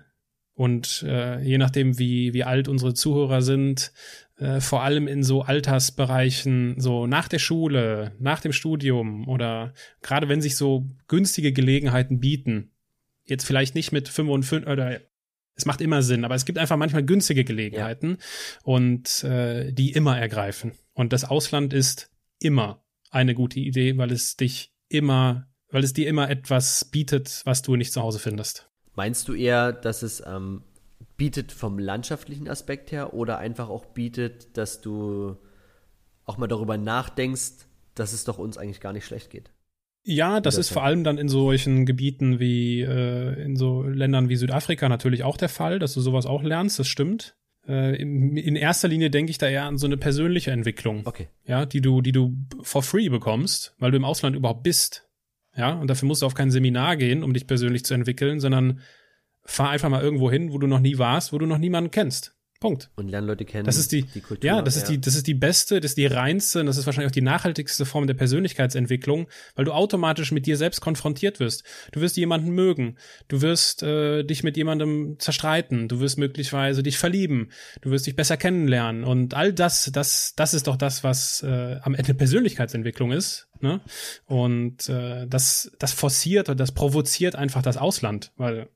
Und 0.56 1.04
äh, 1.06 1.38
je 1.42 1.58
nachdem, 1.58 1.98
wie, 1.98 2.32
wie 2.32 2.42
alt 2.42 2.66
unsere 2.66 2.94
Zuhörer 2.94 3.42
sind, 3.42 3.92
äh, 4.38 4.60
vor 4.60 4.82
allem 4.82 5.06
in 5.06 5.22
so 5.22 5.42
Altersbereichen, 5.42 6.80
so 6.80 7.06
nach 7.06 7.28
der 7.28 7.38
Schule, 7.38 8.12
nach 8.18 8.40
dem 8.40 8.52
Studium 8.52 9.28
oder 9.28 9.74
gerade 10.00 10.30
wenn 10.30 10.40
sich 10.40 10.56
so 10.56 10.88
günstige 11.08 11.52
Gelegenheiten 11.52 12.20
bieten, 12.20 12.70
jetzt 13.24 13.44
vielleicht 13.44 13.74
nicht 13.74 13.92
mit 13.92 14.08
55 14.08 14.66
oder 14.66 15.00
es 15.56 15.66
macht 15.66 15.82
immer 15.82 16.02
Sinn, 16.02 16.24
aber 16.24 16.34
es 16.34 16.46
gibt 16.46 16.58
einfach 16.58 16.76
manchmal 16.78 17.04
günstige 17.04 17.44
Gelegenheiten 17.44 18.18
ja. 18.18 18.60
und 18.62 19.24
äh, 19.24 19.72
die 19.72 19.92
immer 19.92 20.18
ergreifen. 20.18 20.72
Und 20.94 21.12
das 21.12 21.24
Ausland 21.24 21.74
ist 21.74 22.10
immer 22.38 22.82
eine 23.10 23.34
gute 23.34 23.60
Idee, 23.60 23.96
weil 23.98 24.10
es 24.10 24.36
dich 24.36 24.72
immer, 24.88 25.48
weil 25.70 25.84
es 25.84 25.92
dir 25.92 26.08
immer 26.08 26.30
etwas 26.30 26.86
bietet, 26.86 27.42
was 27.44 27.60
du 27.62 27.76
nicht 27.76 27.92
zu 27.92 28.02
Hause 28.02 28.18
findest. 28.18 28.70
Meinst 28.96 29.28
du 29.28 29.34
eher, 29.34 29.72
dass 29.72 30.02
es 30.02 30.22
ähm, 30.26 30.62
bietet 31.16 31.52
vom 31.52 31.78
landschaftlichen 31.78 32.48
Aspekt 32.48 32.92
her 32.92 33.14
oder 33.14 33.38
einfach 33.38 33.68
auch 33.68 33.86
bietet, 33.86 34.56
dass 34.56 34.80
du 34.80 35.36
auch 36.24 36.38
mal 36.38 36.48
darüber 36.48 36.76
nachdenkst, 36.76 37.66
dass 37.94 38.12
es 38.12 38.24
doch 38.24 38.38
uns 38.38 38.58
eigentlich 38.58 38.80
gar 38.80 38.92
nicht 38.92 39.04
schlecht 39.04 39.30
geht? 39.30 39.50
Ja, 40.02 40.40
das 40.40 40.56
ist 40.56 40.70
vor 40.70 40.84
allem 40.84 41.02
dann 41.02 41.18
in 41.18 41.28
solchen 41.28 41.84
Gebieten 41.84 42.38
wie 42.38 42.80
äh, 42.80 43.42
in 43.42 43.56
so 43.56 43.82
Ländern 43.82 44.28
wie 44.28 44.36
Südafrika 44.36 44.88
natürlich 44.88 45.24
auch 45.24 45.36
der 45.36 45.48
Fall, 45.48 45.80
dass 45.80 45.94
du 45.94 46.00
sowas 46.00 46.26
auch 46.26 46.44
lernst, 46.44 46.78
das 46.78 46.86
stimmt. 46.86 47.36
Äh, 47.66 48.00
in, 48.00 48.36
in, 48.36 48.54
erster 48.54 48.86
Linie 48.86 49.10
denke 49.10 49.30
ich 49.30 49.38
da 49.38 49.48
eher 49.48 49.64
an 49.64 49.78
so 49.78 49.86
eine 49.86 49.96
persönliche 49.96 50.52
Entwicklung. 50.52 51.02
Okay. 51.04 51.28
Ja, 51.44 51.66
die 51.66 51.80
du, 51.80 52.00
die 52.02 52.12
du 52.12 52.36
for 52.62 52.84
free 52.84 53.08
bekommst, 53.08 53.74
weil 53.78 53.90
du 53.90 53.96
im 53.96 54.04
Ausland 54.04 54.36
überhaupt 54.36 54.62
bist. 54.62 55.05
Ja, 55.56 55.72
und 55.72 55.88
dafür 55.88 56.06
musst 56.06 56.22
du 56.22 56.26
auf 56.26 56.34
kein 56.34 56.50
Seminar 56.50 56.96
gehen, 56.96 57.22
um 57.22 57.32
dich 57.32 57.46
persönlich 57.46 57.84
zu 57.84 57.94
entwickeln, 57.94 58.40
sondern 58.40 58.80
fahr 59.44 59.70
einfach 59.70 59.88
mal 59.88 60.02
irgendwo 60.02 60.30
hin, 60.30 60.52
wo 60.52 60.58
du 60.58 60.66
noch 60.66 60.80
nie 60.80 60.98
warst, 60.98 61.32
wo 61.32 61.38
du 61.38 61.46
noch 61.46 61.58
niemanden 61.58 61.90
kennst. 61.90 62.35
Punkt. 62.60 62.90
Und 62.96 63.08
lernen 63.08 63.26
Leute 63.26 63.44
kennen. 63.44 63.64
Das 63.64 63.76
ist 63.76 63.92
die, 63.92 64.02
die 64.02 64.20
Kultur. 64.20 64.44
Ja, 64.44 64.62
das 64.62 64.76
ja. 64.76 64.82
ist 64.82 64.88
die, 64.88 65.00
das 65.00 65.14
ist 65.14 65.26
die 65.26 65.34
beste, 65.34 65.80
das 65.80 65.92
ist 65.92 65.98
die 65.98 66.06
reinste, 66.06 66.60
und 66.60 66.66
das 66.66 66.76
ist 66.76 66.86
wahrscheinlich 66.86 67.10
auch 67.10 67.14
die 67.14 67.22
nachhaltigste 67.22 67.84
Form 67.84 68.06
der 68.06 68.14
Persönlichkeitsentwicklung, 68.14 69.26
weil 69.54 69.64
du 69.64 69.72
automatisch 69.72 70.32
mit 70.32 70.46
dir 70.46 70.56
selbst 70.56 70.80
konfrontiert 70.80 71.40
wirst. 71.40 71.64
Du 71.92 72.00
wirst 72.00 72.16
jemanden 72.16 72.50
mögen. 72.50 72.96
Du 73.28 73.42
wirst 73.42 73.82
äh, 73.82 74.22
dich 74.24 74.42
mit 74.42 74.56
jemandem 74.56 75.16
zerstreiten. 75.18 75.88
Du 75.88 76.00
wirst 76.00 76.18
möglicherweise 76.18 76.82
dich 76.82 76.98
verlieben. 76.98 77.50
Du 77.80 77.90
wirst 77.90 78.06
dich 78.06 78.16
besser 78.16 78.36
kennenlernen. 78.36 79.04
Und 79.04 79.34
all 79.34 79.52
das, 79.52 79.90
das, 79.92 80.34
das 80.36 80.54
ist 80.54 80.66
doch 80.66 80.76
das, 80.76 81.04
was 81.04 81.42
äh, 81.42 81.78
am 81.82 81.94
Ende 81.94 82.14
Persönlichkeitsentwicklung 82.14 83.12
ist. 83.12 83.48
Ne? 83.60 83.80
Und 84.26 84.88
äh, 84.88 85.26
das, 85.26 85.72
das 85.78 85.92
forciert 85.92 86.48
oder 86.48 86.56
das 86.56 86.72
provoziert 86.72 87.36
einfach 87.36 87.62
das 87.62 87.76
Ausland, 87.76 88.32
weil 88.36 88.68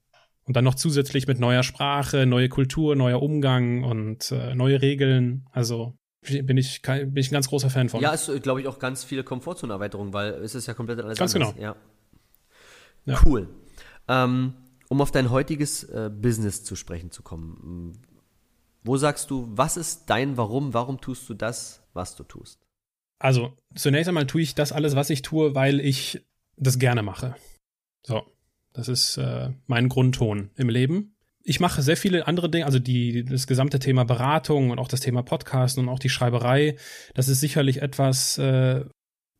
und 0.46 0.56
dann 0.56 0.64
noch 0.64 0.74
zusätzlich 0.74 1.26
mit 1.26 1.38
neuer 1.38 1.62
Sprache, 1.62 2.26
neue 2.26 2.48
Kultur, 2.48 2.96
neuer 2.96 3.22
Umgang 3.22 3.84
und 3.84 4.32
äh, 4.32 4.54
neue 4.54 4.82
Regeln. 4.82 5.46
Also 5.52 5.94
bin 6.22 6.56
ich, 6.56 6.82
bin 6.82 7.16
ich 7.16 7.30
ein 7.30 7.34
ganz 7.34 7.48
großer 7.48 7.70
Fan 7.70 7.88
von. 7.88 8.00
Ja, 8.00 8.12
ist, 8.12 8.30
glaube 8.42 8.60
ich, 8.60 8.66
auch 8.66 8.78
ganz 8.78 9.04
viele 9.04 9.24
Komfortzonenerweiterungen, 9.24 10.12
weil 10.12 10.32
es 10.34 10.54
ist 10.54 10.66
ja 10.66 10.74
komplett 10.74 11.00
alles 11.00 11.18
ganz 11.18 11.34
anders. 11.34 11.54
Genau. 11.54 11.66
Ja. 11.66 11.76
ja. 13.06 13.20
Cool. 13.24 13.48
Ähm, 14.08 14.54
um 14.88 15.00
auf 15.00 15.12
dein 15.12 15.30
heutiges 15.30 15.84
äh, 15.84 16.10
Business 16.12 16.64
zu 16.64 16.76
sprechen 16.76 17.10
zu 17.10 17.22
kommen. 17.22 18.02
Wo 18.82 18.96
sagst 18.96 19.30
du, 19.30 19.48
was 19.50 19.76
ist 19.76 20.06
dein 20.06 20.36
Warum? 20.36 20.74
Warum 20.74 21.00
tust 21.00 21.28
du 21.28 21.34
das, 21.34 21.82
was 21.92 22.16
du 22.16 22.24
tust? 22.24 22.66
Also, 23.18 23.54
zunächst 23.74 24.08
einmal 24.08 24.26
tue 24.26 24.40
ich 24.40 24.54
das 24.54 24.72
alles, 24.72 24.96
was 24.96 25.10
ich 25.10 25.22
tue, 25.22 25.54
weil 25.54 25.80
ich 25.80 26.26
das 26.56 26.78
gerne 26.78 27.02
mache. 27.02 27.36
So. 28.02 28.22
Das 28.72 28.88
ist 28.88 29.16
äh, 29.16 29.50
mein 29.66 29.88
Grundton 29.88 30.50
im 30.56 30.68
Leben. 30.68 31.16
Ich 31.42 31.58
mache 31.58 31.82
sehr 31.82 31.96
viele 31.96 32.26
andere 32.26 32.50
Dinge, 32.50 32.66
also 32.66 32.78
die, 32.78 33.24
das 33.24 33.46
gesamte 33.46 33.78
Thema 33.78 34.04
Beratung 34.04 34.70
und 34.70 34.78
auch 34.78 34.88
das 34.88 35.00
Thema 35.00 35.22
Podcasten 35.22 35.84
und 35.84 35.88
auch 35.88 35.98
die 35.98 36.10
Schreiberei. 36.10 36.76
Das 37.14 37.28
ist 37.28 37.40
sicherlich 37.40 37.82
etwas, 37.82 38.38
äh, 38.38 38.84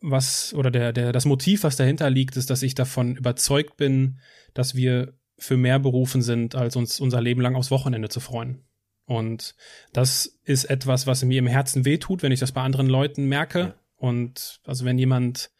was, 0.01 0.55
oder 0.55 0.71
der, 0.71 0.93
der, 0.93 1.13
das 1.13 1.27
Motiv, 1.27 1.63
was 1.63 1.77
dahinter 1.77 2.11
liegt, 2.11 2.37
ist, 2.37 2.51
dass 2.51 2.63
ich 2.63 2.75
davon 2.75 3.17
überzeugt 3.17 3.77
bin, 3.77 4.19
dass 4.55 4.75
wir 4.75 5.15
für 5.37 5.57
mehr 5.57 5.79
berufen 5.79 6.23
sind, 6.23 6.55
als 6.55 6.77
uns 6.77 7.01
unser 7.01 7.21
Leben 7.21 7.41
lang 7.41 7.55
aufs 7.55 7.71
Wochenende 7.71 8.09
zu 8.09 8.21
freuen. 8.21 8.65
Und 9.05 9.55
das 9.93 10.39
ist 10.45 10.65
etwas, 10.65 11.07
was 11.07 11.25
mir 11.25 11.39
im 11.39 11.47
Herzen 11.47 11.85
wehtut, 11.85 12.23
wenn 12.23 12.33
ich 12.33 12.41
das 12.41 12.53
bei 12.53 12.63
anderen 12.63 12.87
Leuten 12.87 13.27
merke. 13.27 13.59
Ja. 13.59 13.75
Und 13.97 14.61
also 14.65 14.85
wenn 14.85 14.99
jemand 14.99 15.51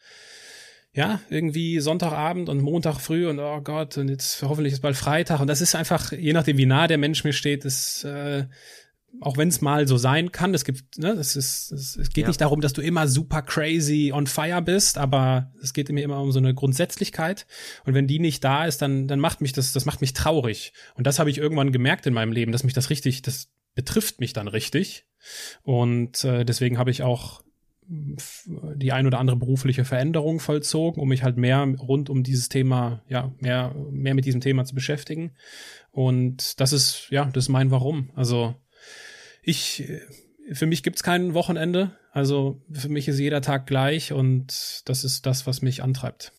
ja, 0.93 1.21
irgendwie 1.29 1.79
Sonntagabend 1.79 2.49
und 2.49 2.61
Montag 2.61 2.99
früh 2.99 3.27
und 3.27 3.39
oh 3.39 3.61
Gott, 3.61 3.97
und 3.97 4.09
jetzt 4.09 4.41
hoffentlich 4.43 4.73
ist 4.73 4.81
bald 4.81 4.97
Freitag. 4.97 5.39
Und 5.39 5.47
das 5.47 5.61
ist 5.61 5.73
einfach, 5.73 6.11
je 6.11 6.33
nachdem, 6.33 6.57
wie 6.57 6.65
nah 6.65 6.87
der 6.87 6.97
Mensch 6.97 7.23
mir 7.23 7.33
steht, 7.33 7.63
ist, 7.63 8.03
äh, 8.03 8.45
auch 9.19 9.37
wenn 9.37 9.49
es 9.49 9.61
mal 9.61 9.87
so 9.87 9.97
sein 9.97 10.31
kann, 10.31 10.53
es 10.53 10.63
gibt, 10.63 10.97
ne, 10.97 11.15
das 11.15 11.35
ist, 11.35 11.71
es, 11.71 11.97
es 11.97 12.09
geht 12.09 12.23
ja. 12.23 12.27
nicht 12.27 12.41
darum, 12.41 12.61
dass 12.61 12.73
du 12.73 12.81
immer 12.81 13.07
super 13.07 13.41
crazy 13.41 14.11
on 14.13 14.27
fire 14.27 14.61
bist, 14.61 14.97
aber 14.97 15.51
es 15.61 15.73
geht 15.73 15.89
mir 15.89 16.03
immer 16.03 16.21
um 16.21 16.31
so 16.31 16.39
eine 16.39 16.53
Grundsätzlichkeit. 16.53 17.45
Und 17.85 17.93
wenn 17.93 18.07
die 18.07 18.19
nicht 18.19 18.43
da 18.43 18.65
ist, 18.65 18.81
dann, 18.81 19.07
dann 19.07 19.19
macht 19.19 19.41
mich 19.41 19.53
das, 19.53 19.73
das 19.73 19.85
macht 19.85 20.01
mich 20.01 20.13
traurig. 20.13 20.73
Und 20.95 21.07
das 21.07 21.19
habe 21.19 21.29
ich 21.29 21.37
irgendwann 21.37 21.71
gemerkt 21.71 22.05
in 22.05 22.13
meinem 22.13 22.31
Leben, 22.31 22.51
dass 22.51 22.63
mich 22.63 22.73
das 22.73 22.89
richtig, 22.89 23.21
das 23.21 23.49
betrifft 23.75 24.19
mich 24.19 24.33
dann 24.33 24.47
richtig. 24.47 25.05
Und 25.63 26.23
äh, 26.23 26.45
deswegen 26.45 26.77
habe 26.77 26.91
ich 26.91 27.03
auch 27.03 27.43
die 27.87 28.91
ein 28.91 29.07
oder 29.07 29.19
andere 29.19 29.37
berufliche 29.37 29.85
Veränderung 29.85 30.39
vollzogen, 30.39 31.01
um 31.01 31.09
mich 31.09 31.23
halt 31.23 31.37
mehr 31.37 31.63
rund 31.79 32.09
um 32.09 32.23
dieses 32.23 32.47
Thema, 32.49 33.03
ja, 33.07 33.33
mehr, 33.39 33.75
mehr 33.91 34.13
mit 34.13 34.25
diesem 34.25 34.41
Thema 34.41 34.65
zu 34.65 34.75
beschäftigen. 34.75 35.31
Und 35.91 36.59
das 36.59 36.73
ist, 36.73 37.07
ja, 37.09 37.25
das 37.25 37.45
ist 37.45 37.49
mein 37.49 37.71
Warum. 37.71 38.11
Also 38.15 38.55
ich, 39.43 39.91
für 40.53 40.67
mich 40.67 40.83
gibt's 40.83 41.03
kein 41.03 41.33
Wochenende. 41.33 41.91
Also 42.11 42.61
für 42.71 42.89
mich 42.89 43.07
ist 43.07 43.19
jeder 43.19 43.41
Tag 43.41 43.67
gleich 43.67 44.13
und 44.13 44.81
das 44.85 45.03
ist 45.03 45.25
das, 45.25 45.47
was 45.47 45.61
mich 45.61 45.83
antreibt. 45.83 46.33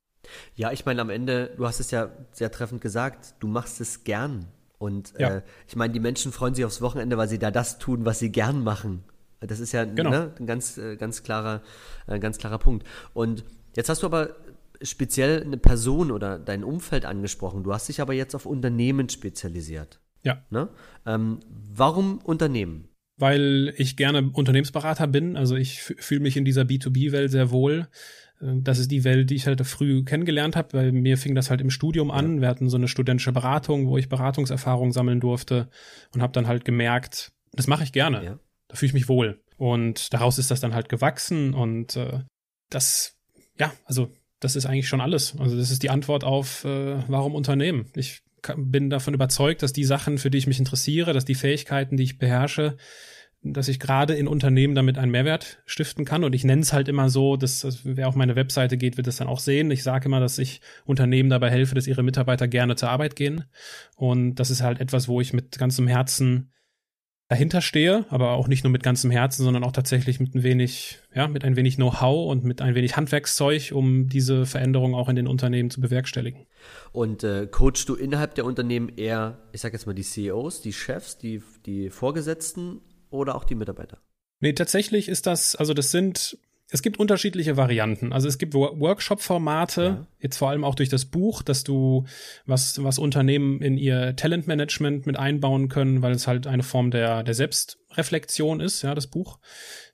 Ja, 0.55 0.73
ich 0.73 0.87
meine, 0.87 1.03
am 1.03 1.11
Ende, 1.11 1.53
du 1.57 1.67
hast 1.67 1.81
es 1.81 1.91
ja 1.91 2.11
sehr 2.33 2.51
treffend 2.51 2.81
gesagt, 2.81 3.35
du 3.41 3.49
machst 3.49 3.81
es 3.81 4.05
gern. 4.05 4.49
Und 4.79 5.13
Ja. 5.19 5.37
äh, 5.37 5.43
ich 5.69 5.77
meine, 5.77 5.93
die 5.93 6.01
Menschen 6.01 6.33
freuen 6.33 6.55
sich 6.55 6.65
aufs 6.65 6.81
Wochenende, 6.81 7.17
weil 7.17 7.29
sie 7.29 7.39
da 7.39 7.51
das 7.51 7.79
tun, 7.79 8.05
was 8.05 8.19
sie 8.19 8.33
gern 8.33 8.63
machen. 8.65 9.05
Das 9.47 9.61
ist 9.61 9.73
ja 9.73 9.85
Genau. 9.85 10.11
ne, 10.11 10.33
ein 10.39 10.47
ganz, 10.47 10.79
äh, 10.79 10.97
ganz 10.97 11.23
klarer, 11.23 11.63
äh, 12.07 12.19
ganz 12.19 12.39
klarer 12.39 12.59
Punkt. 12.59 12.87
Und 13.15 13.45
jetzt 13.77 13.89
hast 13.89 14.03
du 14.03 14.07
aber 14.07 14.37
speziell 14.83 15.43
eine 15.43 15.57
Person 15.57 16.11
oder 16.11 16.39
dein 16.39 16.65
Umfeld 16.65 17.05
angesprochen. 17.05 17.63
Du 17.63 17.73
hast 17.73 17.89
dich 17.89 18.01
aber 18.01 18.15
jetzt 18.15 18.35
auf 18.35 18.47
Unternehmen 18.47 19.09
spezialisiert. 19.09 20.01
Ja. 20.25 20.43
Ne? 20.51 20.69
Ähm, 21.07 21.41
warum 21.75 22.19
Unternehmen? 22.19 22.89
weil 23.19 23.73
ich 23.77 23.97
gerne 23.97 24.31
Unternehmensberater 24.33 25.07
bin. 25.07 25.37
Also 25.37 25.55
ich 25.55 25.81
fühle 25.83 26.23
mich 26.23 26.37
in 26.37 26.45
dieser 26.45 26.63
B2B-Welt 26.63 27.31
sehr 27.31 27.51
wohl. 27.53 27.87
Äh, 28.41 28.55
Das 28.63 28.79
ist 28.81 28.91
die 28.91 29.05
Welt, 29.05 29.31
die 29.31 29.37
ich 29.37 29.47
halt 29.47 29.65
früh 29.65 30.03
kennengelernt 30.03 30.57
habe, 30.57 30.73
weil 30.73 30.93
mir 30.93 31.17
fing 31.19 31.37
das 31.37 31.49
halt 31.49 31.61
im 31.61 31.71
Studium 31.71 32.11
an. 32.11 32.41
Wir 32.41 32.49
hatten 32.49 32.69
so 32.69 32.77
eine 32.79 32.89
studentische 32.89 33.31
Beratung, 33.31 33.87
wo 33.87 33.97
ich 33.97 34.09
Beratungserfahrung 34.09 34.91
sammeln 34.93 35.21
durfte 35.21 35.69
und 36.15 36.23
habe 36.23 36.33
dann 36.33 36.49
halt 36.49 36.65
gemerkt, 36.65 37.33
das 37.53 37.69
mache 37.69 37.85
ich 37.85 37.93
gerne. 37.93 38.25
Ja. 38.25 38.39
Da 38.73 38.77
fühle 38.77 38.89
ich 38.89 38.95
mich 38.95 39.09
wohl. 39.09 39.39
Und 39.59 40.15
daraus 40.15 40.39
ist 40.39 40.51
das 40.51 40.61
dann 40.61 40.75
halt 40.75 40.89
gewachsen 40.89 41.53
und 41.53 41.95
äh, 41.97 42.21
das, 42.71 43.19
ja, 43.59 43.71
also 43.85 44.11
das 44.41 44.57
ist 44.57 44.65
eigentlich 44.65 44.89
schon 44.89 45.03
alles. 45.03 45.39
Also 45.39 45.59
das 45.59 45.71
ist 45.71 45.83
die 45.83 45.91
Antwort 45.91 46.25
auf, 46.25 46.65
äh, 46.65 46.97
warum 47.07 47.35
Unternehmen. 47.35 47.85
Ich 47.95 48.23
bin 48.57 48.89
davon 48.89 49.13
überzeugt, 49.13 49.63
dass 49.63 49.75
die 49.75 49.85
Sachen, 49.85 50.17
für 50.17 50.31
die 50.31 50.39
ich 50.39 50.47
mich 50.47 50.59
interessiere, 50.59 51.13
dass 51.13 51.27
die 51.27 51.35
Fähigkeiten, 51.35 51.99
die 51.99 52.05
ich 52.05 52.19
beherrsche, 52.19 52.79
dass 53.43 53.69
ich 53.69 53.79
gerade 53.79 54.15
in 54.15 54.27
Unternehmen 54.27 54.75
damit 54.75 54.97
einen 54.97 55.11
Mehrwert 55.11 55.63
stiften 55.67 56.07
kann. 56.07 56.25
Und 56.25 56.35
ich 56.35 56.45
nenne 56.45 56.63
es 56.63 56.73
halt 56.73 56.89
immer 56.89 57.11
so, 57.11 57.37
dass, 57.37 57.61
dass 57.61 57.81
wer 57.85 58.09
auf 58.09 58.15
meine 58.15 58.37
Webseite 58.37 58.79
geht, 58.79 58.97
wird 58.97 59.07
das 59.07 59.19
dann 59.19 59.29
auch 59.29 59.41
sehen. 59.41 59.71
Ich 59.71 59.83
sage 59.83 60.07
immer, 60.07 60.21
dass 60.21 60.39
ich 60.39 60.63
Unternehmen 60.87 61.29
dabei 61.29 61.51
helfe, 61.51 61.75
dass 61.75 61.87
ihre 61.87 62.03
Mitarbeiter 62.03 62.49
gerne 62.49 62.75
zur 62.75 62.89
Arbeit 62.89 63.17
gehen. 63.17 63.45
Und 63.97 64.37
das 64.37 64.51
ist 64.51 64.63
halt 64.63 64.81
etwas, 64.81 65.09
wo 65.09 65.21
ich 65.21 65.35
mit 65.35 65.59
ganzem 65.59 65.87
Herzen 65.89 66.53
dahinter 67.33 67.63
stehe, 67.63 68.05
aber 68.11 68.33
auch 68.33 68.47
nicht 68.47 68.63
nur 68.63 68.71
mit 68.71 68.83
ganzem 68.83 69.11
Herzen, 69.11 69.43
sondern 69.43 69.65
auch 69.65 69.73
tatsächlich 69.73 70.21
mit 70.21 70.35
ein 70.35 70.43
wenig, 70.43 70.99
ja, 71.15 71.29
mit 71.29 71.45
ein 71.45 71.57
wenig 71.57 71.77
Know-how 71.77 72.31
und 72.31 72.45
mit 72.45 72.61
ein 72.61 72.75
wenig 72.75 72.95
Handwerkszeug, 72.95 73.73
um 73.73 74.11
diese 74.11 74.45
Veränderung 74.45 74.95
auch 74.95 75.09
in 75.09 75.17
den 75.17 75.27
Unternehmen 75.27 75.71
zu 75.71 75.81
bewerkstelligen. 75.81 76.47
Und 76.93 77.25
äh, 77.25 77.47
coachst 77.51 77.89
du 77.89 77.95
innerhalb 77.95 78.35
der 78.35 78.45
Unternehmen 78.45 78.91
eher, 78.91 79.39
ich 79.53 79.63
sag 79.63 79.73
jetzt 79.73 79.87
mal, 79.87 79.95
die 79.95 80.03
CEOs, 80.03 80.61
die 80.61 80.75
Chefs, 80.75 81.17
die, 81.17 81.43
die 81.65 81.89
Vorgesetzten 81.89 82.83
oder 83.09 83.35
auch 83.35 83.45
die 83.45 83.55
Mitarbeiter? 83.55 83.97
Nee, 84.41 84.53
tatsächlich 84.53 85.09
ist 85.09 85.27
das, 85.27 85.57
also 85.57 85.73
das 85.73 85.91
sind, 85.91 86.37
es 86.73 86.81
gibt 86.83 86.99
unterschiedliche 86.99 87.57
Varianten. 87.59 88.13
Also 88.13 88.29
es 88.29 88.39
gibt 88.39 88.55
Wo- 88.55 88.81
Workshop-Formate, 88.81 89.83
Ja. 89.83 90.07
jetzt 90.21 90.39
vor 90.39 90.49
allem 90.51 90.65
auch 90.65 90.75
durch 90.75 90.89
das 90.89 91.05
Buch, 91.05 91.43
dass 91.43 91.65
du 91.65 92.05
was, 92.47 92.83
was 92.83 92.99
Unternehmen 92.99 93.61
in 93.61 93.77
ihr 93.77 94.17
Talentmanagement 94.17 95.07
mit 95.07 95.19
einbauen 95.19 95.69
können, 95.69 96.01
weil 96.01 96.13
es 96.13 96.27
halt 96.27 96.47
eine 96.47 96.63
Form 96.63 96.91
der, 96.91 97.23
der 97.25 97.35
Selbstreflexion 97.35 98.61
ist, 98.61 98.81
ja, 98.83 98.95
das 98.95 99.07
Buch. 99.07 99.39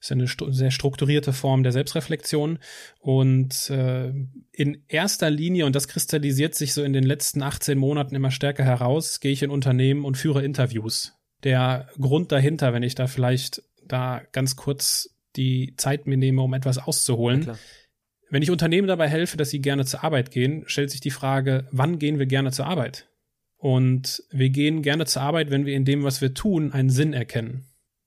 Ist 0.01 0.11
ja 0.11 0.15
eine 0.15 0.29
stu 0.29 0.51
sehr 0.53 0.71
strukturierte 0.71 1.33
Form 1.33 1.65
der 1.65 1.73
Selbstreflexion. 1.73 2.61
Und 3.01 3.71
äh, 3.71 4.13
in 4.53 4.85
erster 4.87 5.31
Linie, 5.31 5.67
und 5.67 5.75
das 5.75 5.89
kristallisiert 5.89 6.55
sich 6.55 6.75
so 6.75 6.85
in 6.85 6.93
den 6.93 7.05
letzten 7.05 7.43
18 7.43 7.77
Monaten 7.77 8.15
immer 8.15 8.31
stärker 8.31 8.65
heraus, 8.65 9.19
gehe 9.19 9.33
ich 9.33 9.43
in 9.43 9.51
Unternehmen 9.51 10.05
und 10.05 10.17
führe 10.17 10.45
Interviews. 10.45 11.15
Der 11.43 11.89
Grund 12.01 12.31
dahinter, 12.31 12.73
wenn 12.73 12.83
ich 12.85 12.95
da 12.95 13.07
vielleicht 13.09 13.63
da 13.85 14.21
ganz 14.33 14.55
kurz 14.57 15.15
die 15.37 15.75
Zeit 15.77 16.07
mir 16.07 16.17
nehme, 16.17 16.43
um 16.43 16.55
etwas 16.55 16.79
auszuholen. 16.79 17.43
klar. 17.43 17.59
Wenn 18.31 18.43
ich 18.43 18.51
Unternehmen 18.51 18.89
dabei 18.89 19.09
helfe, 19.09 19.37
dass 19.37 19.51
sie 19.51 19.61
gerne 19.61 19.87
zur 19.87 20.05
Arbeit 20.05 20.31
gehen, 20.31 20.65
stellt 20.67 20.91
sich 20.91 21.01
die 21.01 21.11
Frage, 21.11 21.67
wann 21.71 21.99
gehen 21.99 22.19
wir 22.19 22.27
gerne 22.27 22.53
zur 22.53 22.67
Arbeit? 22.67 23.09
Und 23.57 24.23
wir 24.31 24.51
gehen 24.51 24.83
gerne 24.83 25.07
zur 25.07 25.23
Arbeit, 25.23 25.51
wenn 25.51 25.67
wir 25.67 25.75
in 25.75 25.85
dem, 25.85 26.05
was 26.05 26.21
wir 26.21 26.35
tun, 26.35 26.73
einen 26.73 26.91
Sinn 26.91 27.13
erkennen. 27.13 27.65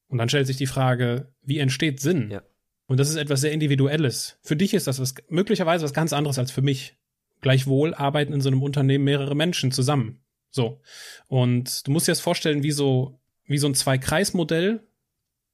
Und 0.08 0.18
dann 0.18 0.30
stellt 0.30 0.48
sich 0.48 0.58
die 0.58 0.68
Frage, 0.68 1.34
wie 1.42 1.58
entsteht 1.58 2.00
Sinn? 2.00 2.30
Ja. 2.32 2.44
Und 2.86 3.00
das 3.00 3.10
ist 3.10 3.16
etwas 3.16 3.42
sehr 3.42 3.52
Individuelles. 3.52 4.38
Für 4.42 4.56
dich 4.56 4.74
ist 4.74 4.88
das 4.88 5.00
was, 5.00 5.16
möglicherweise 5.30 5.84
was 5.84 5.94
ganz 5.94 6.14
anderes 6.14 6.38
als 6.38 6.52
für 6.52 6.62
mich. 6.62 6.98
Gleichwohl 7.42 7.94
arbeiten 7.94 8.34
in 8.34 8.42
so 8.42 8.50
einem 8.50 8.62
Unternehmen 8.62 9.06
mehrere 9.06 9.36
Menschen 9.36 9.72
zusammen. 9.72 10.20
So. 10.52 10.82
Und 11.28 11.88
du 11.88 11.92
musst 11.92 12.08
dir 12.08 12.12
das 12.12 12.20
vorstellen, 12.20 12.64
wie 12.64 12.72
so, 12.72 13.20
wie 13.46 13.58
so 13.58 13.68
ein 13.68 13.76
Zwei-Kreis-Modell. 13.76 14.84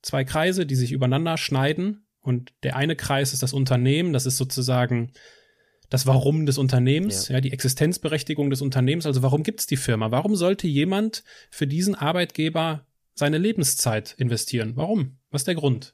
Zwei 0.08 0.24
Kreise, 0.24 0.66
die 0.66 0.76
sich 0.76 0.94
übereinander 0.94 1.38
schneiden. 1.38 2.06
Und 2.22 2.54
der 2.64 2.78
eine 2.78 2.96
Kreis 2.96 3.34
ist 3.34 3.44
das 3.44 3.52
Unternehmen. 3.52 4.14
Das 4.14 4.26
ist 4.26 4.38
sozusagen 4.38 5.12
das 5.90 6.06
Warum 6.08 6.46
des 6.46 6.58
Unternehmens, 6.58 7.28
Ja. 7.28 7.36
ja, 7.36 7.42
die 7.42 7.52
Existenzberechtigung 7.52 8.50
des 8.50 8.62
Unternehmens. 8.62 9.06
Also 9.06 9.22
warum 9.22 9.44
gibt 9.44 9.60
es 9.60 9.68
die 9.68 9.76
Firma? 9.76 10.12
Warum 10.12 10.38
sollte 10.38 10.66
jemand 10.66 11.26
für 11.50 11.68
diesen 11.68 11.94
Arbeitgeber 11.94 12.86
seine 13.16 13.38
Lebenszeit 13.38 14.16
investieren? 14.18 14.78
Warum? 14.78 15.18
Was 15.30 15.42
ist 15.42 15.48
der 15.48 15.56
Grund? 15.56 15.94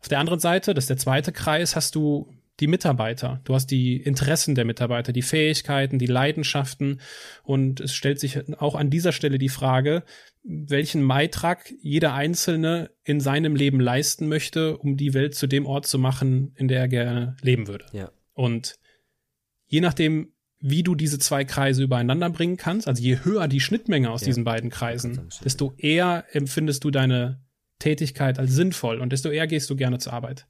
Auf 0.00 0.08
der 0.08 0.20
anderen 0.20 0.40
Seite, 0.40 0.72
das 0.72 0.84
ist 0.84 0.90
der 0.90 0.96
zweite 0.96 1.32
Kreis, 1.32 1.76
hast 1.76 1.94
du 1.94 2.32
die 2.60 2.66
Mitarbeiter. 2.66 3.40
Du 3.44 3.54
hast 3.54 3.66
die 3.70 3.96
Interessen 3.96 4.54
der 4.54 4.64
Mitarbeiter, 4.64 5.12
die 5.12 5.22
Fähigkeiten, 5.22 5.98
die 5.98 6.06
Leidenschaften. 6.06 7.00
Und 7.42 7.80
es 7.80 7.94
stellt 7.94 8.18
sich 8.20 8.38
auch 8.60 8.74
an 8.74 8.90
dieser 8.90 9.12
Stelle 9.12 9.38
die 9.38 9.48
Frage, 9.48 10.02
welchen 10.42 11.06
Beitrag 11.06 11.72
jeder 11.80 12.14
Einzelne 12.14 12.90
in 13.04 13.20
seinem 13.20 13.54
Leben 13.54 13.80
leisten 13.80 14.28
möchte, 14.28 14.76
um 14.78 14.96
die 14.96 15.14
Welt 15.14 15.34
zu 15.34 15.46
dem 15.46 15.66
Ort 15.66 15.86
zu 15.86 15.98
machen, 15.98 16.52
in 16.56 16.68
der 16.68 16.80
er 16.80 16.88
gerne 16.88 17.36
leben 17.42 17.68
würde. 17.68 17.84
Ja. 17.92 18.10
Und 18.32 18.76
je 19.66 19.80
nachdem, 19.80 20.32
wie 20.60 20.82
du 20.82 20.94
diese 20.94 21.18
zwei 21.18 21.44
Kreise 21.44 21.82
übereinander 21.84 22.30
bringen 22.30 22.56
kannst, 22.56 22.88
also 22.88 23.02
je 23.02 23.18
höher 23.22 23.46
die 23.46 23.60
Schnittmenge 23.60 24.10
aus 24.10 24.22
Ja. 24.22 24.26
diesen 24.26 24.44
beiden 24.44 24.70
Kreisen, 24.70 25.28
desto 25.44 25.74
eher 25.76 26.24
empfindest 26.32 26.82
du 26.82 26.90
deine 26.90 27.40
Tätigkeit 27.78 28.38
als 28.38 28.52
sinnvoll 28.52 28.98
und 28.98 29.12
desto 29.12 29.30
eher 29.30 29.46
gehst 29.46 29.70
du 29.70 29.76
gerne 29.76 29.98
zur 29.98 30.12
Arbeit. 30.12 30.46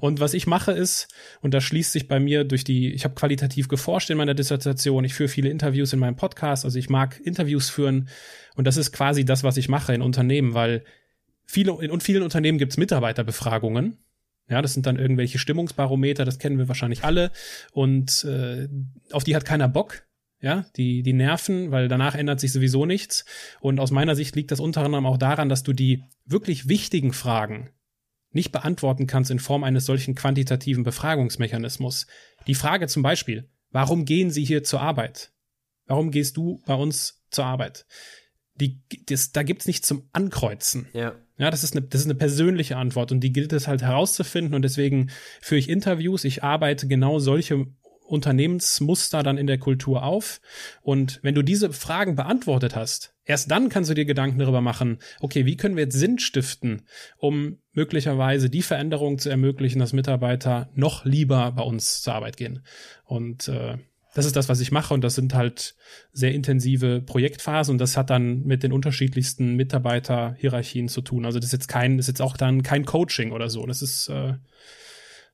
Und 0.00 0.20
was 0.20 0.34
ich 0.34 0.46
mache 0.46 0.72
ist, 0.72 1.08
und 1.40 1.52
das 1.52 1.64
schließt 1.64 1.92
sich 1.92 2.08
bei 2.08 2.20
mir 2.20 2.44
durch 2.44 2.64
die, 2.64 2.92
ich 2.92 3.04
habe 3.04 3.14
qualitativ 3.14 3.68
geforscht 3.68 4.10
in 4.10 4.16
meiner 4.16 4.34
Dissertation, 4.34 5.04
ich 5.04 5.14
führe 5.14 5.28
viele 5.28 5.50
Interviews 5.50 5.92
in 5.92 5.98
meinem 5.98 6.16
Podcast, 6.16 6.64
also 6.64 6.78
ich 6.78 6.88
mag 6.88 7.20
Interviews 7.20 7.68
führen 7.68 8.08
und 8.56 8.66
das 8.66 8.76
ist 8.76 8.92
quasi 8.92 9.24
das, 9.24 9.44
was 9.44 9.56
ich 9.56 9.68
mache 9.68 9.94
in 9.94 10.02
Unternehmen, 10.02 10.54
weil 10.54 10.84
viele, 11.44 11.76
in 11.82 12.00
vielen 12.00 12.22
Unternehmen 12.22 12.58
gibt 12.58 12.72
es 12.72 12.78
Mitarbeiterbefragungen. 12.78 13.98
Ja, 14.48 14.62
das 14.62 14.74
sind 14.74 14.86
dann 14.86 14.98
irgendwelche 14.98 15.38
Stimmungsbarometer, 15.38 16.24
das 16.24 16.40
kennen 16.40 16.58
wir 16.58 16.66
wahrscheinlich 16.66 17.04
alle. 17.04 17.30
Und 17.72 18.24
äh, 18.24 18.68
auf 19.12 19.22
die 19.22 19.36
hat 19.36 19.44
keiner 19.44 19.68
Bock. 19.68 20.02
Ja, 20.42 20.64
die, 20.76 21.02
die 21.02 21.12
nerven, 21.12 21.70
weil 21.70 21.88
danach 21.88 22.14
ändert 22.14 22.40
sich 22.40 22.52
sowieso 22.52 22.86
nichts. 22.86 23.26
Und 23.60 23.78
aus 23.78 23.90
meiner 23.90 24.16
Sicht 24.16 24.34
liegt 24.36 24.50
das 24.50 24.60
unter 24.60 24.82
anderem 24.82 25.04
auch 25.04 25.18
daran, 25.18 25.50
dass 25.50 25.62
du 25.62 25.74
die 25.74 26.02
wirklich 26.24 26.68
wichtigen 26.68 27.12
Fragen 27.12 27.70
nicht 28.32 28.52
beantworten 28.52 29.06
kannst 29.06 29.30
in 29.30 29.38
Form 29.38 29.64
eines 29.64 29.84
solchen 29.84 30.14
quantitativen 30.14 30.82
Befragungsmechanismus. 30.82 32.06
Die 32.46 32.54
Frage 32.54 32.86
zum 32.86 33.02
Beispiel, 33.02 33.50
warum 33.70 34.04
gehen 34.04 34.30
Sie 34.30 34.44
hier 34.44 34.64
zur 34.64 34.80
Arbeit? 34.80 35.32
Warum 35.86 36.10
gehst 36.10 36.36
du 36.36 36.62
bei 36.66 36.74
uns 36.74 37.22
zur 37.30 37.44
Arbeit? 37.44 37.86
Die, 38.54 38.82
das, 39.06 39.32
da 39.32 39.42
gibt's 39.42 39.66
nichts 39.66 39.88
zum 39.88 40.08
Ankreuzen. 40.12 40.88
Ja. 40.92 41.16
Ja, 41.36 41.50
das 41.50 41.64
ist, 41.64 41.74
eine, 41.74 41.86
das 41.86 42.02
ist 42.02 42.06
eine 42.06 42.16
persönliche 42.16 42.76
Antwort 42.76 43.12
und 43.12 43.20
die 43.20 43.32
gilt 43.32 43.54
es 43.54 43.66
halt 43.66 43.80
herauszufinden 43.80 44.54
und 44.54 44.60
deswegen 44.60 45.10
führe 45.40 45.58
ich 45.58 45.70
Interviews. 45.70 46.24
Ich 46.24 46.44
arbeite 46.44 46.86
genau 46.86 47.18
solche 47.18 47.66
Unternehmensmuster 48.10 49.22
dann 49.22 49.38
in 49.38 49.46
der 49.46 49.58
Kultur 49.58 50.02
auf. 50.02 50.40
Und 50.82 51.20
wenn 51.22 51.34
du 51.34 51.42
diese 51.42 51.72
Fragen 51.72 52.16
beantwortet 52.16 52.74
hast, 52.76 53.14
erst 53.24 53.50
dann 53.50 53.68
kannst 53.68 53.88
du 53.90 53.94
dir 53.94 54.04
Gedanken 54.04 54.38
darüber 54.38 54.60
machen, 54.60 54.98
okay, 55.20 55.46
wie 55.46 55.56
können 55.56 55.76
wir 55.76 55.84
jetzt 55.84 55.98
Sinn 55.98 56.18
stiften, 56.18 56.82
um 57.16 57.58
möglicherweise 57.72 58.50
die 58.50 58.62
Veränderung 58.62 59.18
zu 59.18 59.30
ermöglichen, 59.30 59.78
dass 59.78 59.92
Mitarbeiter 59.92 60.68
noch 60.74 61.04
lieber 61.04 61.52
bei 61.52 61.62
uns 61.62 62.02
zur 62.02 62.14
Arbeit 62.14 62.36
gehen. 62.36 62.64
Und 63.04 63.48
äh, 63.48 63.78
das 64.12 64.26
ist 64.26 64.34
das, 64.34 64.48
was 64.48 64.60
ich 64.60 64.72
mache 64.72 64.92
und 64.92 65.02
das 65.02 65.14
sind 65.14 65.34
halt 65.34 65.76
sehr 66.12 66.32
intensive 66.32 67.00
Projektphasen 67.00 67.74
und 67.74 67.78
das 67.78 67.96
hat 67.96 68.10
dann 68.10 68.42
mit 68.42 68.64
den 68.64 68.72
unterschiedlichsten 68.72 69.54
Mitarbeiterhierarchien 69.54 70.88
zu 70.88 71.00
tun. 71.00 71.24
Also 71.24 71.38
das 71.38 71.46
ist 71.46 71.52
jetzt 71.52 71.68
kein, 71.68 72.00
ist 72.00 72.08
jetzt 72.08 72.20
auch 72.20 72.36
dann 72.36 72.64
kein 72.64 72.84
Coaching 72.84 73.30
oder 73.30 73.48
so. 73.48 73.64
Das 73.66 73.82
ist, 73.82 74.08
äh, 74.08 74.34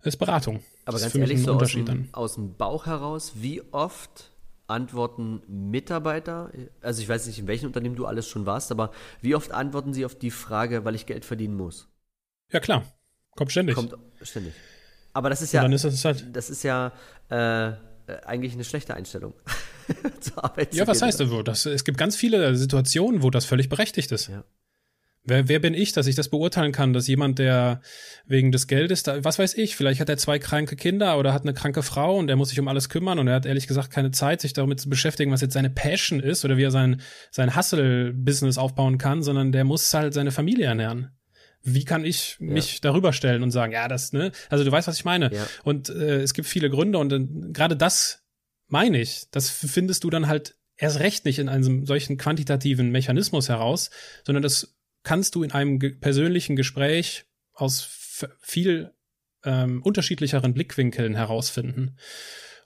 das 0.07 0.15
ist 0.15 0.19
Beratung. 0.19 0.63
Aber 0.85 0.93
das 0.93 1.03
ganz 1.03 1.15
ist 1.15 1.21
ehrlich, 1.21 1.43
so 1.43 1.55
aus 1.55 1.73
dem, 1.73 2.09
aus 2.13 2.35
dem 2.35 2.55
Bauch 2.55 2.87
heraus, 2.87 3.33
wie 3.35 3.61
oft 3.73 4.31
antworten 4.69 5.43
Mitarbeiter, 5.49 6.51
also 6.81 7.03
ich 7.03 7.09
weiß 7.09 7.27
nicht, 7.27 7.41
in 7.41 7.49
welchem 7.49 7.67
Unternehmen 7.67 7.97
du 7.97 8.07
alles 8.07 8.29
schon 8.29 8.47
warst, 8.47 8.71
aber 8.71 8.93
wie 9.21 9.35
oft 9.35 9.51
antworten 9.53 9.93
sie 9.93 10.05
auf 10.05 10.15
die 10.15 10.31
Frage, 10.31 10.85
weil 10.85 10.95
ich 10.95 11.07
Geld 11.07 11.25
verdienen 11.25 11.57
muss? 11.57 11.89
Ja, 12.53 12.61
klar. 12.61 12.85
Kommt 13.37 13.51
ständig. 13.51 13.75
Kommt 13.75 13.95
ständig. 14.23 14.55
Aber 15.13 15.29
das 15.29 15.43
ist 15.43 15.53
ja, 15.53 15.63
dann 15.63 15.73
ist 15.73 15.85
es 15.85 16.05
halt. 16.05 16.25
das 16.35 16.51
ist 16.51 16.63
ja 16.63 16.93
äh, 17.31 17.69
äh, 17.69 17.75
eigentlich 18.25 18.53
eine 18.53 18.65
schlechte 18.65 18.95
Einstellung 18.95 19.35
zur 20.21 20.45
Arbeit. 20.45 20.75
Ja, 20.75 20.87
was 20.87 21.03
heißt 21.03 21.19
das? 21.19 21.29
das? 21.45 21.67
Es 21.67 21.85
gibt 21.85 21.99
ganz 21.99 22.15
viele 22.15 22.55
Situationen, 22.57 23.23
wo 23.23 23.31
das 23.31 23.45
völlig 23.45 23.69
berechtigt 23.69 24.13
ist. 24.13 24.29
Ja. 24.29 24.45
Wer, 25.27 25.49
wer 25.49 25.59
bin 25.59 25.75
ich, 25.75 25.93
dass 25.93 26.07
ich 26.07 26.15
das 26.15 26.29
beurteilen 26.29 26.73
kann, 26.73 26.93
dass 26.93 27.09
jemand, 27.09 27.39
der 27.39 27.81
wegen 28.27 28.53
des 28.53 28.67
Geldes, 28.67 29.03
da, 29.03 29.25
was 29.25 29.39
weiß 29.39 29.55
ich, 29.55 29.77
vielleicht 29.77 30.01
hat 30.01 30.09
er 30.09 30.17
zwei 30.17 30.39
kranke 30.39 30.77
Kinder 30.77 31.19
oder 31.19 31.33
hat 31.33 31.43
eine 31.43 31.53
kranke 31.53 31.83
Frau 31.83 32.17
und 32.17 32.31
er 32.31 32.37
muss 32.37 32.51
sich 32.51 32.61
um 32.61 32.69
alles 32.69 32.89
kümmern 32.89 33.19
und 33.19 33.29
er 33.29 33.35
hat 33.35 33.47
ehrlich 33.47 33.67
gesagt 33.67 33.91
keine 33.91 34.13
Zeit, 34.13 34.41
sich 34.41 34.53
damit 34.53 34.81
zu 34.81 34.89
beschäftigen, 34.89 35.33
was 35.33 35.41
jetzt 35.41 35.55
seine 35.55 35.71
Passion 35.71 36.21
ist 36.21 36.45
oder 36.45 36.57
wie 36.57 36.63
er 36.63 36.71
sein, 36.71 37.01
sein 37.31 37.57
Hustle-Business 37.57 38.57
aufbauen 38.57 38.99
kann, 38.99 39.23
sondern 39.23 39.53
der 39.53 39.65
muss 39.65 39.93
halt 39.93 40.15
seine 40.15 40.31
Familie 40.31 40.67
ernähren. 40.67 41.11
Wie 41.63 41.85
kann 41.85 42.05
ich 42.05 42.37
mich 42.39 42.81
darüber 42.81 43.13
stellen 43.13 43.43
und 43.43 43.51
sagen, 43.51 43.73
ja, 43.73 43.89
das, 43.89 44.13
ne? 44.13 44.31
Also 44.49 44.63
du 44.63 44.71
weißt, 44.71 44.87
was 44.87 44.99
ich 44.99 45.05
meine. 45.05 45.35
Ja. 45.35 45.47
Und 45.65 45.89
äh, 45.89 46.23
es 46.23 46.33
gibt 46.33 46.47
viele 46.47 46.71
Gründe 46.71 46.99
und 46.99 47.13
äh, 47.13 47.27
gerade 47.53 47.77
das 47.77 48.23
meine 48.69 49.01
ich, 49.01 49.27
das 49.31 49.51
findest 49.51 50.05
du 50.05 50.11
dann 50.11 50.27
halt 50.27 50.57
erst 50.77 51.01
recht 51.01 51.25
nicht 51.25 51.39
in 51.39 51.49
einem 51.49 51.87
solchen 51.87 52.17
quantitativen 52.19 52.91
Mechanismus 52.91 53.49
heraus, 53.49 53.91
sondern 54.25 54.43
das 54.43 54.76
kannst 55.07 55.37
du 55.37 55.45
in 55.45 55.53
einem 55.53 55.79
ge 55.79 55.91
persönlichen 55.93 56.57
Gespräch 56.57 57.27
aus 57.55 57.89
viel 58.41 58.91
ähm, 59.45 59.81
unterschiedlicheren 59.83 60.53
Blickwinkeln 60.53 61.15
herausfinden. 61.15 61.97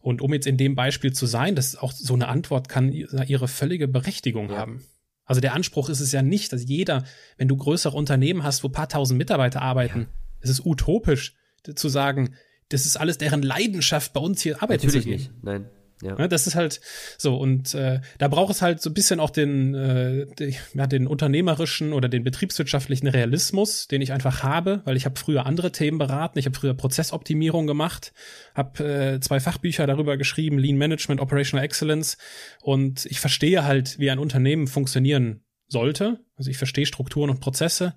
Und 0.01 0.23
um 0.23 0.33
jetzt 0.33 0.47
in 0.47 0.57
dem 0.57 0.75
Beispiel 0.75 1.13
zu 1.13 1.27
sein, 1.27 1.55
dass 1.55 1.77
auch 1.77 1.93
so 1.93 2.15
eine 2.15 2.29
Antwort 2.29 2.71
kann 2.71 2.91
ihre 2.93 3.47
völlige 3.47 3.87
Berechtigung 3.89 4.49
Ja. 4.49 4.57
haben. 4.57 4.83
Also 5.27 5.43
der 5.43 5.53
Anspruch 5.53 5.91
ist 5.91 6.01
es 6.01 6.13
ja 6.13 6.23
nicht, 6.23 6.51
dass 6.55 6.65
jeder, 6.67 7.05
wenn 7.37 7.47
du 7.47 7.57
größere 7.59 7.95
Unternehmen 7.95 8.43
hast, 8.43 8.65
wo 8.65 8.71
paar 8.71 8.89
tausend 8.89 9.19
Mitarbeiter 9.19 9.61
arbeiten, 9.61 10.09
es 10.41 10.49
ist 10.49 10.65
utopisch 10.65 11.37
zu 11.75 11.91
sagen, 11.91 12.35
das 12.71 12.87
ist 12.87 12.97
alles 12.97 13.19
deren 13.19 13.43
Leidenschaft, 13.43 14.15
bei 14.15 14.21
uns 14.21 14.41
hier 14.41 14.63
arbeiten 14.63 14.87
Natürlich 14.87 15.03
zu 15.05 15.09
gehen. 15.11 15.19
nicht. 15.19 15.45
Nein. 15.45 15.69
Ja. 16.03 16.15
Ne, 16.15 16.29
das 16.29 16.47
ist 16.47 16.55
halt 16.55 16.81
so 17.19 17.37
und 17.37 17.75
äh, 17.75 18.01
da 18.19 18.29
braucht 18.29 18.55
es 18.55 18.63
halt 18.63 18.81
so 18.81 18.91
ein 18.91 18.95
bisschen 18.95 19.21
auch 19.21 19.31
den, 19.31 19.75
äh, 19.75 20.27
die, 20.39 20.57
ja, 20.75 20.87
den 20.87 21.07
unternehmerischen 21.07 21.93
oder 21.93 22.09
den 22.09 22.25
betriebswirtschaftlichen 22.25 23.07
Realismus, 23.07 23.87
den 23.87 24.01
ich 24.01 24.13
einfach 24.13 24.43
habe, 24.43 24.81
weil 24.85 24.97
ich 24.97 25.05
habe 25.05 25.19
früher 25.19 25.45
andere 25.45 25.73
Themen 25.73 25.99
beraten, 25.99 26.39
ich 26.39 26.47
habe 26.47 26.57
früher 26.57 26.75
Prozessoptimierung 26.75 27.67
gemacht, 27.67 28.13
habe 28.55 28.85
äh, 28.85 29.21
zwei 29.21 29.41
Fachbücher 29.41 29.87
darüber 29.87 30.17
geschrieben, 30.17 30.59
Lean 30.59 30.79
Management, 30.79 31.21
Operational 31.21 31.65
Excellence 31.65 32.17
und 32.63 33.05
ich 33.07 33.21
verstehe 33.21 33.65
halt, 33.65 33.99
wie 33.99 34.11
ein 34.11 34.19
Unternehmen 34.19 34.67
funktionieren 34.69 35.45
sollte. 35.69 36.21
Also 36.37 36.51
ich 36.51 36.57
verstehe 36.57 36.87
Strukturen 36.87 37.31
und 37.31 37.41
Prozesse, 37.41 37.95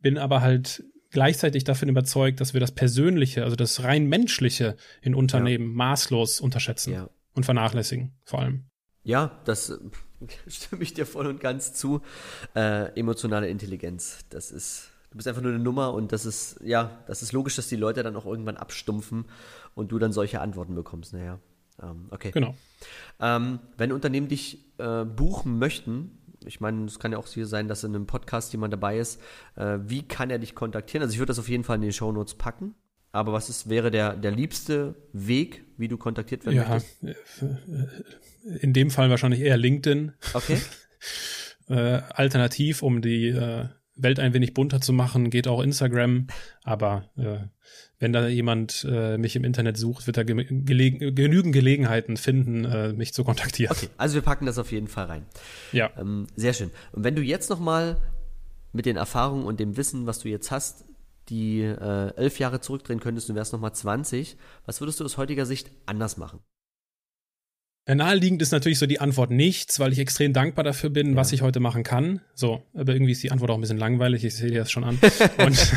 bin 0.00 0.18
aber 0.18 0.42
halt 0.42 0.84
gleichzeitig 1.10 1.64
davon 1.64 1.88
überzeugt, 1.88 2.40
dass 2.40 2.54
wir 2.54 2.60
das 2.60 2.72
Persönliche, 2.72 3.44
also 3.44 3.56
das 3.56 3.82
rein 3.82 4.06
menschliche 4.06 4.76
in 5.02 5.14
Unternehmen 5.14 5.74
maßlos 5.74 6.40
unterschätzen 6.40 6.92
Ja. 6.92 7.10
Und 7.34 7.44
vernachlässigen, 7.44 8.12
vor 8.24 8.40
allem. 8.40 8.64
Ja, 9.02 9.40
das 9.44 9.78
stimme 10.46 10.82
ich 10.82 10.94
dir 10.94 11.06
voll 11.06 11.26
und 11.26 11.40
ganz 11.40 11.72
zu. 11.74 12.02
Äh, 12.54 12.98
emotionale 12.98 13.48
Intelligenz, 13.48 14.26
das 14.30 14.50
ist, 14.50 14.90
du 15.10 15.16
bist 15.16 15.28
einfach 15.28 15.42
nur 15.42 15.52
eine 15.52 15.62
Nummer 15.62 15.94
und 15.94 16.12
das 16.12 16.26
ist, 16.26 16.60
ja, 16.62 17.02
das 17.06 17.22
ist 17.22 17.32
logisch, 17.32 17.56
dass 17.56 17.68
die 17.68 17.76
Leute 17.76 18.02
dann 18.02 18.16
auch 18.16 18.26
irgendwann 18.26 18.56
abstumpfen 18.56 19.26
und 19.74 19.92
du 19.92 19.98
dann 19.98 20.12
solche 20.12 20.40
Antworten 20.40 20.74
bekommst. 20.74 21.12
Naja, 21.12 21.38
ähm, 21.82 22.08
okay. 22.10 22.30
Genau. 22.32 22.54
Ähm, 23.20 23.60
wenn 23.76 23.92
Unternehmen 23.92 24.28
dich 24.28 24.64
äh, 24.78 25.04
buchen 25.04 25.58
möchten, 25.58 26.18
ich 26.44 26.60
meine, 26.60 26.86
es 26.86 26.98
kann 26.98 27.12
ja 27.12 27.18
auch 27.18 27.26
hier 27.26 27.46
sein, 27.46 27.68
dass 27.68 27.84
in 27.84 27.94
einem 27.94 28.06
Podcast 28.06 28.52
jemand 28.52 28.72
dabei 28.72 28.98
ist, 28.98 29.20
äh, 29.56 29.78
wie 29.82 30.02
kann 30.06 30.30
er 30.30 30.38
dich 30.38 30.54
kontaktieren? 30.54 31.02
Also 31.02 31.12
ich 31.12 31.18
würde 31.18 31.30
das 31.30 31.38
auf 31.38 31.48
jeden 31.48 31.64
Fall 31.64 31.76
in 31.76 31.82
die 31.82 31.92
Shownotes 31.92 32.34
packen. 32.34 32.74
Aber 33.12 33.32
was 33.32 33.48
ist, 33.48 33.68
wäre 33.68 33.90
der, 33.90 34.14
der 34.16 34.30
liebste 34.30 34.94
Weg, 35.12 35.64
wie 35.76 35.88
du 35.88 35.96
kontaktiert 35.96 36.44
werden 36.46 36.56
Ja, 36.56 36.68
möchtest? 36.68 37.02
äh, 37.42 38.56
in 38.60 38.72
dem 38.72 38.90
Fall 38.90 39.10
wahrscheinlich 39.10 39.40
eher 39.40 39.56
LinkedIn. 39.56 40.12
Okay. 40.34 40.58
Äh, 41.68 42.02
alternativ, 42.14 42.82
um 42.82 43.00
die 43.00 43.28
äh, 43.28 43.66
Welt 43.94 44.18
ein 44.18 44.34
wenig 44.34 44.54
bunter 44.54 44.80
zu 44.80 44.92
machen, 44.92 45.30
geht 45.30 45.46
auch 45.46 45.62
Instagram. 45.62 46.26
Aber 46.64 47.08
äh, 47.16 47.38
wenn 48.00 48.12
da 48.12 48.26
jemand 48.26 48.84
äh, 48.90 49.16
mich 49.18 49.36
im 49.36 49.44
Internet 49.44 49.76
sucht, 49.76 50.08
wird 50.08 50.16
er 50.16 50.24
ge 50.24 50.46
gelegen 50.64 51.14
genügend 51.14 51.52
Gelegenheiten 51.54 52.16
finden, 52.16 52.64
äh, 52.64 52.92
mich 52.92 53.14
zu 53.14 53.22
kontaktieren. 53.22 53.76
Okay, 53.76 53.88
also 53.98 54.16
wir 54.16 54.22
packen 54.22 54.46
das 54.46 54.58
auf 54.58 54.72
jeden 54.72 54.88
Fall 54.88 55.04
rein. 55.04 55.26
Ja. 55.70 55.90
Ähm, 55.96 56.26
sehr 56.34 56.54
schön. 56.54 56.72
Und 56.90 57.04
wenn 57.04 57.14
du 57.14 57.22
jetzt 57.22 57.50
nochmal 57.50 57.98
mit 58.72 58.84
den 58.84 58.96
Erfahrungen 58.96 59.44
und 59.44 59.60
dem 59.60 59.76
Wissen, 59.76 60.06
was 60.06 60.18
du 60.18 60.28
jetzt 60.28 60.50
hast, 60.50 60.84
die 61.30 61.60
äh, 61.62 62.14
elf 62.16 62.38
Jahre 62.38 62.60
zurückdrehen 62.60 63.00
könntest, 63.00 63.28
du 63.28 63.34
wärst 63.34 63.52
nochmal 63.52 63.74
20, 63.74 64.36
was 64.66 64.80
würdest 64.80 65.00
du 65.00 65.04
aus 65.04 65.16
heutiger 65.16 65.46
Sicht 65.46 65.70
anders 65.86 66.16
machen? 66.16 66.40
Ja, 67.88 67.94
Naheliegend 67.94 68.42
ist 68.42 68.52
natürlich 68.52 68.78
so 68.78 68.86
die 68.86 69.00
Antwort 69.00 69.30
nichts, 69.30 69.80
weil 69.80 69.92
ich 69.92 69.98
extrem 69.98 70.32
dankbar 70.32 70.64
dafür 70.64 70.90
bin, 70.90 71.16
was 71.16 71.32
ich 71.32 71.42
heute 71.42 71.60
machen 71.60 71.82
kann. 71.82 72.20
So, 72.34 72.62
aber 72.74 72.92
irgendwie 72.92 73.12
ist 73.12 73.22
die 73.22 73.30
Antwort 73.30 73.50
auch 73.50 73.54
ein 73.54 73.60
bisschen 73.60 73.78
langweilig, 73.78 74.24
ich 74.24 74.34
sehe 74.34 74.50
dir 74.50 74.60
das 74.60 74.70
schon 74.70 74.84
an. 74.84 74.98
Und, 75.38 75.72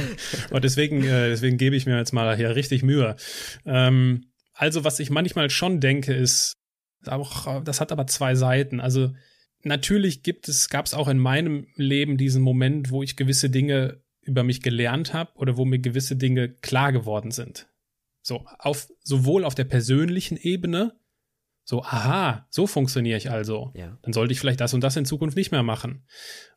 und 0.50 0.64
deswegen, 0.64 1.04
äh, 1.04 1.28
deswegen 1.28 1.56
gebe 1.56 1.76
ich 1.76 1.86
mir 1.86 1.96
jetzt 1.96 2.12
mal 2.12 2.36
hier 2.36 2.56
richtig 2.56 2.82
Mühe. 2.82 3.16
Ähm, 3.64 4.26
also, 4.52 4.84
was 4.84 5.00
ich 5.00 5.10
manchmal 5.10 5.48
schon 5.50 5.80
denke, 5.80 6.12
ist, 6.12 6.56
auch, 7.06 7.62
das 7.62 7.80
hat 7.80 7.92
aber 7.92 8.06
zwei 8.06 8.34
Seiten. 8.34 8.80
Also, 8.80 9.12
natürlich 9.62 10.22
gibt 10.22 10.48
es, 10.48 10.68
gab 10.68 10.86
es 10.86 10.94
auch 10.94 11.08
in 11.08 11.18
meinem 11.18 11.66
Leben 11.76 12.16
diesen 12.16 12.42
Moment, 12.42 12.90
wo 12.90 13.02
ich 13.02 13.16
gewisse 13.16 13.48
Dinge 13.48 14.03
über 14.24 14.42
mich 14.42 14.62
gelernt 14.62 15.14
habe 15.14 15.32
oder 15.36 15.56
wo 15.56 15.64
mir 15.64 15.78
gewisse 15.78 16.16
Dinge 16.16 16.48
klar 16.48 16.92
geworden 16.92 17.30
sind. 17.30 17.68
So, 18.22 18.44
auf, 18.58 18.88
sowohl 19.02 19.44
auf 19.44 19.54
der 19.54 19.64
persönlichen 19.64 20.36
Ebene, 20.36 20.94
so, 21.64 21.82
aha, 21.82 22.46
so 22.50 22.66
funktioniere 22.66 23.16
ich 23.16 23.30
also. 23.30 23.72
Ja. 23.74 23.98
Dann 24.02 24.12
sollte 24.12 24.32
ich 24.32 24.40
vielleicht 24.40 24.60
das 24.60 24.74
und 24.74 24.82
das 24.82 24.96
in 24.96 25.06
Zukunft 25.06 25.36
nicht 25.36 25.50
mehr 25.50 25.62
machen. 25.62 26.06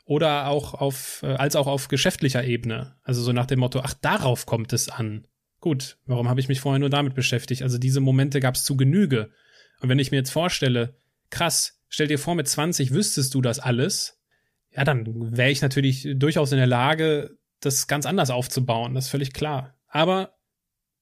Oder 0.06 0.48
auch 0.48 0.74
auf, 0.74 1.22
äh, 1.24 1.28
als 1.28 1.56
auch 1.56 1.68
auf 1.68 1.88
geschäftlicher 1.88 2.44
Ebene. 2.44 2.96
Also 3.04 3.22
so 3.22 3.32
nach 3.32 3.46
dem 3.46 3.60
Motto, 3.60 3.82
ach, 3.84 3.94
darauf 3.94 4.46
kommt 4.46 4.74
es 4.74 4.90
an. 4.90 5.28
Gut, 5.60 5.98
warum 6.06 6.30
habe 6.30 6.40
ich 6.40 6.50
mich 6.50 6.60
vorher 6.60 6.80
nur 6.80 6.90
damit 6.90 7.16
beschäftigt? 7.16 7.64
Also 7.64 7.78
diese 7.78 8.00
Momente 8.00 8.40
gab 8.40 8.56
es 8.56 8.64
zu 8.64 8.78
Genüge. 8.78 9.32
Und 9.80 9.90
wenn 9.90 10.00
ich 10.00 10.12
mir 10.12 10.18
jetzt 10.18 10.32
vorstelle, 10.32 10.96
krass, 11.30 11.82
stell 11.90 12.08
dir 12.08 12.20
vor, 12.20 12.36
mit 12.36 12.48
20 12.48 12.92
wüsstest 12.92 13.34
du 13.34 13.42
das 13.42 13.60
alles, 13.60 14.22
ja, 14.72 14.84
dann 14.84 15.36
wäre 15.36 15.50
ich 15.50 15.62
natürlich 15.62 16.08
durchaus 16.16 16.52
in 16.52 16.58
der 16.58 16.68
Lage, 16.68 17.38
das 17.60 17.88
ganz 17.88 18.06
anders 18.06 18.30
aufzubauen. 18.30 18.94
Das 18.94 19.06
ist 19.06 19.12
völlig 19.12 19.34
klar. 19.34 19.76
Aber 19.88 20.38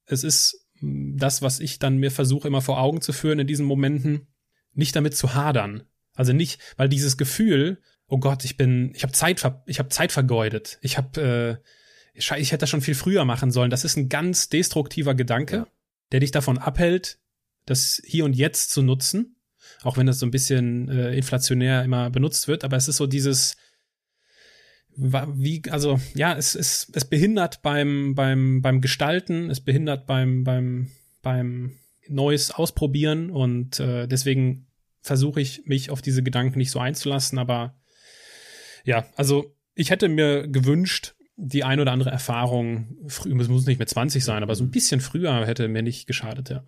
es 0.06 0.24
ist 0.24 0.68
mh, 0.80 1.18
das, 1.18 1.42
was 1.42 1.60
ich 1.60 1.80
dann 1.80 1.98
mir 1.98 2.12
versuche 2.12 2.48
immer 2.48 2.62
vor 2.62 2.80
Augen 2.80 3.02
zu 3.02 3.14
führen 3.14 3.40
in 3.40 3.48
diesen 3.48 3.66
Momenten, 3.66 4.28
nicht 4.74 4.96
damit 4.96 5.16
zu 5.16 5.34
hadern. 5.34 5.84
Also 6.16 6.34
nicht, 6.34 6.60
weil 6.78 6.90
dieses 6.90 7.18
Gefühl, 7.18 7.82
oh 8.08 8.20
Gott, 8.20 8.46
ich 8.46 8.56
bin, 8.58 8.94
ich 8.96 9.04
habe 9.04 9.14
Zeit, 9.14 9.44
ich 9.66 9.80
habe 9.80 9.90
Zeit 9.90 10.12
vergeudet. 10.12 10.78
Ich 10.82 10.98
habe, 10.98 11.62
äh, 11.64 11.68
ich, 12.14 12.32
ich 12.32 12.52
hätte 12.52 12.62
das 12.62 12.70
schon 12.70 12.82
viel 12.82 12.96
früher 12.96 13.26
machen 13.26 13.52
sollen. 13.52 13.70
Das 13.72 13.84
ist 13.84 13.98
ein 13.98 14.10
ganz 14.10 14.48
destruktiver 14.50 15.16
Gedanke, 15.16 15.56
Ja. 15.58 15.68
der 16.12 16.20
dich 16.22 16.32
davon 16.32 16.58
abhält, 16.58 17.20
das 17.66 18.02
hier 18.06 18.24
und 18.26 18.34
jetzt 18.34 18.72
zu 18.72 18.82
nutzen. 18.82 19.36
Auch 19.82 19.98
wenn 19.98 20.06
das 20.06 20.20
so 20.20 20.26
ein 20.26 20.32
bisschen 20.32 20.88
äh, 20.90 21.16
inflationär 21.18 21.84
immer 21.84 22.10
benutzt 22.12 22.48
wird, 22.48 22.64
aber 22.64 22.78
es 22.78 22.88
ist 22.88 22.98
so 22.98 23.08
dieses, 23.08 23.58
wie, 24.98 25.62
also 25.70 26.00
ja, 26.14 26.34
es, 26.34 26.56
es, 26.56 26.92
es 26.94 27.06
behindert 27.06 27.62
beim, 27.62 28.16
beim, 28.16 28.62
beim 28.62 28.82
Gestalten, 28.82 29.50
es 29.50 29.62
behindert 29.62 30.06
beim, 30.06 30.44
beim, 30.44 30.92
beim 31.22 31.74
Neues 32.08 32.52
ausprobieren 32.52 33.30
und 33.30 33.80
äh, 33.80 34.08
deswegen 34.08 34.68
versuche 35.02 35.42
ich, 35.42 35.66
mich 35.66 35.90
auf 35.90 36.02
diese 36.02 36.24
Gedanken 36.24 36.58
nicht 36.58 36.72
so 36.72 36.80
einzulassen, 36.80 37.38
aber 37.38 37.76
ja, 38.84 39.06
also 39.16 39.56
ich 39.74 39.90
hätte 39.90 40.08
mir 40.08 40.48
gewünscht, 40.48 41.16
die 41.36 41.64
ein 41.64 41.80
oder 41.80 41.92
andere 41.92 42.12
Erfahrung, 42.12 42.98
früh, 43.08 43.38
es 43.40 43.50
muss 43.50 43.66
nicht 43.66 43.80
mit 43.80 43.90
20 43.90 44.24
sein, 44.24 44.44
aber 44.44 44.56
so 44.56 44.64
ein 44.64 44.72
bisschen 44.72 45.02
früher 45.02 45.46
hätte 45.46 45.68
mir 45.68 45.82
nicht 45.82 46.08
geschadet, 46.08 46.50
ja. 46.50 46.64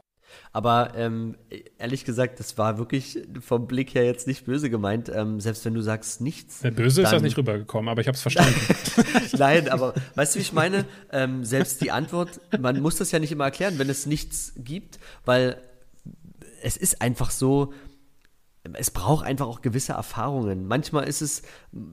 Aber 0.53 0.93
ähm, 0.95 1.35
ehrlich 1.77 2.05
gesagt, 2.05 2.39
das 2.39 2.57
war 2.57 2.77
wirklich 2.77 3.19
vom 3.39 3.67
Blick 3.67 3.93
her 3.93 4.05
jetzt 4.05 4.27
nicht 4.27 4.45
böse 4.45 4.69
gemeint. 4.69 5.09
Ähm, 5.13 5.39
selbst 5.39 5.65
wenn 5.65 5.73
du 5.73 5.81
sagst 5.81 6.21
nichts. 6.21 6.59
Der 6.61 6.71
Böse 6.71 7.01
ist 7.01 7.11
das 7.11 7.21
nicht 7.21 7.37
rübergekommen, 7.37 7.89
aber 7.89 8.01
ich 8.01 8.07
habe 8.07 8.15
es 8.15 8.21
verstanden. 8.21 8.55
Nein, 9.37 9.69
aber 9.69 9.93
weißt 10.15 10.35
du, 10.35 10.39
wie 10.39 10.43
ich 10.43 10.53
meine? 10.53 10.85
Ähm, 11.11 11.43
selbst 11.45 11.81
die 11.81 11.91
Antwort, 11.91 12.39
man 12.59 12.81
muss 12.81 12.95
das 12.97 13.11
ja 13.11 13.19
nicht 13.19 13.31
immer 13.31 13.45
erklären, 13.45 13.77
wenn 13.77 13.89
es 13.89 14.05
nichts 14.05 14.53
gibt, 14.57 14.99
weil 15.25 15.61
es 16.61 16.77
ist 16.77 17.01
einfach 17.01 17.31
so, 17.31 17.73
es 18.73 18.91
braucht 18.91 19.25
einfach 19.25 19.47
auch 19.47 19.61
gewisse 19.61 19.93
Erfahrungen. 19.93 20.67
Manchmal 20.67 21.07
ist 21.07 21.21
es, 21.21 21.43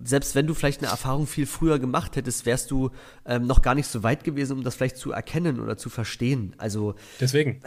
selbst 0.03 0.35
wenn 0.35 0.47
du 0.47 0.55
vielleicht 0.55 0.83
eine 0.83 0.91
Erfahrung 0.91 1.27
viel 1.27 1.47
früher 1.47 1.79
gemacht 1.79 2.17
hättest, 2.17 2.47
wärst 2.47 2.71
du 2.71 2.91
ähm, 3.27 3.47
noch 3.47 3.63
gar 3.63 3.75
nicht 3.75 3.87
so 3.87 4.03
weit 4.03 4.25
gewesen, 4.25 4.59
um 4.59 4.65
das 4.65 4.75
vielleicht 4.75 4.97
zu 4.97 5.13
erkennen 5.13 5.61
oder 5.61 5.77
zu 5.77 5.91
verstehen. 5.91 6.55
Also 6.59 6.95
Deswegen. 7.21 7.61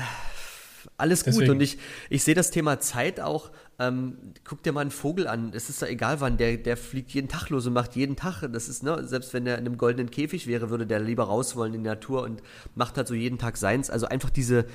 Alles 0.98 1.24
gut. 1.24 1.34
Deswegen. 1.34 1.52
Und 1.52 1.62
ich, 1.62 1.78
ich 2.10 2.24
sehe 2.24 2.36
das 2.36 2.52
Thema 2.52 2.80
Zeit 2.80 3.20
auch. 3.20 3.52
Ähm, 3.80 4.18
guck 4.44 4.64
dir 4.64 4.72
mal 4.72 4.82
einen 4.82 4.92
Vogel 4.92 5.28
an. 5.28 5.52
Es 5.54 5.70
ist 5.70 5.82
doch 5.82 5.88
egal 5.88 6.20
wann. 6.20 6.38
Der, 6.38 6.58
der 6.58 6.78
fliegt 6.78 7.12
jeden 7.12 7.28
Tag 7.28 7.50
los 7.50 7.68
und 7.68 7.74
macht 7.74 7.96
jeden 7.96 8.16
Tag. 8.16 8.44
Das 8.52 8.68
ist, 8.70 8.84
ne, 8.84 9.08
selbst 9.08 9.34
wenn 9.34 9.46
er 9.46 9.58
in 9.58 9.66
einem 9.66 9.78
goldenen 9.78 10.10
Käfig 10.10 10.48
wäre, 10.48 10.70
würde 10.70 10.88
der 10.88 11.00
lieber 11.00 11.26
raus 11.26 11.56
wollen 11.56 11.74
in 11.74 11.84
die 11.84 11.90
Natur 11.90 12.24
und 12.24 12.42
macht 12.76 12.98
halt 12.98 13.08
so 13.08 13.14
jeden 13.14 13.38
Tag 13.38 13.58
seins. 13.58 13.90
Also 13.90 14.08
einfach 14.08 14.30
diese, 14.30 14.66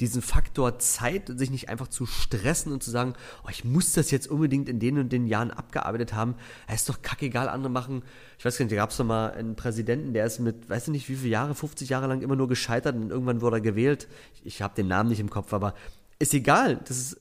diesen 0.00 0.22
Faktor 0.22 0.78
Zeit, 0.78 1.30
sich 1.36 1.50
nicht 1.50 1.68
einfach 1.68 1.88
zu 1.88 2.06
stressen 2.06 2.72
und 2.72 2.82
zu 2.82 2.90
sagen, 2.90 3.14
oh, 3.44 3.48
ich 3.50 3.64
muss 3.64 3.92
das 3.92 4.10
jetzt 4.10 4.28
unbedingt 4.28 4.68
in 4.68 4.78
den 4.78 4.98
und 4.98 5.10
den 5.10 5.26
Jahren 5.26 5.50
abgearbeitet 5.50 6.14
haben. 6.14 6.34
Es 6.66 6.76
ist 6.82 6.88
doch 6.88 7.02
kackegal, 7.02 7.48
andere 7.48 7.70
machen. 7.70 8.02
Ich 8.38 8.44
weiß 8.44 8.56
gar 8.58 8.64
nicht, 8.64 8.72
da 8.72 8.76
gab 8.76 8.90
es 8.90 8.96
doch 8.96 9.04
mal 9.04 9.32
einen 9.32 9.56
Präsidenten, 9.56 10.12
der 10.12 10.26
ist 10.26 10.38
mit, 10.38 10.68
weiß 10.68 10.84
ich 10.84 10.92
nicht, 10.92 11.08
wie 11.08 11.16
viele 11.16 11.30
Jahre, 11.30 11.54
50 11.54 11.88
Jahre 11.88 12.06
lang 12.06 12.22
immer 12.22 12.36
nur 12.36 12.48
gescheitert 12.48 12.94
und 12.96 13.10
irgendwann 13.10 13.40
wurde 13.40 13.56
er 13.56 13.60
gewählt. 13.60 14.08
Ich, 14.34 14.46
ich 14.46 14.62
habe 14.62 14.74
den 14.74 14.88
Namen 14.88 15.08
nicht 15.08 15.20
im 15.20 15.30
Kopf, 15.30 15.52
aber 15.52 15.74
ist 16.18 16.34
egal. 16.34 16.80
Das 16.84 16.96
ist, 16.98 17.20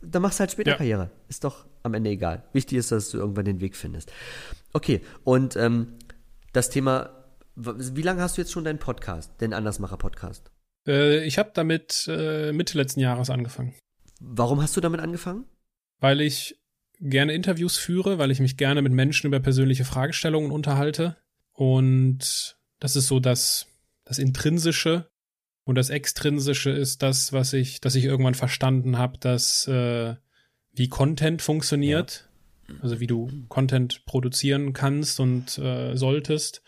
dann 0.00 0.22
machst 0.22 0.38
du 0.38 0.40
halt 0.40 0.52
später 0.52 0.70
Ja. 0.70 0.76
Karriere. 0.76 1.10
Ist 1.28 1.44
doch 1.44 1.66
am 1.82 1.94
Ende 1.94 2.10
egal. 2.10 2.44
Wichtig 2.52 2.78
ist, 2.78 2.92
dass 2.92 3.10
du 3.10 3.18
irgendwann 3.18 3.44
den 3.44 3.60
Weg 3.60 3.76
findest. 3.76 4.12
Okay, 4.72 5.00
und 5.24 5.56
ähm, 5.56 5.94
das 6.52 6.70
Thema, 6.70 7.10
wie 7.56 8.02
lange 8.02 8.22
hast 8.22 8.36
du 8.36 8.40
jetzt 8.40 8.52
schon 8.52 8.64
deinen 8.64 8.78
Podcast, 8.78 9.40
den 9.40 9.52
Andersmacher-Podcast? 9.52 10.50
Äh, 10.88 11.24
ich 11.24 11.38
habe 11.38 11.52
damit 11.54 12.06
äh, 12.08 12.52
Mitte 12.52 12.76
letzten 12.76 13.00
Jahres 13.00 13.30
angefangen, 13.30 13.74
Warum 14.20 14.60
hast 14.60 14.76
du 14.76 14.80
damit 14.80 15.00
angefangen? 15.00 15.44
weil 16.00 16.20
ich 16.20 16.56
gerne 17.00 17.32
Interviews 17.32 17.76
führe, 17.76 18.18
weil 18.18 18.30
ich 18.30 18.40
mich 18.40 18.56
gerne 18.56 18.82
mit 18.82 18.92
Menschen 18.92 19.26
über 19.26 19.40
persönliche 19.40 19.84
Fragestellungen 19.84 20.50
unterhalte. 20.50 21.16
Und 21.52 22.56
das 22.80 22.96
ist 22.96 23.08
so 23.08 23.20
das, 23.20 23.66
das 24.04 24.18
Intrinsische. 24.18 25.08
Und 25.64 25.74
das 25.74 25.90
Extrinsische 25.90 26.70
ist 26.70 27.02
das, 27.02 27.32
was 27.32 27.52
ich, 27.52 27.80
dass 27.80 27.94
ich 27.94 28.04
irgendwann 28.04 28.34
verstanden 28.34 28.96
habe, 28.96 29.18
dass 29.18 29.66
äh, 29.68 30.14
wie 30.72 30.88
Content 30.88 31.42
funktioniert. 31.42 32.28
Also 32.82 33.00
wie 33.00 33.06
du 33.06 33.30
Content 33.48 34.04
produzieren 34.04 34.72
kannst 34.72 35.20
und 35.20 35.58
äh, 35.58 35.96
solltest. 35.96 36.62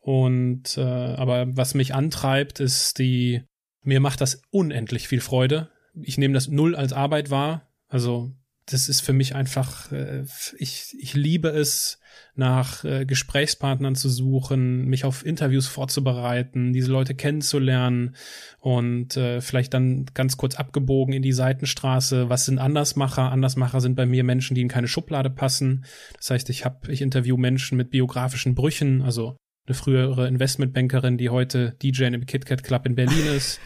Und 0.00 0.76
äh, 0.76 0.82
aber 0.82 1.56
was 1.56 1.74
mich 1.74 1.94
antreibt, 1.94 2.60
ist 2.60 2.98
die, 2.98 3.42
mir 3.82 4.00
macht 4.00 4.20
das 4.20 4.42
unendlich 4.50 5.08
viel 5.08 5.20
Freude. 5.20 5.70
Ich 6.02 6.18
nehme 6.18 6.34
das 6.34 6.48
null 6.48 6.76
als 6.76 6.92
Arbeit 6.92 7.30
wahr. 7.30 7.68
Also 7.88 8.32
das 8.66 8.88
ist 8.88 9.00
für 9.00 9.12
mich 9.12 9.34
einfach, 9.34 9.90
äh, 9.92 10.24
ich, 10.58 10.94
ich 10.98 11.14
liebe 11.14 11.48
es, 11.48 11.98
nach 12.34 12.84
äh, 12.84 13.04
Gesprächspartnern 13.04 13.94
zu 13.94 14.08
suchen, 14.08 14.84
mich 14.84 15.04
auf 15.04 15.24
Interviews 15.24 15.66
vorzubereiten, 15.66 16.72
diese 16.72 16.90
Leute 16.90 17.14
kennenzulernen 17.14 18.14
und 18.60 19.16
äh, 19.16 19.40
vielleicht 19.40 19.74
dann 19.74 20.06
ganz 20.14 20.36
kurz 20.36 20.54
abgebogen 20.54 21.14
in 21.14 21.22
die 21.22 21.32
Seitenstraße. 21.32 22.28
Was 22.28 22.44
sind 22.44 22.58
Andersmacher? 22.58 23.32
Andersmacher 23.32 23.80
sind 23.80 23.96
bei 23.96 24.06
mir 24.06 24.24
Menschen, 24.24 24.54
die 24.54 24.62
in 24.62 24.68
keine 24.68 24.88
Schublade 24.88 25.30
passen. 25.30 25.84
Das 26.16 26.30
heißt, 26.30 26.50
ich 26.50 26.64
habe, 26.64 26.92
ich 26.92 27.02
interview 27.02 27.36
Menschen 27.36 27.76
mit 27.76 27.90
biografischen 27.90 28.54
Brüchen, 28.54 29.02
also 29.02 29.36
eine 29.68 29.74
frühere 29.74 30.26
Investmentbankerin, 30.26 31.18
die 31.18 31.30
heute 31.30 31.74
DJ 31.82 32.04
im 32.04 32.26
KitKat 32.26 32.62
Club 32.64 32.86
in 32.86 32.94
Berlin 32.94 33.26
ist. 33.36 33.60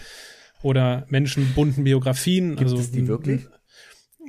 Oder 0.62 1.06
Menschen 1.08 1.52
bunten 1.54 1.84
Biografien. 1.84 2.50
Gibt 2.50 2.70
also, 2.70 2.76
es 2.76 2.90
die 2.92 3.08
wirklich? 3.08 3.46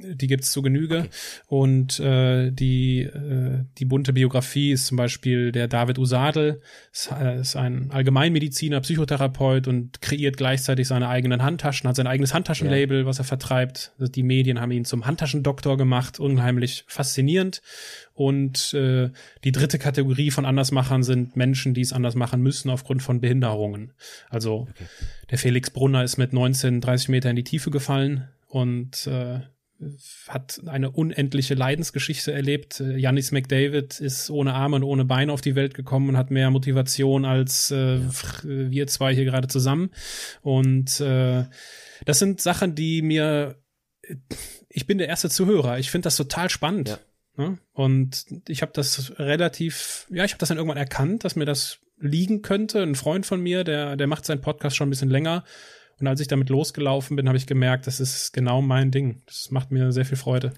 Die 0.03 0.27
gibt's 0.27 0.51
zu 0.51 0.61
Genüge. 0.61 0.99
Okay. 0.99 1.09
Und 1.47 1.99
äh, 1.99 2.51
die, 2.51 3.01
äh, 3.01 3.63
die 3.77 3.85
bunte 3.85 4.13
Biografie 4.13 4.71
ist 4.71 4.87
zum 4.87 4.97
Beispiel 4.97 5.51
der 5.51 5.67
David 5.67 5.97
Usadel, 5.97 6.61
ist, 6.91 7.11
äh, 7.11 7.39
ist 7.39 7.55
ein 7.55 7.91
Allgemeinmediziner, 7.91 8.81
Psychotherapeut 8.81 9.67
und 9.67 10.01
kreiert 10.01 10.37
gleichzeitig 10.37 10.87
seine 10.87 11.09
eigenen 11.09 11.43
Handtaschen, 11.43 11.87
hat 11.89 11.95
sein 11.95 12.07
eigenes 12.07 12.33
Handtaschenlabel, 12.33 13.05
was 13.05 13.19
er 13.19 13.25
vertreibt. 13.25 13.93
Also 13.99 14.11
die 14.11 14.23
Medien 14.23 14.59
haben 14.59 14.71
ihn 14.71 14.85
zum 14.85 15.05
Handtaschendoktor 15.05 15.77
gemacht, 15.77 16.19
unheimlich 16.19 16.85
faszinierend. 16.87 17.61
Und 18.13 18.73
äh, 18.75 19.09
die 19.43 19.51
dritte 19.51 19.79
Kategorie 19.79 20.29
von 20.29 20.45
Andersmachern 20.45 21.01
sind 21.03 21.35
Menschen, 21.35 21.73
die 21.73 21.81
es 21.81 21.93
anders 21.93 22.15
machen 22.15 22.41
müssen 22.41 22.69
aufgrund 22.69 23.01
von 23.01 23.21
Behinderungen. 23.21 23.93
Also 24.29 24.67
der 25.31 25.39
Felix 25.39 25.71
Brunner 25.71 26.03
ist 26.03 26.17
mit 26.17 26.31
19 26.31 26.81
30 26.81 27.09
Meter 27.09 27.29
in 27.29 27.35
die 27.35 27.43
Tiefe 27.43 27.71
gefallen 27.71 28.27
und 28.47 29.07
äh, 29.07 29.39
hat 30.27 30.61
eine 30.65 30.91
unendliche 30.91 31.53
Leidensgeschichte 31.55 32.31
erlebt. 32.31 32.79
Äh, 32.79 32.97
Janis 32.97 33.31
McDavid 33.31 33.99
ist 33.99 34.29
ohne 34.29 34.53
Arme 34.53 34.77
und 34.77 34.83
ohne 34.83 35.05
Beine 35.05 35.31
auf 35.31 35.41
die 35.41 35.55
Welt 35.55 35.73
gekommen 35.73 36.09
und 36.09 36.17
hat 36.17 36.31
mehr 36.31 36.49
Motivation 36.51 37.25
als 37.25 37.71
äh, 37.71 37.95
f- 37.95 38.41
wir 38.43 38.87
zwei 38.87 39.13
hier 39.13 39.25
gerade 39.25 39.47
zusammen. 39.47 39.91
Und 40.41 40.99
äh, 40.99 41.45
das 42.05 42.19
sind 42.19 42.41
Sachen, 42.41 42.75
die 42.75 43.01
mir 43.01 43.55
ich 44.67 44.85
bin 44.85 44.97
der 44.97 45.07
erste 45.07 45.29
Zuhörer. 45.29 45.79
Ich 45.79 45.89
finde 45.89 46.07
das 46.07 46.17
total 46.17 46.49
spannend. 46.49 46.89
Ja. 46.89 46.99
Ne? 47.37 47.57
Und 47.71 48.25
ich 48.47 48.61
habe 48.61 48.73
das 48.75 49.17
relativ, 49.17 50.07
ja, 50.09 50.25
ich 50.25 50.31
habe 50.31 50.39
das 50.39 50.49
dann 50.49 50.57
irgendwann 50.57 50.77
erkannt, 50.77 51.23
dass 51.23 51.35
mir 51.35 51.45
das 51.45 51.79
liegen 51.99 52.41
könnte. 52.41 52.81
Ein 52.83 52.95
Freund 52.95 53.25
von 53.25 53.39
mir, 53.39 53.63
der, 53.63 53.95
der 53.95 54.07
macht 54.07 54.25
seinen 54.25 54.41
Podcast 54.41 54.75
schon 54.75 54.87
ein 54.87 54.89
bisschen 54.89 55.09
länger. 55.09 55.45
Und 56.03 56.09
als 56.09 56.19
ich 56.19 56.27
damit 56.27 56.49
losgelaufen 56.49 57.15
bin, 57.15 57.29
habe 57.29 57.37
ich 57.37 57.47
gemerkt, 57.47 57.87
das 57.87 58.01
ist 58.01 58.33
genau 58.33 58.61
mein 58.61 58.91
Ding. 58.91 59.21
Das 59.25 59.51
macht 59.51 59.71
mir 59.71 59.93
sehr 59.93 60.03
viel 60.03 60.17
Freude. 60.17 60.51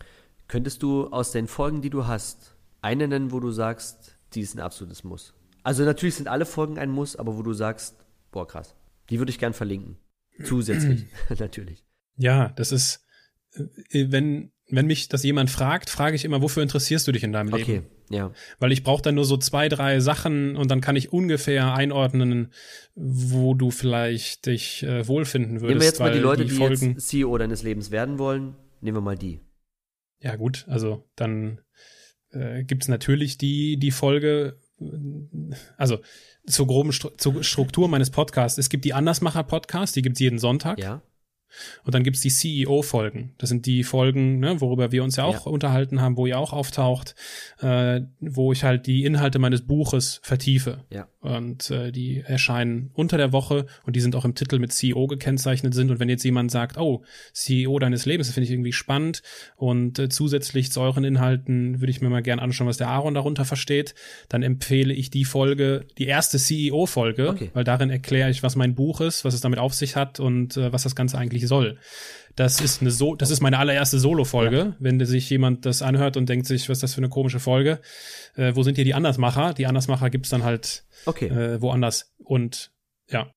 Könntest 0.48 0.82
du 0.82 1.06
aus 1.10 1.32
den 1.32 1.46
Folgen, 1.46 1.84
die 1.84 1.92
du 1.92 2.08
hast, 2.08 2.56
eine 2.82 3.08
nennen, 3.08 3.32
wo 3.32 3.40
du 3.40 3.52
sagst, 3.52 4.18
die 4.34 4.42
ist 4.42 4.56
ein 4.56 4.60
absolutes 4.60 5.04
Muss? 5.04 5.36
Also 5.62 5.84
natürlich 5.84 6.16
sind 6.16 6.28
alle 6.28 6.48
Folgen 6.48 6.80
ein 6.80 6.90
Muss, 6.90 7.16
aber 7.16 7.38
wo 7.38 7.44
du 7.44 7.54
sagst, 7.54 7.96
boah, 8.32 8.48
krass. 8.48 8.76
Die 9.12 9.20
würde 9.20 9.30
ich 9.30 9.38
gern 9.38 9.54
verlinken. 9.54 9.98
Zusätzlich, 10.44 11.06
natürlich. 11.38 11.86
Ja, 12.18 12.50
das 12.50 12.72
ist, 12.72 13.06
äh, 13.92 14.08
wenn, 14.10 14.52
wenn 14.68 14.88
mich 14.88 15.10
das 15.10 15.24
jemand 15.24 15.50
fragt, 15.52 15.90
frage 15.90 16.16
ich 16.16 16.26
immer, 16.26 16.42
wofür 16.42 16.64
interessierst 16.64 17.08
du 17.08 17.12
dich 17.12 17.24
in 17.24 17.32
deinem 17.32 17.50
Leben? 17.50 17.64
Okay, 17.64 17.82
ja. 18.10 18.32
Weil 18.60 18.72
ich 18.72 18.84
brauche 18.84 19.02
dann 19.02 19.16
nur 19.16 19.26
so 19.26 19.38
zwei, 19.38 19.70
drei 19.70 20.00
Sachen 20.00 20.56
und 20.56 20.72
dann 20.72 20.82
kann 20.82 20.96
ich 20.96 21.14
ungefähr 21.14 21.74
einordnen, 21.74 22.52
wo 22.96 23.54
du 23.54 23.70
vielleicht 23.72 24.48
dich 24.48 24.84
äh, 24.84 25.08
wohlfinden 25.08 25.62
würdest. 25.62 25.70
Nehmen 25.70 25.82
wir 25.82 25.88
jetzt 25.88 26.00
mal 26.00 26.14
die 26.14 26.20
Leute, 26.20 26.46
die, 26.46 26.52
Folgen, 26.52 26.94
jetzt 26.94 27.08
CEO 27.08 27.38
deines 27.38 27.64
Lebens 27.64 27.92
werden 27.92 28.18
wollen. 28.18 28.56
Nehmen 28.82 28.98
wir 28.98 29.02
mal 29.02 29.18
die. 29.18 29.40
Ja, 30.20 30.36
gut, 30.36 30.66
also 30.68 31.08
dann 31.16 31.62
äh, 32.32 32.64
gibt 32.64 32.84
es 32.84 32.88
natürlich 32.88 33.38
die, 33.38 33.78
die 33.78 33.92
Folge, 33.92 34.60
also 35.78 36.00
zur 36.48 36.68
groben 36.68 36.92
Stru 36.92 37.10
zur 37.10 37.44
Struktur 37.44 37.88
meines 37.88 38.10
Podcasts. 38.10 38.58
Es 38.58 38.70
gibt 38.70 38.86
die 38.86 38.94
Andersmacher-Podcast, 38.94 39.96
die 39.96 40.02
gibt's 40.02 40.20
jeden 40.20 40.40
Sonntag. 40.40 40.80
Ja. 40.80 41.04
Und 41.84 41.94
dann 41.96 42.04
gibt's 42.04 42.22
die 42.22 42.30
CEO-Folgen. 42.30 43.34
Das 43.38 43.50
sind 43.50 43.66
die 43.66 43.84
Folgen, 43.84 44.40
ne, 44.40 44.62
worüber 44.62 44.92
wir 44.92 45.04
uns 45.04 45.16
ja 45.16 45.24
auch 45.26 45.46
Ja. 45.46 45.52
unterhalten 45.52 46.02
haben, 46.02 46.18
wo 46.18 46.26
ihr 46.26 46.40
auch 46.40 46.54
auftaucht, 46.54 47.16
äh, 47.62 48.02
wo 48.20 48.52
ich 48.52 48.64
halt 48.64 48.88
die 48.88 49.06
Inhalte 49.06 49.40
meines 49.40 49.66
Buches 49.66 50.20
vertiefe. 50.24 50.84
Ja. 50.92 51.08
Und 51.22 51.72
äh, 51.72 51.92
die 51.92 52.22
erscheinen 52.22 52.92
unter 52.94 53.18
der 53.18 53.32
Woche 53.32 53.66
und 53.86 53.96
die 53.96 54.00
sind 54.00 54.16
auch 54.16 54.26
im 54.26 54.36
Titel 54.36 54.60
mit 54.60 54.72
CEO 54.72 55.08
gekennzeichnet 55.08 55.74
sind. 55.74 55.90
Und 55.92 56.00
wenn 56.00 56.10
jetzt 56.10 56.24
jemand 56.24 56.52
sagt, 56.52 56.78
oh, 56.78 57.04
CEO 57.34 57.80
deines 57.80 58.06
Lebens, 58.06 58.28
das 58.28 58.34
finde 58.36 58.46
ich 58.46 58.52
irgendwie 58.52 58.74
spannend. 58.74 59.22
Und 59.56 59.98
äh, 60.00 60.10
zusätzlich 60.10 60.72
zu 60.72 60.82
euren 60.82 61.04
Inhalten 61.04 61.82
würde 61.82 61.90
ich 61.92 62.02
mir 62.02 62.10
mal 62.10 62.22
gern 62.22 62.40
anschauen, 62.40 62.68
was 62.68 62.78
der 62.78 62.90
Aaron 62.90 63.14
darunter 63.16 63.46
versteht, 63.46 63.96
dann 64.30 64.44
empfehle 64.44 64.94
ich 64.94 65.10
die 65.10 65.26
Folge, 65.26 65.86
die 65.98 66.06
erste 66.06 66.38
CEO-Folge, 66.38 67.30
Okay. 67.30 67.50
weil 67.54 67.64
darin 67.64 67.90
erkläre 67.90 68.30
ich, 68.30 68.44
was 68.44 68.56
mein 68.56 68.76
Buch 68.76 69.02
ist, 69.02 69.26
was 69.26 69.34
es 69.34 69.42
damit 69.42 69.60
auf 69.60 69.74
sich 69.74 69.96
hat 69.96 70.20
und 70.20 70.58
äh, 70.58 70.72
was 70.72 70.84
das 70.84 70.96
Ganze 70.96 71.18
eigentlich 71.18 71.45
soll. 71.46 71.80
Das 72.36 72.60
ist 72.60 72.82
eine 72.82 72.92
so, 72.92 73.16
das 73.16 73.32
ist 73.32 73.42
meine 73.42 73.60
allererste 73.60 73.98
Solo-Folge. 73.98 74.76
Wenn 74.80 75.04
sich 75.06 75.30
jemand 75.30 75.66
das 75.66 75.82
anhört 75.82 76.18
und 76.18 76.28
denkt 76.28 76.48
sich, 76.48 76.68
was 76.68 76.78
ist 76.78 76.84
das 76.84 76.94
für 76.94 77.00
eine 77.00 77.10
komische 77.10 77.40
Folge? 77.40 77.80
Äh, 78.36 78.56
wo 78.56 78.64
sind 78.64 78.76
hier 78.76 78.84
die 78.84 78.94
Andersmacher? 78.94 79.54
Die 79.54 79.68
Andersmacher 79.68 80.10
gibt's 80.10 80.30
dann 80.30 80.44
halt 80.44 80.84
Okay. 81.06 81.28
äh, 81.28 81.62
woanders. 81.62 82.14
Und 82.24 82.72
ja, 83.10 83.32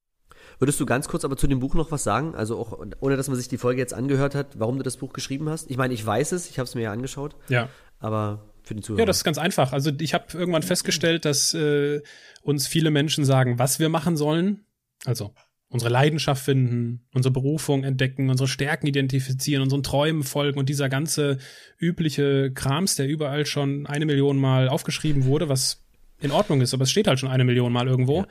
Würdest 0.59 0.81
du 0.81 0.87
ganz 0.87 1.07
kurz 1.07 1.25
aber 1.25 1.37
zu 1.37 1.47
dem 1.47 1.61
Buch 1.61 1.75
noch 1.75 1.93
was 1.93 2.03
sagen? 2.03 2.35
Also 2.35 2.59
auch, 2.59 2.79
ohne 3.01 3.17
dass 3.17 3.29
man 3.29 3.37
sich 3.37 3.49
die 3.49 3.59
Folge 3.59 3.81
jetzt 3.81 3.95
angehört 3.95 4.35
hat, 4.35 4.59
warum 4.59 4.77
du 4.77 4.83
das 4.83 4.97
Buch 4.97 5.13
geschrieben 5.13 5.49
hast? 5.49 5.71
Ich 5.71 5.77
meine, 5.77 5.95
ich 5.95 6.05
weiß 6.05 6.33
es, 6.33 6.51
ich 6.51 6.59
habe 6.59 6.67
es 6.67 6.75
mir 6.75 6.83
ja 6.83 6.93
angeschaut, 6.93 7.37
ja. 7.49 7.69
aber 8.01 8.45
für 8.65 8.75
den 8.75 8.83
Zuhörer. 8.83 9.01
Ja, 9.01 9.07
das 9.07 9.19
ist 9.19 9.25
ganz 9.25 9.39
einfach. 9.39 9.73
Also 9.73 9.93
ich 10.01 10.15
habe 10.15 10.27
irgendwann 10.35 10.63
festgestellt, 10.63 11.25
dass 11.25 11.55
äh, 11.55 12.03
uns 12.43 12.67
viele 12.67 12.91
Menschen 12.91 13.25
sagen, 13.25 13.59
was 13.59 13.79
wir 13.79 13.89
machen 13.89 14.17
sollen. 14.17 14.65
Also 15.05 15.33
unsere 15.71 15.93
Leidenschaft 15.93 16.45
finden, 16.45 17.07
unsere 17.13 17.33
Berufung 17.33 17.85
entdecken, 17.85 18.31
unsere 18.31 18.49
Stärken 18.49 18.87
identifizieren, 18.87 19.63
unseren 19.63 19.83
Träumen 19.83 20.23
folgen 20.23 20.59
und 20.59 20.69
dieser 20.69 20.89
ganze 20.89 21.39
übliche 21.79 22.51
Krams, 22.53 22.97
der 22.97 23.07
überall 23.07 23.45
schon 23.45 23.87
eine 23.87 24.07
Million 24.07 24.39
Mal 24.39 24.69
aufgeschrieben 24.69 25.25
wurde, 25.25 25.49
was 25.49 25.85
in 26.21 26.31
Ordnung 26.31 26.61
ist, 26.63 26.75
aber 26.75 26.85
es 26.85 26.91
steht 26.91 27.07
halt 27.07 27.21
schon 27.21 27.29
eine 27.29 27.45
Million 27.45 27.73
Mal 27.73 27.87
irgendwo. 27.87 28.21
Ja. 28.21 28.27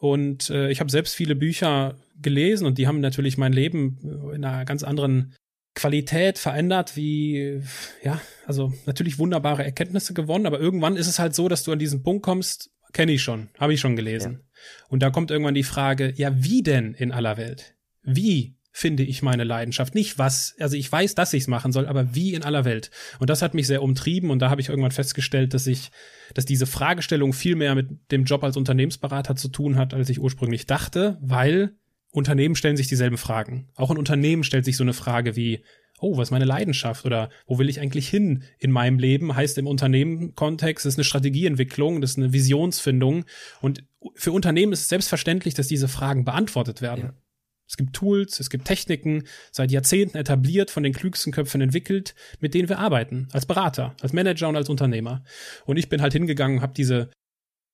Und 0.00 0.48
äh, 0.50 0.70
ich 0.70 0.80
habe 0.80 0.90
selbst 0.90 1.14
viele 1.14 1.36
Bücher 1.36 1.96
gelesen 2.20 2.66
und 2.66 2.78
die 2.78 2.86
haben 2.86 3.00
natürlich 3.00 3.36
mein 3.36 3.52
Leben 3.52 3.98
in 4.34 4.44
einer 4.44 4.64
ganz 4.64 4.82
anderen 4.82 5.34
Qualität 5.74 6.38
verändert, 6.38 6.96
wie, 6.96 7.62
ja, 8.02 8.20
also 8.46 8.72
natürlich 8.86 9.18
wunderbare 9.18 9.64
Erkenntnisse 9.64 10.14
gewonnen, 10.14 10.46
aber 10.46 10.58
irgendwann 10.58 10.96
ist 10.96 11.06
es 11.06 11.18
halt 11.18 11.34
so, 11.34 11.48
dass 11.48 11.62
du 11.62 11.72
an 11.72 11.78
diesen 11.78 12.02
Punkt 12.02 12.22
kommst, 12.22 12.70
kenne 12.92 13.12
ich 13.12 13.22
schon, 13.22 13.50
habe 13.58 13.74
ich 13.74 13.80
schon 13.80 13.94
gelesen. 13.94 14.40
Und 14.88 15.02
da 15.02 15.10
kommt 15.10 15.30
irgendwann 15.30 15.54
die 15.54 15.62
Frage, 15.62 16.12
ja, 16.16 16.32
wie 16.42 16.62
denn 16.62 16.94
in 16.94 17.12
aller 17.12 17.36
Welt? 17.36 17.74
Wie 18.02 18.56
finde 18.72 19.02
ich 19.02 19.22
meine 19.22 19.44
Leidenschaft. 19.44 19.94
Nicht 19.94 20.18
was, 20.18 20.54
also 20.60 20.76
ich 20.76 20.90
weiß, 20.90 21.14
dass 21.14 21.32
ich 21.32 21.42
es 21.42 21.48
machen 21.48 21.72
soll, 21.72 21.86
aber 21.86 22.14
wie 22.14 22.34
in 22.34 22.44
aller 22.44 22.64
Welt. 22.64 22.90
Und 23.18 23.28
das 23.28 23.42
hat 23.42 23.54
mich 23.54 23.66
sehr 23.66 23.82
umtrieben 23.82 24.30
und 24.30 24.40
da 24.40 24.50
habe 24.50 24.60
ich 24.60 24.68
irgendwann 24.68 24.92
festgestellt, 24.92 25.54
dass 25.54 25.66
ich, 25.66 25.90
dass 26.34 26.44
diese 26.44 26.66
Fragestellung 26.66 27.32
viel 27.32 27.56
mehr 27.56 27.74
mit 27.74 27.88
dem 28.12 28.24
Job 28.24 28.44
als 28.44 28.56
Unternehmensberater 28.56 29.36
zu 29.36 29.48
tun 29.48 29.76
hat, 29.76 29.92
als 29.92 30.08
ich 30.08 30.20
ursprünglich 30.20 30.66
dachte, 30.66 31.18
weil 31.20 31.74
Unternehmen 32.12 32.54
stellen 32.54 32.76
sich 32.76 32.88
dieselben 32.88 33.18
Fragen. 33.18 33.68
Auch 33.74 33.90
ein 33.90 33.98
Unternehmen 33.98 34.44
stellt 34.44 34.64
sich 34.64 34.76
so 34.76 34.84
eine 34.84 34.94
Frage 34.94 35.36
wie, 35.36 35.64
oh, 36.00 36.16
was 36.16 36.28
ist 36.28 36.32
meine 36.32 36.44
Leidenschaft 36.44 37.04
oder 37.04 37.30
wo 37.46 37.58
will 37.58 37.68
ich 37.68 37.80
eigentlich 37.80 38.08
hin 38.08 38.42
in 38.58 38.70
meinem 38.70 38.98
Leben? 38.98 39.34
Heißt 39.34 39.58
im 39.58 39.66
Unternehmenkontext, 39.66 40.84
das 40.84 40.94
ist 40.94 40.98
eine 40.98 41.04
Strategieentwicklung, 41.04 42.00
das 42.00 42.12
ist 42.12 42.18
eine 42.18 42.32
Visionsfindung. 42.32 43.24
Und 43.60 43.84
für 44.14 44.32
Unternehmen 44.32 44.72
ist 44.72 44.80
es 44.80 44.88
selbstverständlich, 44.88 45.54
dass 45.54 45.68
diese 45.68 45.88
Fragen 45.88 46.24
beantwortet 46.24 46.82
werden. 46.82 47.04
Ja. 47.04 47.14
Es 47.68 47.76
gibt 47.76 47.94
Tools, 47.94 48.40
es 48.40 48.50
gibt 48.50 48.64
Techniken, 48.64 49.24
seit 49.52 49.70
Jahrzehnten 49.70 50.18
etabliert, 50.18 50.72
von 50.72 50.82
den 50.82 50.92
klügsten 50.92 51.32
Köpfen 51.32 51.60
entwickelt, 51.60 52.16
mit 52.40 52.52
denen 52.52 52.68
wir 52.68 52.80
arbeiten, 52.80 53.28
als 53.30 53.46
Berater, 53.46 53.94
als 54.00 54.12
Manager 54.12 54.48
und 54.48 54.56
als 54.56 54.68
Unternehmer. 54.68 55.22
Und 55.66 55.76
ich 55.76 55.88
bin 55.88 56.02
halt 56.02 56.12
hingegangen 56.12 56.58
und 56.58 56.62
habe 56.62 56.74
diese 56.76 57.10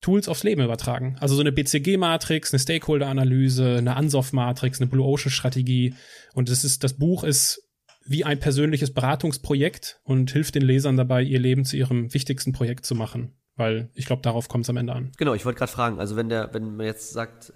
Tools 0.02 0.28
aufs 0.28 0.44
Leben 0.44 0.62
übertragen. 0.62 1.16
Also 1.20 1.34
so 1.34 1.40
eine 1.40 1.52
BCG-Matrix, 1.52 2.52
eine 2.52 2.60
Stakeholder-Analyse, 2.60 3.76
eine 3.78 3.96
Ansoff-Matrix, 3.96 4.80
eine 4.80 4.90
Blue 4.90 5.06
Ocean-Strategie. 5.06 5.94
Und 6.34 6.50
das 6.50 6.62
ist, 6.62 6.84
das 6.84 6.94
Buch 6.94 7.24
ist 7.24 7.65
wie 8.08 8.24
ein 8.24 8.40
persönliches 8.40 8.92
Beratungsprojekt 8.92 10.00
und 10.04 10.30
hilft 10.30 10.54
den 10.54 10.62
Lesern 10.62 10.96
dabei, 10.96 11.22
ihr 11.22 11.38
Leben 11.38 11.64
zu 11.64 11.76
ihrem 11.76 12.12
wichtigsten 12.14 12.52
Projekt 12.52 12.86
zu 12.86 12.94
machen. 12.94 13.32
Weil 13.56 13.90
ich 13.94 14.04
glaube, 14.04 14.22
darauf 14.22 14.48
kommt 14.48 14.64
es 14.64 14.70
am 14.70 14.76
Ende 14.76 14.92
an. 14.92 15.12
Genau, 15.16 15.32
ich 15.32 15.46
wollte 15.46 15.58
gerade 15.58 15.72
fragen, 15.72 15.98
also 15.98 16.14
wenn 16.14 16.28
der, 16.28 16.52
wenn 16.52 16.76
man 16.76 16.84
jetzt 16.84 17.12
sagt, 17.12 17.52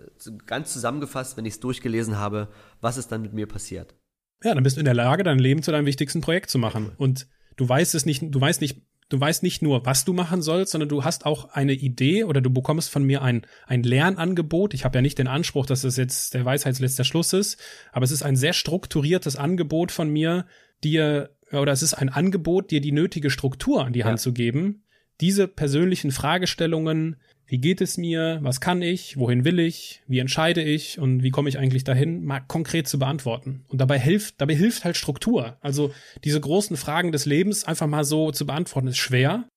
ganz 0.46 0.72
zusammengefasst, 0.72 1.36
wenn 1.36 1.44
ich 1.44 1.54
es 1.54 1.60
durchgelesen 1.60 2.16
habe, 2.16 2.48
was 2.80 2.96
ist 2.96 3.12
dann 3.12 3.20
mit 3.20 3.34
mir 3.34 3.46
passiert? 3.46 3.94
Ja, 4.42 4.54
dann 4.54 4.62
bist 4.62 4.76
du 4.76 4.80
in 4.80 4.86
der 4.86 4.94
Lage, 4.94 5.22
dein 5.22 5.38
Leben 5.38 5.62
zu 5.62 5.70
deinem 5.70 5.84
wichtigsten 5.84 6.22
Projekt 6.22 6.48
zu 6.48 6.58
machen. 6.58 6.92
Und 6.96 7.28
du 7.56 7.68
weißt 7.68 7.94
es 7.94 8.06
nicht, 8.06 8.22
du 8.22 8.40
weißt 8.40 8.62
nicht, 8.62 8.80
du 9.10 9.20
weißt 9.20 9.42
nicht 9.42 9.60
nur, 9.60 9.84
was 9.84 10.06
du 10.06 10.14
machen 10.14 10.40
sollst, 10.40 10.72
sondern 10.72 10.88
du 10.88 11.04
hast 11.04 11.26
auch 11.26 11.50
eine 11.50 11.74
Idee 11.74 12.24
oder 12.24 12.40
du 12.40 12.48
bekommst 12.48 12.90
von 12.90 13.04
mir 13.04 13.20
ein, 13.20 13.42
ein 13.66 13.82
Lernangebot. 13.82 14.72
Ich 14.72 14.84
habe 14.84 14.98
ja 14.98 15.02
nicht 15.02 15.18
den 15.18 15.26
Anspruch, 15.26 15.66
dass 15.66 15.82
das 15.82 15.96
jetzt 15.96 16.32
der 16.32 16.44
Weisheitsletzter 16.44 17.04
Schluss 17.04 17.34
ist, 17.34 17.60
aber 17.92 18.04
es 18.04 18.12
ist 18.12 18.22
ein 18.22 18.36
sehr 18.36 18.54
strukturiertes 18.54 19.36
Angebot 19.36 19.92
von 19.92 20.08
mir, 20.08 20.46
dir, 20.82 21.30
oder 21.52 21.72
es 21.72 21.82
ist 21.82 21.94
ein 21.94 22.08
Angebot, 22.08 22.70
dir 22.70 22.80
die 22.80 22.92
nötige 22.92 23.30
Struktur 23.30 23.84
an 23.84 23.92
die 23.92 24.04
Hand 24.04 24.20
ja. 24.20 24.22
zu 24.22 24.32
geben, 24.32 24.84
diese 25.20 25.48
persönlichen 25.48 26.12
Fragestellungen 26.12 27.16
wie 27.50 27.58
geht 27.58 27.80
es 27.80 27.98
mir, 27.98 28.38
was 28.42 28.60
kann 28.60 28.80
ich, 28.80 29.16
wohin 29.16 29.44
will 29.44 29.58
ich, 29.58 30.02
wie 30.06 30.20
entscheide 30.20 30.62
ich 30.62 31.00
und 31.00 31.24
wie 31.24 31.30
komme 31.30 31.48
ich 31.48 31.58
eigentlich 31.58 31.82
dahin, 31.82 32.24
mal 32.24 32.38
konkret 32.38 32.86
zu 32.86 33.00
beantworten. 33.00 33.64
Und 33.66 33.80
dabei 33.80 33.98
hilft, 33.98 34.40
dabei 34.40 34.54
hilft 34.54 34.84
halt 34.84 34.96
Struktur. 34.96 35.56
Also 35.60 35.92
diese 36.22 36.40
großen 36.40 36.76
Fragen 36.76 37.10
des 37.10 37.26
Lebens 37.26 37.64
einfach 37.64 37.88
mal 37.88 38.04
so 38.04 38.30
zu 38.30 38.46
beantworten, 38.46 38.86
ist 38.86 38.98
schwer. 38.98 39.48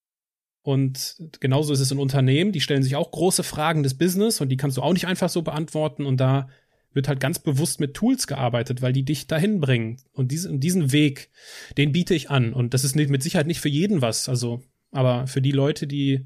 Und 0.64 1.18
genauso 1.39 1.72
ist 1.72 1.82
es 1.82 1.91
in 1.91 2.00
Unternehmen, 2.00 2.52
die 2.52 2.62
stellen 2.62 2.82
sich 2.82 2.96
auch 2.96 3.12
große 3.12 3.44
Fragen 3.44 3.84
des 3.84 3.96
Business 3.96 4.41
und 4.41 4.50
die 4.50 4.58
kannst 4.58 4.78
du 4.78 4.82
auch 4.82 4.94
nicht 4.94 5.06
einfach 5.06 5.30
so 5.30 5.44
beantworten. 5.44 6.08
Und 6.08 6.18
da 6.18 6.50
wird 6.94 7.08
halt 7.08 7.20
ganz 7.20 7.38
bewusst 7.38 7.80
mit 7.80 7.94
Tools 7.94 8.26
gearbeitet, 8.26 8.82
weil 8.82 8.94
die 8.94 9.06
dich 9.06 9.28
dahin 9.28 9.60
bringen. 9.60 9.98
Und 10.14 10.32
diesen, 10.32 10.91
Weg, 10.91 11.30
den 11.78 11.91
biete 11.91 12.16
ich 12.16 12.32
an. 12.32 12.54
Und 12.54 12.74
das 12.74 12.86
ist 12.86 12.96
mit 12.96 13.22
Sicherheit 13.22 13.46
nicht 13.46 13.62
für 13.62 13.70
jeden 13.70 14.02
was. 14.02 14.28
Also, 14.30 14.64
aber 14.89 15.28
für 15.28 15.44
die 15.44 15.52
Leute, 15.52 15.86
die 15.86 16.26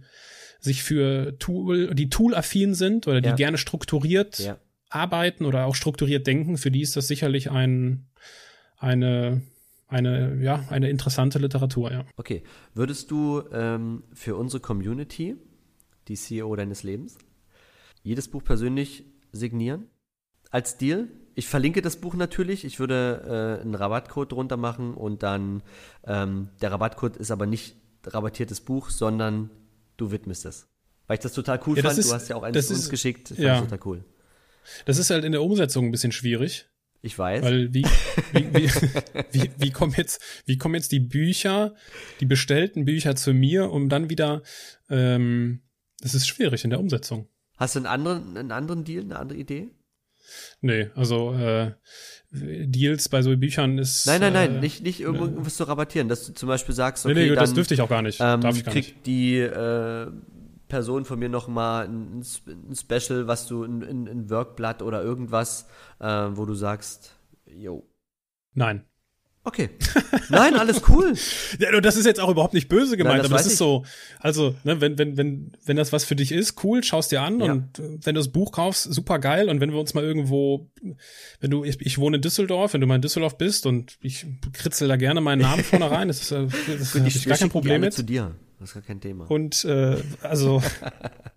sich 0.59 0.83
für 0.83 1.37
Tool, 1.39 1.93
die 1.93 2.09
tool-affin 2.09 2.73
sind 2.73 3.07
oder 3.07 3.21
die 3.21 3.29
ja. 3.29 3.35
gerne 3.35 3.57
strukturiert 3.57 4.39
ja. 4.39 4.57
arbeiten 4.89 5.45
oder 5.45 5.65
auch 5.65 5.75
strukturiert 5.75 6.27
denken, 6.27 6.57
für 6.57 6.71
die 6.71 6.81
ist 6.81 6.95
das 6.95 7.07
sicherlich 7.07 7.51
ein, 7.51 8.07
eine, 8.77 9.41
eine, 9.87 10.41
ja, 10.41 10.65
eine 10.69 10.89
interessante 10.89 11.39
Literatur, 11.39 11.91
ja. 11.91 12.05
Okay. 12.17 12.43
Würdest 12.73 13.11
du 13.11 13.43
ähm, 13.51 14.03
für 14.13 14.35
unsere 14.35 14.61
Community, 14.61 15.35
die 16.07 16.15
CEO 16.15 16.55
deines 16.55 16.83
Lebens, 16.83 17.17
jedes 18.03 18.27
Buch 18.27 18.43
persönlich 18.43 19.05
signieren? 19.31 19.87
Als 20.49 20.77
Deal? 20.77 21.09
Ich 21.35 21.47
verlinke 21.47 21.81
das 21.81 21.97
Buch 21.97 22.15
natürlich. 22.15 22.65
Ich 22.65 22.79
würde 22.79 23.59
äh, 23.59 23.61
einen 23.61 23.75
Rabattcode 23.75 24.31
drunter 24.31 24.57
machen 24.57 24.93
und 24.93 25.23
dann 25.23 25.61
ähm, 26.05 26.49
der 26.61 26.71
Rabattcode 26.71 27.17
ist 27.17 27.31
aber 27.31 27.45
nicht 27.45 27.75
rabattiertes 28.05 28.61
Buch, 28.61 28.89
sondern 28.89 29.49
du 29.97 30.11
widmest 30.11 30.45
es. 30.45 30.67
Weil 31.07 31.15
ich 31.15 31.21
das 31.21 31.33
total 31.33 31.59
cool 31.65 31.77
ja, 31.77 31.83
fand. 31.83 31.97
Ist, 31.97 32.09
du 32.09 32.13
hast 32.13 32.27
ja 32.27 32.35
auch 32.35 32.43
eins 32.43 32.67
zu 32.67 32.73
uns 32.73 32.89
geschickt. 32.89 33.29
Fand 33.29 33.39
ja. 33.39 33.61
total 33.61 33.79
cool. 33.85 34.05
Das 34.85 34.97
ist 34.97 35.09
halt 35.09 35.23
in 35.23 35.31
der 35.31 35.41
Umsetzung 35.41 35.85
ein 35.85 35.91
bisschen 35.91 36.11
schwierig. 36.11 36.69
Ich 37.01 37.17
weiß. 37.17 37.43
Weil 37.43 37.73
wie, 37.73 37.85
wie, 38.33 38.53
wie, 38.53 38.69
wie, 39.31 39.51
wie, 39.57 39.71
kommen 39.71 39.93
jetzt, 39.95 40.21
wie 40.45 40.57
kommen 40.57 40.75
jetzt 40.75 40.91
die 40.91 40.99
Bücher, 40.99 41.75
die 42.19 42.25
bestellten 42.25 42.85
Bücher 42.85 43.15
zu 43.15 43.33
mir, 43.33 43.71
um 43.71 43.87
dann 43.87 44.09
wieder, 44.09 44.41
ähm, 44.89 45.61
das 46.01 46.15
ist 46.15 46.27
schwierig 46.27 46.63
in 46.63 46.69
der 46.69 46.79
Umsetzung. 46.79 47.29
Hast 47.55 47.75
du 47.75 47.79
einen 47.79 47.85
anderen, 47.85 48.37
einen 48.37 48.51
anderen 48.51 48.83
Deal, 48.83 49.03
eine 49.03 49.17
andere 49.17 49.39
Idee? 49.39 49.69
Nee, 50.61 50.89
also 50.95 51.34
äh, 51.34 51.73
Deals 52.32 53.09
bei 53.09 53.21
so 53.21 53.36
Büchern 53.38 53.78
ist. 53.78 54.05
Nein, 54.05 54.21
nein, 54.21 54.34
nein, 54.34 54.55
äh, 54.55 54.59
nicht, 54.59 54.84
nicht 54.84 54.99
irgendwas 54.99 55.55
zu 55.55 55.63
rabattieren, 55.63 56.09
dass 56.09 56.25
du 56.25 56.34
zum 56.34 56.47
Beispiel 56.47 56.75
sagst, 56.75 57.05
okay, 57.05 57.13
nee, 57.13 57.21
nee, 57.21 57.28
dann, 57.30 57.38
das 57.38 57.53
dürfte 57.53 57.73
ich 57.73 57.82
auch 57.82 57.89
gar 57.89 58.01
nicht. 58.01 58.19
Ähm, 58.21 58.41
Darf 58.41 58.57
ich 58.57 58.65
gar 58.65 58.73
kriegt 58.73 58.89
nicht. 58.89 59.07
die 59.07 59.38
äh, 59.39 60.07
Person 60.67 61.05
von 61.05 61.19
mir 61.19 61.30
noch 61.30 61.47
mal 61.47 61.88
ein, 61.88 62.19
ein 62.19 62.75
Special, 62.75 63.28
was 63.28 63.47
du 63.47 63.63
in, 63.63 63.82
in, 63.82 64.07
in 64.07 64.30
Workblatt 64.30 64.82
oder 64.82 65.01
irgendwas, 65.01 65.67
äh, 65.99 66.05
wo 66.05 66.45
du 66.45 66.53
sagst, 66.53 67.15
yo. 67.45 67.89
Nein. 68.53 68.84
Okay. 69.47 69.69
Nein, 70.27 70.55
alles 70.55 70.81
cool. 70.89 71.13
ja, 71.59 71.79
das 71.79 71.95
ist 71.95 72.05
jetzt 72.05 72.19
auch 72.19 72.27
überhaupt 72.27 72.53
nicht 72.53 72.67
böse 72.67 72.97
gemeint, 72.97 73.15
Nein, 73.15 73.23
das 73.23 73.31
aber 73.31 73.37
das 73.37 73.45
ist 73.45 73.53
ich. 73.53 73.57
so, 73.57 73.85
also, 74.19 74.55
ne, 74.65 74.81
wenn, 74.81 74.97
wenn, 74.97 75.15
wenn, 75.15 75.53
wenn 75.63 75.77
das 75.77 75.93
was 75.93 76.03
für 76.03 76.17
dich 76.17 76.33
ist, 76.33 76.61
cool, 76.65 76.83
schaust 76.83 77.13
dir 77.13 77.21
an 77.21 77.39
ja. 77.39 77.53
und 77.53 77.79
äh, 77.79 77.97
wenn 78.03 78.15
du 78.15 78.19
das 78.19 78.27
Buch 78.27 78.51
kaufst, 78.51 78.93
super 78.93 79.19
geil 79.19 79.47
und 79.47 79.61
wenn 79.61 79.71
wir 79.71 79.79
uns 79.79 79.93
mal 79.93 80.03
irgendwo, 80.03 80.69
wenn 81.39 81.49
du, 81.49 81.63
ich, 81.63 81.79
ich 81.79 81.97
wohne 81.97 82.17
in 82.17 82.21
Düsseldorf, 82.21 82.73
wenn 82.73 82.81
du 82.81 82.87
mal 82.87 82.95
in 82.95 83.01
Düsseldorf 83.01 83.37
bist 83.37 83.65
und 83.65 83.97
ich 84.01 84.25
kritzel 84.51 84.89
da 84.89 84.97
gerne 84.97 85.21
meinen 85.21 85.43
Namen 85.43 85.63
vorne 85.63 85.89
rein, 85.91 86.09
das 86.09 86.23
ist, 86.23 86.31
äh, 86.31 86.47
das 86.67 86.93
ist 86.93 87.15
ich 87.15 87.25
gar 87.25 87.37
kein 87.37 87.49
Problem 87.49 87.79
mit. 87.79 87.93
zu 87.93 88.03
dir. 88.03 88.35
Das 88.59 88.69
ist 88.69 88.73
gar 88.73 88.83
kein 88.83 88.99
Thema. 88.99 89.29
Und 89.29 89.63
äh, 89.65 89.95
also 90.23 90.61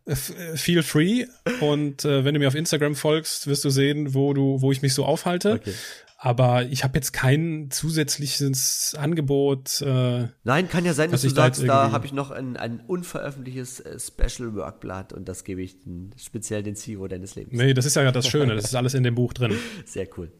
feel 0.55 0.83
free. 0.83 1.27
Und 1.61 2.05
äh, 2.05 2.25
wenn 2.25 2.35
du 2.35 2.41
mir 2.41 2.49
auf 2.49 2.55
Instagram 2.55 2.97
folgst, 2.97 3.47
wirst 3.47 3.65
du 3.65 3.71
sehen, 3.71 4.15
wo 4.15 4.33
du, 4.33 4.63
wo 4.63 4.73
ich 4.73 4.81
mich 4.81 4.95
so 4.95 5.05
aufhalte. 5.05 5.53
Okay. 5.53 5.75
Aber 6.23 6.67
ich 6.67 6.85
habe 6.85 6.99
jetzt 6.99 7.13
kein 7.13 7.71
zusätzliches 7.71 8.95
Angebot. 8.99 9.81
Äh, 9.81 10.29
Nein, 10.45 10.69
kann 10.69 10.85
ja 10.85 10.93
sein, 10.93 11.11
dass 11.11 11.23
du 11.23 11.31
sagst, 11.31 11.63
da, 11.63 11.87
da 11.87 11.93
habe 11.93 12.05
ich 12.05 12.13
noch 12.13 12.31
ein, 12.31 12.59
ein 12.59 12.81
unveröffentlichtes 12.81 13.81
äh, 13.81 13.99
Special 13.99 14.55
Workblatt 14.55 15.15
und 15.15 15.31
das 15.31 15.45
gebe 15.45 15.63
ich 15.63 15.81
den, 15.81 16.11
speziell 16.19 16.63
den 16.63 16.77
CEO 16.77 17.09
deines 17.09 17.37
Lebens. 17.37 17.59
Nee, 17.59 17.73
das 17.73 17.87
ist 17.87 17.97
ja 17.97 18.13
das 18.13 18.29
Schöne, 18.29 18.55
das 18.55 18.67
ist 18.67 18.75
alles 18.75 18.93
in 18.93 19.03
dem 19.03 19.15
Buch 19.15 19.33
drin. 19.33 19.57
Sehr 19.87 20.07
cool. 20.19 20.31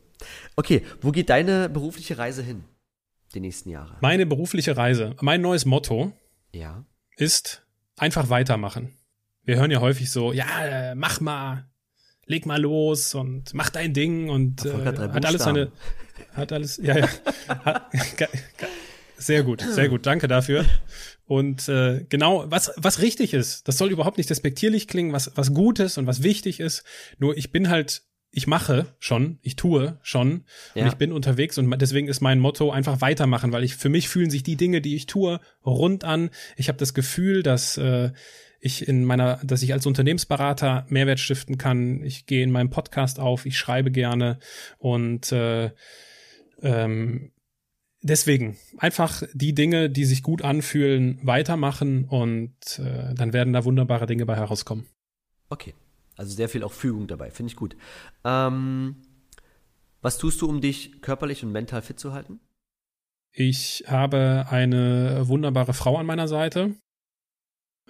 Okay, 0.55 0.83
wo 1.01 1.13
geht 1.13 1.31
deine 1.31 1.71
berufliche 1.71 2.19
Reise 2.19 2.43
hin? 2.43 2.65
Die 3.35 3.41
nächsten 3.41 3.71
Jahre. 3.71 3.97
Meine 4.03 4.27
berufliche 4.27 4.77
Reise, 4.77 5.17
mein 5.23 5.41
neues 5.41 5.65
Motto 5.65 6.13
ja. 6.55 6.85
ist 7.17 7.67
einfach 7.97 8.29
weitermachen. 8.29 8.93
Wir 9.45 9.57
hören 9.57 9.71
ja 9.71 9.81
häufig 9.81 10.11
so, 10.11 10.35
ja, 10.35 10.95
mach 10.95 11.23
mal, 11.23 11.70
leg 12.31 12.47
mal 12.47 12.61
los 12.61 13.15
und 13.15 13.53
mach 13.55 13.71
dein 13.71 13.93
Ding 13.93 14.31
und 14.31 14.65
äh, 14.65 14.73
hat 14.73 15.27
alles 15.27 15.43
seine, 15.43 15.73
hat 16.33 16.53
alles, 16.53 16.81
ja, 16.83 16.97
ja, 16.97 17.09
hat, 17.49 17.91
sehr 19.19 19.43
gut, 19.43 19.61
sehr 19.61 19.89
gut, 19.89 20.07
danke 20.07 20.29
dafür. 20.29 20.65
Und 21.27 21.69
äh, 21.69 22.07
genau, 22.09 22.45
was, 22.49 22.73
was 22.77 23.03
richtig 23.03 23.35
ist, 23.35 23.69
das 23.69 23.79
soll 23.79 23.91
überhaupt 23.91 24.17
nicht 24.17 24.31
despektierlich 24.31 24.89
klingen, 24.89 25.13
was, 25.13 25.33
was 25.35 25.53
gut 25.53 25.81
ist 25.81 25.99
und 25.99 26.07
was 26.07 26.23
wichtig 26.23 26.61
ist. 26.61 26.85
Nur 27.19 27.37
ich 27.37 27.53
bin 27.53 27.69
halt, 27.69 28.03
ich 28.31 28.47
mache 28.47 28.87
schon, 29.01 29.39
ich 29.43 29.57
tue 29.57 29.99
schon 30.03 30.45
ja. 30.75 30.83
und 30.83 30.89
ich 30.89 30.95
bin 30.95 31.13
unterwegs 31.13 31.59
und 31.59 31.71
deswegen 31.81 32.09
ist 32.09 32.21
mein 32.21 32.39
Motto 32.39 32.71
einfach 32.71 33.01
weitermachen, 33.01 33.53
weil 33.53 33.65
ich 33.65 33.77
für 33.77 33.89
mich 33.89 34.09
fühlen 34.09 34.31
sich 34.31 34.43
die 34.45 34.57
Dinge, 34.57 34.81
die 34.81 34.95
ich 34.95 35.07
tue, 35.07 35.41
rund 35.67 36.05
an. 36.05 36.31
Ich 36.57 36.69
habe 36.69 36.79
das 36.79 36.95
Gefühl, 36.95 37.43
dass 37.43 37.77
äh, 37.77 38.13
ich 38.61 38.87
in 38.87 39.05
meiner, 39.05 39.41
dass 39.43 39.63
ich 39.63 39.73
als 39.73 39.87
Unternehmensberater 39.87 40.87
Mehrwert 40.89 41.19
stiften 41.19 41.59
kann. 41.59 42.03
Ich 42.05 42.27
gehe 42.27 42.45
in 42.45 42.51
meinem 42.51 42.71
Podcast 42.71 43.19
auf, 43.19 43.47
ich 43.47 43.59
schreibe 43.59 43.91
gerne 43.91 44.39
und 44.79 45.33
äh, 45.33 45.73
ähm, 46.63 47.33
deswegen 48.03 48.59
einfach 48.77 49.23
die 49.33 49.55
Dinge, 49.55 49.91
die 49.91 50.05
sich 50.05 50.23
gut 50.23 50.43
anfühlen, 50.43 51.19
weitermachen 51.23 52.05
und 52.05 52.79
äh, 52.79 53.15
dann 53.15 53.33
werden 53.33 53.53
da 53.53 53.65
wunderbare 53.65 54.07
Dinge 54.07 54.27
bei 54.27 54.37
herauskommen. 54.37 54.87
Okay, 55.49 55.75
also 56.17 56.35
sehr 56.35 56.49
viel 56.49 56.63
auch 56.63 56.73
Fügung 56.73 57.07
dabei, 57.09 57.31
finde 57.31 57.51
ich 57.51 57.57
gut. 57.57 57.77
Ähm, 58.25 58.97
was 60.03 60.19
tust 60.19 60.41
du, 60.43 60.49
um 60.49 60.61
dich 60.61 61.01
körperlich 61.01 61.43
und 61.45 61.53
mental 61.53 61.83
fit 61.83 61.99
zu 61.99 62.13
halten? 62.13 62.41
Ich 63.33 63.85
habe 63.87 64.47
eine 64.51 65.29
wunderbare 65.29 65.73
Frau 65.73 65.97
an 65.97 66.07
meiner 66.07 66.27
Seite, 66.27 66.75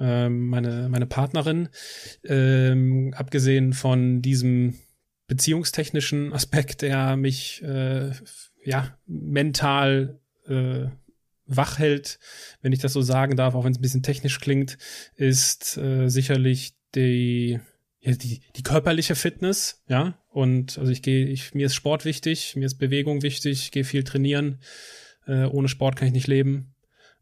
ähm, 0.01 0.49
meine, 0.49 0.89
meine 0.89 1.07
Partnerin, 1.07 1.69
ähm, 2.25 3.15
abgesehen 3.17 3.73
von 3.73 4.23
diesem 4.23 4.75
beziehungstechnischen 5.29 6.33
Aspekt, 6.33 6.83
der 6.83 7.17
mich 7.17 7.63
äh, 7.63 8.13
ja 8.65 8.99
mental 9.07 10.19
äh, 10.47 10.87
wach 11.47 11.79
hält, 11.79 12.19
wenn 12.63 12.73
ich 12.73 12.79
das 12.79 12.93
so 12.93 13.03
sagen 13.03 13.37
darf, 13.37 13.55
auch 13.55 13.65
wenn 13.65 13.73
es 13.73 13.79
ein 13.79 13.83
bisschen 13.83 14.03
technisch 14.03 14.41
klingt, 14.41 14.79
ist 15.17 15.77
äh, 15.77 16.09
sicherlich 16.09 16.75
die 16.95 17.61
ja, 18.01 18.13
die, 18.13 18.41
die 18.57 18.63
körperliche 18.63 19.15
Fitness, 19.15 19.83
ja. 19.87 20.19
Und 20.31 20.79
also 20.79 20.91
ich 20.91 21.03
gehe, 21.03 21.27
ich, 21.27 21.55
mir 21.55 21.67
ist 21.67 21.75
Sport 21.75 22.05
wichtig, 22.05 22.57
mir 22.57 22.65
ist 22.65 22.77
Bewegung 22.77 23.23
wichtig, 23.23 23.65
ich 23.65 23.71
gehe 23.73 23.85
viel 23.85 24.05
trainieren. 24.05 24.61
Äh, 25.27 25.45
ohne 25.45 25.69
Sport 25.69 25.97
kann 25.97 26.09
ich 26.09 26.15
nicht 26.15 26.27
leben. 26.27 26.75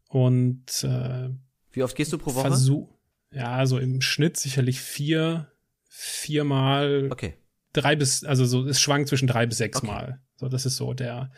Und 0.07 0.83
äh, 0.83 1.29
wie 1.71 1.83
oft 1.83 1.95
gehst 1.95 2.13
du 2.13 2.17
pro 2.17 2.33
Woche? 2.35 2.47
Versuch, 2.47 2.89
ja, 3.31 3.65
so 3.65 3.77
im 3.77 4.01
Schnitt 4.01 4.37
sicherlich 4.37 4.81
vier, 4.81 5.51
viermal. 5.87 7.09
Okay. 7.11 7.35
Drei 7.73 7.95
bis, 7.95 8.23
also 8.23 8.45
so, 8.45 8.65
es 8.65 8.81
schwankt 8.81 9.09
zwischen 9.09 9.27
drei 9.27 9.45
bis 9.45 9.57
sechs 9.57 9.77
Okay. 9.77 9.87
Mal. 9.87 10.21
So, 10.35 10.49
das 10.49 10.65
ist 10.65 10.77
so 10.77 10.93
der, 10.93 11.31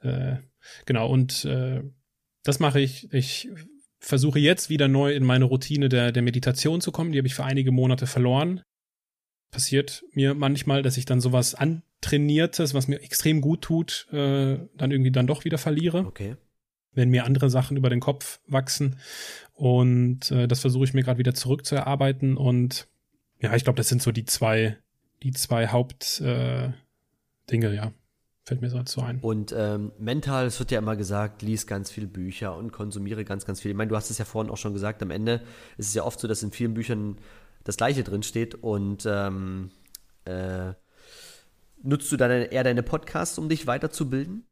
äh, 0.00 0.36
genau, 0.86 1.08
und 1.08 1.44
äh, 1.44 1.82
das 2.42 2.58
mache 2.58 2.80
ich. 2.80 3.12
Ich 3.12 3.48
versuche 3.98 4.38
jetzt 4.38 4.70
wieder 4.70 4.88
neu 4.88 5.12
in 5.14 5.24
meine 5.24 5.44
Routine 5.44 5.88
der, 5.88 6.10
der 6.10 6.22
Meditation 6.22 6.80
zu 6.80 6.90
kommen. 6.90 7.12
Die 7.12 7.18
habe 7.18 7.28
ich 7.28 7.34
für 7.34 7.44
einige 7.44 7.70
Monate 7.70 8.06
verloren. 8.06 8.62
Passiert 9.50 10.04
mir 10.12 10.34
manchmal, 10.34 10.82
dass 10.82 10.96
ich 10.96 11.04
dann 11.04 11.20
sowas 11.20 11.54
antrainiertes, 11.54 12.72
was 12.72 12.88
mir 12.88 13.02
extrem 13.02 13.42
gut 13.42 13.62
tut, 13.62 14.08
äh, 14.10 14.58
dann 14.74 14.90
irgendwie 14.90 15.10
dann 15.10 15.26
doch 15.26 15.44
wieder 15.44 15.58
verliere 15.58 16.06
Okay. 16.06 16.36
Wenn 16.92 17.10
mir 17.10 17.24
andere 17.24 17.50
Sachen 17.50 17.76
über 17.76 17.90
den 17.90 18.00
Kopf 18.00 18.40
wachsen. 18.46 18.96
Und 19.54 20.30
äh, 20.30 20.48
das 20.48 20.60
versuche 20.60 20.84
ich 20.84 20.94
mir 20.94 21.02
gerade 21.02 21.18
wieder 21.18 21.34
zurückzuerarbeiten. 21.34 22.36
Und 22.36 22.88
ja, 23.40 23.54
ich 23.54 23.64
glaube, 23.64 23.76
das 23.76 23.88
sind 23.88 24.02
so 24.02 24.12
die 24.12 24.24
zwei, 24.24 24.76
die 25.22 25.32
zwei 25.32 25.68
Hauptdinge, 25.68 26.74
äh, 27.50 27.74
ja. 27.74 27.92
Fällt 28.44 28.62
mir 28.62 28.70
so 28.70 28.78
dazu 28.78 29.02
ein. 29.02 29.20
Und 29.20 29.54
ähm, 29.56 29.92
mental, 29.98 30.46
es 30.46 30.58
wird 30.58 30.70
ja 30.70 30.78
immer 30.78 30.96
gesagt, 30.96 31.42
lies 31.42 31.66
ganz 31.66 31.90
viel 31.90 32.06
Bücher 32.06 32.56
und 32.56 32.72
konsumiere 32.72 33.24
ganz, 33.24 33.44
ganz 33.44 33.60
viel. 33.60 33.70
Ich 33.70 33.76
meine, 33.76 33.90
du 33.90 33.96
hast 33.96 34.10
es 34.10 34.18
ja 34.18 34.24
vorhin 34.24 34.50
auch 34.50 34.56
schon 34.56 34.72
gesagt, 34.72 35.02
am 35.02 35.10
Ende 35.10 35.42
ist 35.76 35.88
es 35.88 35.94
ja 35.94 36.04
oft 36.04 36.18
so, 36.18 36.26
dass 36.26 36.42
in 36.42 36.50
vielen 36.50 36.74
Büchern 36.74 37.18
das 37.64 37.76
Gleiche 37.76 38.02
drinsteht 38.02 38.54
und 38.56 39.04
ähm, 39.06 39.70
äh, 40.24 40.72
nutzt 41.82 42.10
du 42.10 42.16
dann 42.16 42.30
eher 42.30 42.64
deine 42.64 42.82
Podcasts, 42.82 43.38
um 43.38 43.48
dich 43.48 43.66
weiterzubilden? 43.66 44.46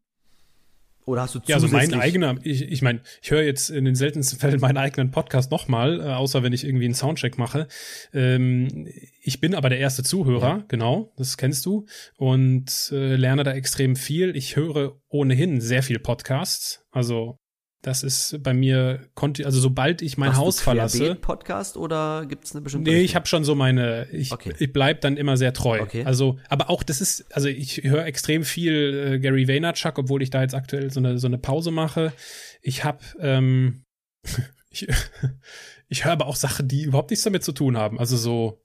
Oder 1.09 1.22
hast 1.22 1.34
du 1.34 1.40
Ja, 1.46 1.56
also 1.56 1.68
mein 1.68 1.86
zusätzlich- 1.86 2.02
eigener, 2.02 2.36
ich, 2.42 2.62
ich 2.62 2.82
meine, 2.82 3.00
ich 3.22 3.30
höre 3.30 3.42
jetzt 3.42 3.70
in 3.70 3.84
den 3.86 3.94
seltensten 3.94 4.38
Fällen 4.38 4.61
meinen 4.61 4.76
eigenen 4.76 5.11
Podcast 5.11 5.50
nochmal, 5.50 6.00
äh, 6.00 6.04
außer 6.04 6.42
wenn 6.42 6.52
ich 6.52 6.64
irgendwie 6.64 6.84
einen 6.84 6.94
Soundcheck 6.94 7.38
mache. 7.38 7.66
Ähm, 8.12 8.86
ich 9.22 9.40
bin 9.40 9.54
aber 9.54 9.70
der 9.70 9.78
erste 9.78 10.02
Zuhörer, 10.02 10.64
genau, 10.68 11.12
das 11.16 11.36
kennst 11.38 11.64
du, 11.64 11.86
und 12.16 12.90
äh, 12.92 13.16
lerne 13.16 13.42
da 13.42 13.52
extrem 13.52 13.96
viel. 13.96 14.36
Ich 14.36 14.56
höre 14.56 15.00
ohnehin 15.09 15.61
sehr 15.62 15.82
viel 15.82 15.98
Podcasts, 15.98 16.84
also 16.90 17.38
das 17.83 18.03
ist 18.03 18.43
bei 18.43 18.53
mir, 18.55 19.09
konti- 19.14 19.45
also 19.45 19.61
sobald 19.61 20.03
ich 20.03 20.18
mein 20.18 20.31
Machst 20.31 20.41
du 20.41 20.45
Haus 20.47 20.61
verlasse, 20.61 20.99
querbeet 20.99 21.20
Podcast 21.20 21.76
oder 21.76 22.26
gibt 22.26 22.45
es 22.45 22.53
eine 22.53 22.61
bestimmte 22.62 22.91
Nee, 22.91 23.01
ich 23.03 23.14
habe 23.14 23.26
schon 23.26 23.45
so 23.45 23.55
meine, 23.55 24.09
ich, 24.11 24.33
Okay. 24.33 24.53
ich 24.59 24.72
bleib 24.72 25.01
dann 25.03 25.16
immer 25.16 25.37
sehr 25.37 25.53
treu. 25.53 25.81
Okay. 25.83 26.03
Also, 26.05 26.39
aber 26.49 26.70
auch 26.70 26.83
das 26.83 27.01
ist, 27.01 27.24
also 27.35 27.49
ich 27.49 27.85
höre 27.85 28.05
extrem 28.05 28.43
viel 28.45 29.12
äh, 29.14 29.18
Gary 29.20 29.47
Vaynerchuk, 29.47 29.97
obwohl 29.99 30.22
ich 30.22 30.31
da 30.31 30.43
jetzt 30.43 30.55
aktuell 30.55 30.91
so 30.91 30.99
eine 31.01 31.18
so 31.18 31.29
eine 31.29 31.39
Pause 31.39 31.70
mache. 31.70 32.12
Ich 32.62 32.83
habe, 32.85 32.99
ähm, 33.20 33.85
ich, 34.70 34.87
ich 35.89 36.05
höre 36.05 36.12
aber 36.12 36.26
auch 36.26 36.37
Sachen, 36.37 36.66
die 36.68 36.83
überhaupt 36.83 37.11
nichts 37.11 37.24
damit 37.24 37.45
zu 37.45 37.53
tun 37.53 37.76
haben. 37.76 37.99
Also 38.01 38.16
so 38.16 38.61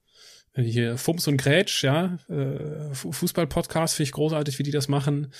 äh, 0.53 0.63
hier 0.63 0.97
Fums 0.97 1.27
und 1.27 1.37
Grätsch, 1.37 1.83
ja, 1.83 2.17
äh, 2.29 2.93
Fu- 2.93 3.11
Fußball-Podcast 3.11 3.95
finde 3.95 4.07
ich 4.07 4.11
großartig, 4.13 4.57
wie 4.57 4.63
die 4.63 4.71
das 4.71 4.87
machen. 4.87 5.31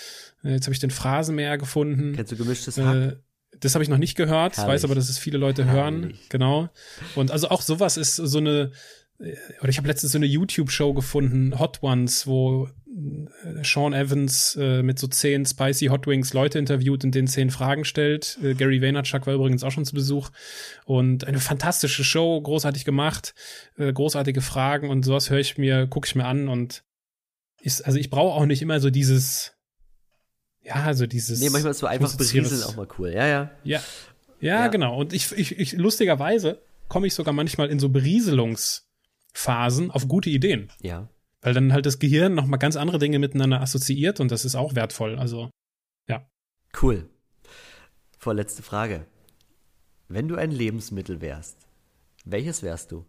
Äh, 0.43 0.51
jetzt 0.51 0.65
habe 0.67 0.73
ich 0.73 0.79
den 0.79 0.91
Phrasenmäher 0.91 1.57
gefunden. 1.57 2.13
Kennst 2.15 2.31
du 2.31 2.35
gemischtes 2.37 2.77
Hack? 2.77 3.17
Das 3.59 3.75
habe 3.75 3.83
ich 3.83 3.89
noch 3.89 3.97
nicht 3.97 4.15
gehört, 4.15 4.57
Herrlich. 4.57 4.73
weiß 4.73 4.83
aber, 4.85 4.95
dass 4.95 5.09
es 5.09 5.17
viele 5.17 5.37
Leute 5.37 5.65
hören. 5.65 6.01
Herrlich. 6.01 6.29
Genau. 6.29 6.69
Und 7.15 7.31
also 7.31 7.49
auch 7.49 7.61
sowas 7.61 7.97
ist 7.97 8.15
so 8.15 8.37
eine, 8.37 8.71
äh, 9.19 9.35
oder 9.61 9.69
ich 9.69 9.77
habe 9.77 9.87
letztens 9.87 10.11
so 10.11 10.17
eine 10.17 10.25
YouTube-Show 10.25 10.93
gefunden, 10.93 11.59
Hot 11.59 11.81
Ones, 11.81 12.27
wo 12.27 12.67
äh, 12.93 13.63
Sean 13.63 13.93
Evans 13.93 14.57
äh, 14.59 14.83
mit 14.83 14.99
so 14.99 15.07
zehn 15.07 15.45
Spicy 15.45 15.87
Hot 15.87 16.07
Wings 16.07 16.33
Leute 16.33 16.59
interviewt 16.59 17.03
und 17.03 17.15
denen 17.15 17.27
zehn 17.27 17.49
Fragen 17.49 17.85
stellt. 17.85 18.37
Äh, 18.43 18.53
Gary 18.53 18.81
Vaynerchuk 18.81 19.25
war 19.27 19.33
übrigens 19.33 19.63
auch 19.63 19.71
schon 19.71 19.85
zu 19.85 19.93
Besuch. 19.93 20.29
Und 20.85 21.25
eine 21.25 21.39
fantastische 21.39 22.03
Show, 22.03 22.39
großartig 22.41 22.85
gemacht, 22.85 23.33
äh, 23.77 23.91
großartige 23.91 24.41
Fragen 24.41 24.89
und 24.89 25.03
sowas 25.03 25.29
höre 25.29 25.39
ich 25.39 25.57
mir, 25.57 25.87
gucke 25.87 26.07
ich 26.07 26.15
mir 26.15 26.25
an 26.25 26.47
und 26.47 26.83
ist, 27.61 27.85
also 27.85 27.97
ich 27.97 28.09
brauche 28.09 28.35
auch 28.35 28.45
nicht 28.45 28.61
immer 28.61 28.79
so 28.79 28.89
dieses, 28.89 29.52
ja, 30.63 30.75
also 30.75 31.05
dieses. 31.05 31.39
nee, 31.39 31.49
manchmal 31.49 31.71
ist 31.71 31.79
so 31.79 31.87
einfach 31.87 32.15
berieseln 32.15 32.63
auch 32.63 32.75
mal 32.75 32.87
cool. 32.97 33.09
Ja, 33.11 33.27
ja. 33.27 33.51
ja. 33.63 33.79
Ja, 34.39 34.65
Ja. 34.65 34.67
genau. 34.67 34.99
Und 34.99 35.13
ich, 35.13 35.31
ich, 35.33 35.57
ich 35.59 35.73
lustigerweise 35.73 36.61
komme 36.89 37.07
ich 37.07 37.13
sogar 37.13 37.33
manchmal 37.33 37.69
in 37.69 37.79
so 37.79 37.89
Berieselungsphasen 37.89 39.91
auf 39.91 40.07
gute 40.07 40.29
Ideen. 40.29 40.69
Ja. 40.81 41.09
Weil 41.41 41.53
dann 41.53 41.73
halt 41.73 41.85
das 41.85 41.99
Gehirn 41.99 42.35
nochmal 42.35 42.59
ganz 42.59 42.75
andere 42.75 42.99
Dinge 42.99 43.19
miteinander 43.19 43.61
assoziiert 43.61 44.19
und 44.19 44.31
das 44.31 44.45
ist 44.45 44.55
auch 44.55 44.75
wertvoll. 44.75 45.17
Also, 45.17 45.49
Cool. 46.81 47.07
Vorletzte 48.17 48.63
Frage. 48.63 49.05
Wenn 50.07 50.27
du 50.27 50.37
ein 50.37 50.49
Lebensmittel 50.49 51.21
wärst, 51.21 51.67
welches 52.25 52.63
wärst 52.63 52.91
du? 52.91 53.05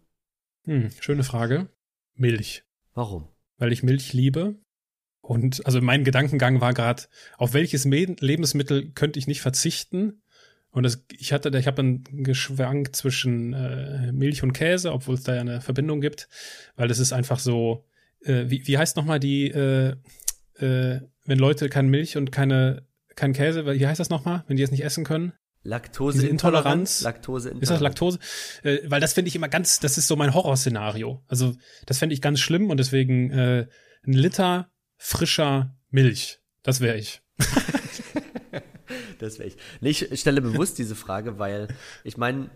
hm, 0.65 0.91
schöne 0.99 1.23
Frage. 1.23 1.67
Milch. 2.13 2.63
Warum? 2.93 3.27
Weil 3.57 3.71
ich 3.71 3.81
Milch 3.81 4.13
liebe. 4.13 4.59
Und 5.25 5.65
also 5.65 5.81
mein 5.81 6.03
Gedankengang 6.03 6.61
war 6.61 6.73
gerade, 6.75 7.03
auf 7.37 7.53
welches 7.53 7.85
Me 7.85 8.15
Lebensmittel 8.19 8.91
könnte 8.91 9.17
ich 9.17 9.25
nicht 9.25 9.41
verzichten? 9.41 10.21
Und 10.69 10.83
das, 10.83 11.03
ich 11.17 11.33
hatte, 11.33 11.49
ich 11.57 11.65
habe 11.65 11.77
dann 11.77 12.03
geschwankt 12.23 12.95
zwischen 12.95 13.53
äh, 13.53 14.11
Milch 14.11 14.43
und 14.43 14.53
Käse, 14.53 14.91
obwohl 14.91 15.15
es 15.15 15.23
da 15.23 15.33
ja 15.33 15.41
eine 15.41 15.61
Verbindung 15.61 15.99
gibt, 15.99 16.27
weil 16.75 16.87
das 16.87 16.99
ist 16.99 17.11
einfach 17.11 17.39
so, 17.39 17.85
äh, 18.21 18.45
wie, 18.49 18.67
wie 18.67 18.77
heißt 18.77 18.97
nochmal 18.97 19.19
die, 19.19 19.47
äh, 19.49 19.95
äh, 20.59 21.01
wenn 21.25 21.39
Leute 21.39 21.69
keine 21.69 21.89
Milch 21.89 22.17
und 22.17 22.31
keine, 22.31 22.83
kein 23.15 23.33
Käse, 23.33 23.65
wie 23.65 23.87
heißt 23.87 23.99
das 23.99 24.11
nochmal, 24.11 24.43
wenn 24.47 24.57
die 24.57 24.63
es 24.63 24.71
nicht 24.71 24.83
essen 24.83 25.05
können? 25.05 25.33
Laktoseintoleranz? 25.63 26.31
Intoleranz? 26.31 27.01
Laktoseintoleranz. 27.01 27.63
Ist 27.63 27.71
das 27.71 27.81
Laktose? 27.81 28.19
Äh, 28.61 28.79
weil 28.85 29.01
das 29.01 29.13
finde 29.13 29.29
ich 29.29 29.35
immer 29.35 29.49
ganz, 29.49 29.79
das 29.79 29.97
ist 29.97 30.07
so 30.07 30.15
mein 30.15 30.35
Horrorszenario. 30.35 31.23
Also 31.27 31.55
das 31.87 31.97
fände 31.97 32.13
ich 32.13 32.21
ganz 32.21 32.41
schlimm 32.41 32.69
und 32.69 32.79
deswegen 32.79 33.31
äh, 33.31 33.67
ein 34.05 34.13
Liter 34.13 34.69
frischer 34.97 35.75
Milch. 35.89 36.39
Das 36.63 36.81
wäre 36.81 36.97
ich. 36.97 37.21
Das 39.19 39.39
wäre 39.39 39.47
ich. 39.49 39.57
Nee, 39.81 39.89
ich 39.91 40.19
stelle 40.19 40.41
bewusst 40.41 40.77
diese 40.77 40.93
Frage, 40.95 41.39
weil 41.39 41.69
ich 42.03 42.17
meine, 42.17 42.49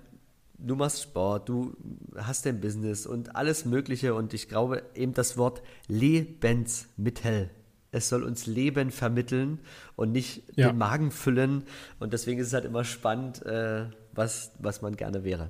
du 0.58 0.76
machst 0.76 1.02
Sport, 1.02 1.48
du 1.50 1.76
hast 2.18 2.46
dein 2.46 2.60
Business 2.60 3.06
und 3.08 3.36
alles 3.36 3.64
Mögliche 3.66 4.14
und 4.14 4.34
ich 4.34 4.50
glaube 4.50 4.84
eben 4.94 5.14
das 5.14 5.38
Wort 5.38 5.62
Lebensmittel. 5.88 7.50
Es 7.92 8.10
soll 8.10 8.24
uns 8.24 8.46
Leben 8.46 8.92
vermitteln 8.92 9.60
und 9.96 10.12
nicht 10.12 10.44
Ja. 10.56 10.68
den 10.70 10.78
Magen 10.78 11.12
füllen. 11.12 11.64
Und 12.00 12.14
deswegen 12.14 12.40
ist 12.40 12.48
es 12.48 12.54
halt 12.54 12.66
immer 12.66 12.84
spannend, 12.84 13.44
äh, 13.46 13.86
was, 14.14 14.52
was 14.60 14.82
man 14.84 14.96
gerne 14.96 15.24
wäre. 15.24 15.50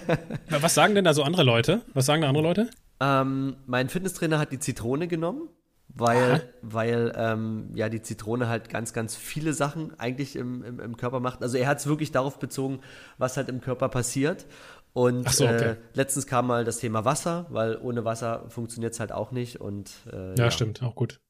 Was 0.48 0.74
sagen 0.74 0.94
denn 0.94 1.04
da 1.04 1.12
so 1.12 1.22
andere 1.22 1.42
Leute? 1.44 1.82
Was 1.92 2.06
sagen 2.06 2.22
da 2.22 2.28
andere 2.28 2.42
Leute? 2.44 2.70
Ähm, 2.98 3.56
mein 3.66 3.88
Fitnesstrainer 3.88 4.38
hat 4.38 4.52
die 4.52 4.58
Zitrone 4.58 5.06
genommen, 5.06 5.48
weil, 5.96 6.52
weil 6.62 7.12
ähm, 7.16 7.70
ja 7.74 7.88
die 7.88 8.02
Zitrone 8.02 8.48
halt 8.48 8.68
ganz, 8.68 8.92
ganz 8.92 9.16
viele 9.16 9.52
Sachen 9.54 9.98
eigentlich 9.98 10.36
im, 10.36 10.62
im, 10.62 10.78
im 10.80 10.96
Körper 10.96 11.20
macht. 11.20 11.42
Also 11.42 11.56
er 11.56 11.66
hat 11.66 11.78
es 11.78 11.86
wirklich 11.86 12.12
darauf 12.12 12.38
bezogen, 12.38 12.80
was 13.18 13.36
halt 13.36 13.48
im 13.48 13.60
Körper 13.60 13.88
passiert. 13.88 14.46
Und 14.92 15.28
so, 15.30 15.44
okay. 15.44 15.72
äh, 15.72 15.76
letztens 15.92 16.26
kam 16.26 16.46
mal 16.46 16.64
das 16.64 16.78
Thema 16.78 17.04
Wasser, 17.04 17.46
weil 17.50 17.76
ohne 17.76 18.04
Wasser 18.04 18.46
funktioniert 18.48 18.94
es 18.94 19.00
halt 19.00 19.12
auch 19.12 19.30
nicht. 19.30 19.60
Und 19.60 19.90
äh, 20.12 20.38
Ja, 20.38 20.50
stimmt, 20.50 20.82
auch 20.82 20.94
gut. 20.94 21.20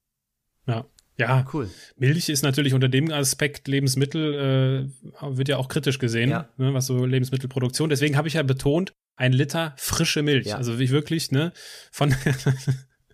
Ja. 0.67 0.85
Ja, 1.19 1.47
Cool. 1.53 1.71
Milch 1.97 2.29
ist 2.29 2.43
natürlich 2.43 2.75
unter 2.75 2.89
dem 2.91 3.11
Aspekt 3.11 3.69
Lebensmittel, 3.69 4.91
äh, 5.23 5.37
wird 5.37 5.49
ja 5.49 5.57
auch 5.57 5.69
kritisch 5.69 5.99
gesehen, 5.99 6.29
Ja. 6.29 6.49
ne, 6.59 6.75
was 6.75 6.87
so 6.87 7.07
Lebensmittelproduktion. 7.07 7.89
Deswegen 7.89 8.17
habe 8.19 8.29
ich 8.29 8.35
ja 8.35 8.43
betont, 8.43 8.93
ein 9.17 9.33
Liter 9.33 9.73
frische 9.79 10.23
Milch. 10.23 10.49
Ja. 10.49 10.57
Also 10.59 10.79
wie 10.79 10.91
wirklich, 10.91 11.33
ne? 11.33 11.53
Von 11.91 12.15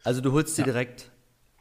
Also 0.03 0.20
du 0.20 0.32
holst 0.32 0.57
sie 0.57 0.62
direkt 0.64 1.12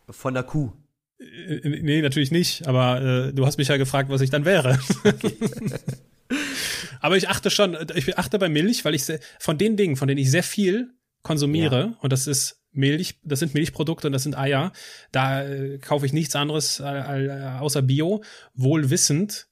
von 0.10 0.34
der 0.34 0.44
Kuh. 0.44 0.72
Äh, 1.20 1.82
Nee, 1.82 2.02
natürlich 2.02 2.32
nicht, 2.32 2.68
aber 2.68 3.02
äh, 3.02 3.34
du 3.34 3.46
hast 3.46 3.58
mich 3.58 3.68
ja 3.68 3.78
gefragt, 3.78 4.10
was 4.10 4.22
ich 4.22 4.30
dann 4.30 4.46
wäre. 4.46 4.80
aber 7.02 7.18
ich 7.18 7.30
achte 7.30 7.50
schon, 7.50 7.78
ich 7.96 8.18
achte 8.18 8.40
bei 8.40 8.50
Milch, 8.50 8.86
weil 8.86 8.96
ich 8.96 9.06
sehr, 9.06 9.20
von 9.40 9.58
den 9.58 9.78
Dingen, 9.78 9.96
von 9.96 10.08
denen 10.08 10.20
ich 10.20 10.32
sehr 10.32 10.44
viel 10.44 10.92
konsumiere, 11.22 11.96
und 12.02 12.12
das 12.12 12.28
ist 12.28 12.62
Milch, 12.72 13.20
das 13.24 13.40
sind 13.40 13.54
Milchprodukte 13.54 14.08
und 14.08 14.14
das 14.14 14.24
sind 14.24 14.38
Eier, 14.38 14.72
da 15.12 15.44
äh, 15.44 15.78
kaufe 15.78 16.06
ich 16.06 16.14
nichts 16.14 16.36
anderes 16.36 16.80
äh, 16.80 16.86
äh, 16.86 17.60
außer 17.60 17.82
Bio, 17.82 18.24
wohl 18.54 18.90
wissend, 18.90 19.48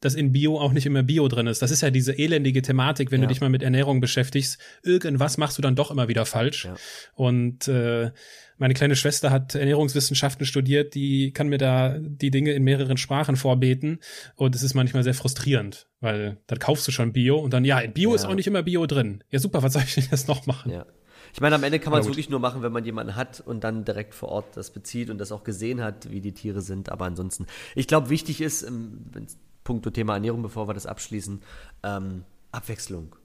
dass 0.00 0.14
in 0.14 0.32
Bio 0.32 0.58
auch 0.58 0.72
nicht 0.72 0.86
immer 0.86 1.02
Bio 1.02 1.28
drin 1.28 1.46
ist. 1.46 1.62
Das 1.62 1.70
ist 1.70 1.82
ja 1.82 1.90
diese 1.90 2.16
elendige 2.18 2.62
Thematik, 2.62 3.10
wenn 3.10 3.20
ja. 3.20 3.26
du 3.26 3.32
dich 3.32 3.40
mal 3.40 3.50
mit 3.50 3.62
Ernährung 3.62 4.00
beschäftigst. 4.00 4.58
Irgendwas 4.82 5.38
machst 5.38 5.58
du 5.58 5.62
dann 5.62 5.76
doch 5.76 5.90
immer 5.90 6.08
wieder 6.08 6.26
falsch. 6.26 6.64
Ja. 6.64 6.74
Und 7.14 7.68
äh, 7.68 8.10
meine 8.56 8.74
kleine 8.74 8.96
Schwester 8.96 9.30
hat 9.30 9.54
Ernährungswissenschaften 9.54 10.44
studiert, 10.46 10.94
die 10.94 11.32
kann 11.32 11.48
mir 11.48 11.58
da 11.58 11.96
die 11.98 12.30
Dinge 12.30 12.52
in 12.52 12.62
mehreren 12.62 12.96
Sprachen 12.96 13.36
vorbeten. 13.36 14.00
Und 14.36 14.54
es 14.54 14.62
ist 14.62 14.74
manchmal 14.74 15.02
sehr 15.02 15.14
frustrierend, 15.14 15.86
weil 16.00 16.38
dann 16.46 16.58
kaufst 16.58 16.86
du 16.88 16.92
schon 16.92 17.12
Bio 17.12 17.38
und 17.38 17.52
dann, 17.52 17.64
ja, 17.64 17.78
in 17.78 17.92
Bio 17.92 18.10
ja. 18.10 18.16
ist 18.16 18.24
auch 18.24 18.34
nicht 18.34 18.46
immer 18.46 18.62
Bio 18.62 18.86
drin. 18.86 19.22
Ja, 19.30 19.38
super, 19.38 19.62
was 19.62 19.74
soll 19.74 19.82
ich 19.82 19.94
denn 19.94 20.08
jetzt 20.10 20.28
noch 20.28 20.46
machen? 20.46 20.72
Ja. 20.72 20.86
Ich 21.32 21.40
meine, 21.40 21.54
am 21.54 21.62
Ende 21.62 21.78
kann 21.78 21.92
man 21.92 22.00
es 22.00 22.06
wirklich 22.06 22.28
nur 22.28 22.40
machen, 22.40 22.62
wenn 22.62 22.72
man 22.72 22.84
jemanden 22.84 23.14
hat 23.14 23.40
und 23.40 23.62
dann 23.62 23.84
direkt 23.84 24.14
vor 24.14 24.30
Ort 24.30 24.56
das 24.56 24.70
bezieht 24.72 25.10
und 25.10 25.18
das 25.18 25.30
auch 25.32 25.44
gesehen 25.44 25.80
hat, 25.80 26.10
wie 26.10 26.20
die 26.20 26.32
Tiere 26.32 26.60
sind. 26.60 26.90
Aber 26.90 27.04
ansonsten, 27.04 27.46
ich 27.74 27.86
glaube, 27.86 28.10
wichtig 28.10 28.40
ist, 28.40 28.66
wenn 28.66 29.26
puncto 29.64 29.90
Thema 29.90 30.14
Ernährung, 30.14 30.42
bevor 30.42 30.68
wir 30.68 30.74
das 30.74 30.86
abschließen, 30.86 31.42
ähm, 31.82 32.24
Abwechslung. 32.52 33.16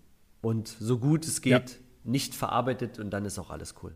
Und 0.42 0.68
so 0.68 1.00
gut 1.00 1.26
es 1.26 1.42
geht, 1.42 1.72
ja. 1.72 1.78
nicht 2.04 2.36
verarbeitet 2.36 3.00
und 3.00 3.10
dann 3.12 3.26
ist 3.26 3.40
auch 3.40 3.50
alles 3.50 3.76
cool. 3.82 3.96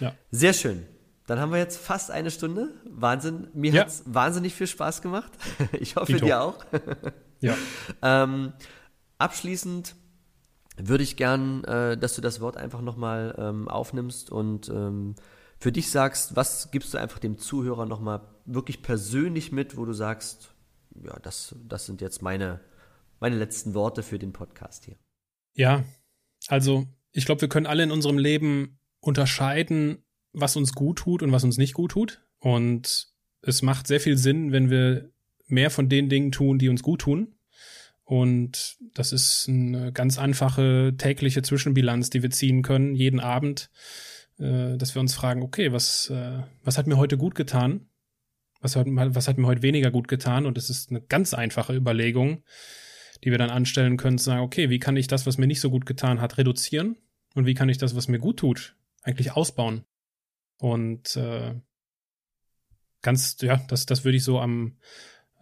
Ja. 0.00 0.14
Sehr 0.30 0.52
schön. 0.52 0.86
Dann 1.26 1.38
haben 1.38 1.52
wir 1.52 1.58
jetzt 1.58 1.78
fast 1.78 2.10
eine 2.10 2.30
Stunde. 2.30 2.74
Wahnsinn. 2.84 3.48
Mir 3.54 3.72
ja. 3.72 3.80
hat 3.82 3.88
es 3.88 4.02
wahnsinnig 4.06 4.54
viel 4.54 4.66
Spaß 4.66 5.02
gemacht. 5.02 5.32
Ich 5.72 5.96
hoffe, 5.96 6.12
Dito. 6.12 6.26
dir 6.26 6.40
auch. 6.40 6.64
ja. 7.40 7.54
ähm, 8.02 8.52
abschließend 9.18 9.94
würde 10.76 11.04
ich 11.04 11.16
gern, 11.16 11.64
äh, 11.64 11.96
dass 11.96 12.14
du 12.14 12.20
das 12.20 12.40
Wort 12.40 12.56
einfach 12.56 12.80
nochmal 12.80 13.34
ähm, 13.38 13.68
aufnimmst 13.68 14.30
und 14.30 14.68
ähm, 14.70 15.14
für 15.58 15.72
dich 15.72 15.90
sagst, 15.90 16.36
was 16.36 16.70
gibst 16.70 16.94
du 16.94 16.98
einfach 16.98 17.18
dem 17.18 17.38
Zuhörer 17.38 17.86
nochmal 17.86 18.22
wirklich 18.46 18.82
persönlich 18.82 19.52
mit, 19.52 19.76
wo 19.76 19.84
du 19.84 19.92
sagst, 19.92 20.54
ja, 21.04 21.18
das, 21.20 21.54
das 21.68 21.86
sind 21.86 22.00
jetzt 22.00 22.22
meine, 22.22 22.60
meine 23.18 23.36
letzten 23.36 23.74
Worte 23.74 24.02
für 24.02 24.18
den 24.18 24.32
Podcast 24.32 24.84
hier. 24.84 24.96
Ja, 25.54 25.84
also 26.48 26.86
ich 27.12 27.26
glaube, 27.26 27.42
wir 27.42 27.48
können 27.48 27.66
alle 27.66 27.82
in 27.82 27.90
unserem 27.90 28.18
Leben 28.18 28.78
unterscheiden, 29.00 30.04
was 30.32 30.56
uns 30.56 30.72
gut 30.72 30.98
tut 30.98 31.22
und 31.22 31.32
was 31.32 31.44
uns 31.44 31.58
nicht 31.58 31.74
gut 31.74 31.92
tut. 31.92 32.22
Und 32.38 33.08
es 33.42 33.62
macht 33.62 33.86
sehr 33.86 34.00
viel 34.00 34.16
Sinn, 34.16 34.52
wenn 34.52 34.70
wir 34.70 35.10
mehr 35.46 35.70
von 35.70 35.88
den 35.88 36.08
Dingen 36.08 36.32
tun, 36.32 36.58
die 36.58 36.68
uns 36.68 36.82
gut 36.82 37.02
tun. 37.02 37.34
Und 38.04 38.76
das 38.94 39.12
ist 39.12 39.46
eine 39.48 39.92
ganz 39.92 40.18
einfache 40.18 40.94
tägliche 40.96 41.42
Zwischenbilanz, 41.42 42.10
die 42.10 42.22
wir 42.22 42.30
ziehen 42.30 42.62
können, 42.62 42.94
jeden 42.94 43.20
Abend, 43.20 43.70
äh, 44.38 44.76
dass 44.76 44.94
wir 44.94 45.00
uns 45.00 45.14
fragen, 45.14 45.42
okay, 45.42 45.72
was, 45.72 46.10
äh, 46.10 46.42
was 46.64 46.76
hat 46.76 46.86
mir 46.86 46.96
heute 46.96 47.16
gut 47.16 47.34
getan? 47.34 47.89
Was 48.60 48.76
hat, 48.76 48.86
was 48.88 49.28
hat 49.28 49.38
mir 49.38 49.46
heute 49.46 49.62
weniger 49.62 49.90
gut 49.90 50.08
getan? 50.08 50.46
Und 50.46 50.58
es 50.58 50.70
ist 50.70 50.90
eine 50.90 51.00
ganz 51.00 51.34
einfache 51.34 51.74
Überlegung, 51.74 52.44
die 53.24 53.30
wir 53.30 53.38
dann 53.38 53.50
anstellen 53.50 53.96
können, 53.96 54.18
zu 54.18 54.26
sagen, 54.26 54.42
okay, 54.42 54.70
wie 54.70 54.78
kann 54.78 54.96
ich 54.96 55.06
das, 55.06 55.26
was 55.26 55.38
mir 55.38 55.46
nicht 55.46 55.60
so 55.60 55.70
gut 55.70 55.86
getan 55.86 56.20
hat, 56.20 56.38
reduzieren? 56.38 56.96
Und 57.34 57.46
wie 57.46 57.54
kann 57.54 57.68
ich 57.68 57.78
das, 57.78 57.96
was 57.96 58.08
mir 58.08 58.18
gut 58.18 58.38
tut, 58.38 58.76
eigentlich 59.02 59.32
ausbauen? 59.32 59.84
Und 60.58 61.16
äh, 61.16 61.54
ganz, 63.02 63.36
ja, 63.40 63.60
das, 63.68 63.86
das 63.86 64.04
würde 64.04 64.16
ich 64.16 64.24
so 64.24 64.40
am 64.40 64.76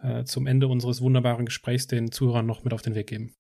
äh, 0.03 0.25
zum 0.25 0.47
Ende 0.47 0.69
unseres 0.69 1.01
wunderbaren 1.01 1.47
Gesprächs 1.47 1.87
den 1.87 2.13
Zuhörern 2.13 2.47
noch 2.47 2.65
mit 2.65 2.73
auf 2.73 2.83
den 2.83 2.95
Weg 2.95 3.09
geben. 3.09 3.35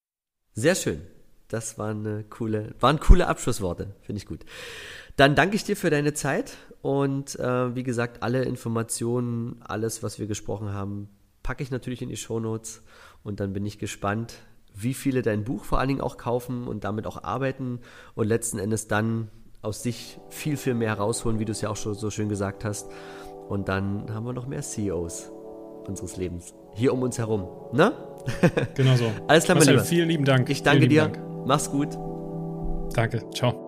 Sehr 0.55 0.75
schön. 0.75 1.01
Das 1.49 1.79
waren 1.79 2.07
eine 2.07 2.25
coole, 2.25 2.75
waren 2.81 3.01
coole 3.01 3.27
Abschlussworte, 3.27 3.95
finde 4.03 4.19
ich 4.19 4.27
gut. 4.27 4.45
Dann 5.19 5.35
danke 5.35 5.57
ich 5.57 5.65
dir 5.65 5.77
für 5.77 5.91
deine 5.91 6.15
Zeit 6.15 6.57
und 6.81 7.37
äh, 7.41 7.75
wie 7.75 7.83
gesagt, 7.83 8.23
alle 8.23 8.45
Informationen, 8.45 9.61
alles, 9.67 10.05
was 10.05 10.21
wir 10.21 10.29
gesprochen 10.29 10.73
haben, 10.73 11.09
packe 11.43 11.61
ich 11.65 11.73
natürlich 11.73 12.03
in 12.03 12.09
die 12.09 12.17
Shownotes 12.17 12.83
und 13.25 13.41
dann 13.41 13.53
bin 13.53 13.67
ich 13.67 13.81
gespannt, 13.81 14.35
wie 14.77 14.95
viele 14.95 15.23
dein 15.23 15.43
Buch 15.43 15.65
vor 15.65 15.81
allen 15.81 15.89
Dingen 15.89 16.01
auch 16.03 16.19
kaufen 16.19 16.69
und 16.69 16.85
damit 16.85 17.05
auch 17.05 17.25
arbeiten 17.25 17.81
und 18.15 18.29
letzten 18.29 18.61
Endes 18.61 18.87
dann 18.87 19.29
aus 19.61 19.83
sich 19.83 20.21
viel, 20.31 20.57
viel 20.57 20.75
mehr 20.75 20.91
herausholen, 20.91 21.41
wie 21.41 21.45
du 21.45 21.51
es 21.51 21.63
ja 21.63 21.71
auch 21.71 21.77
schon 21.77 21.95
so 21.95 22.11
schön 22.11 22.29
gesagt 22.29 22.65
hast. 22.65 22.89
Und 23.49 23.69
dann 23.69 24.15
haben 24.15 24.25
wir 24.25 24.33
noch 24.33 24.47
mehr 24.47 24.63
CEOs 24.63 25.33
unseres 25.89 26.17
Lebens 26.17 26.55
hier 26.75 26.93
um 26.93 27.03
uns 27.03 27.19
herum. 27.19 27.49
Ne? 27.73 27.93
Genau 28.77 28.95
so. 28.95 29.11
Alles 29.27 29.43
klar, 29.43 29.59
mein 29.59 29.67
Lieber. 29.67 29.83
Vielen 29.83 30.09
lieben 30.09 30.25
Dank. 30.25 30.49
Ich 30.49 30.63
danke 30.63 30.87
dir. 30.87 31.09
Dank. 31.09 31.19
Mach's 31.45 31.73
gut. 31.73 31.89
Danke. 32.95 33.29
Ciao. 33.35 33.68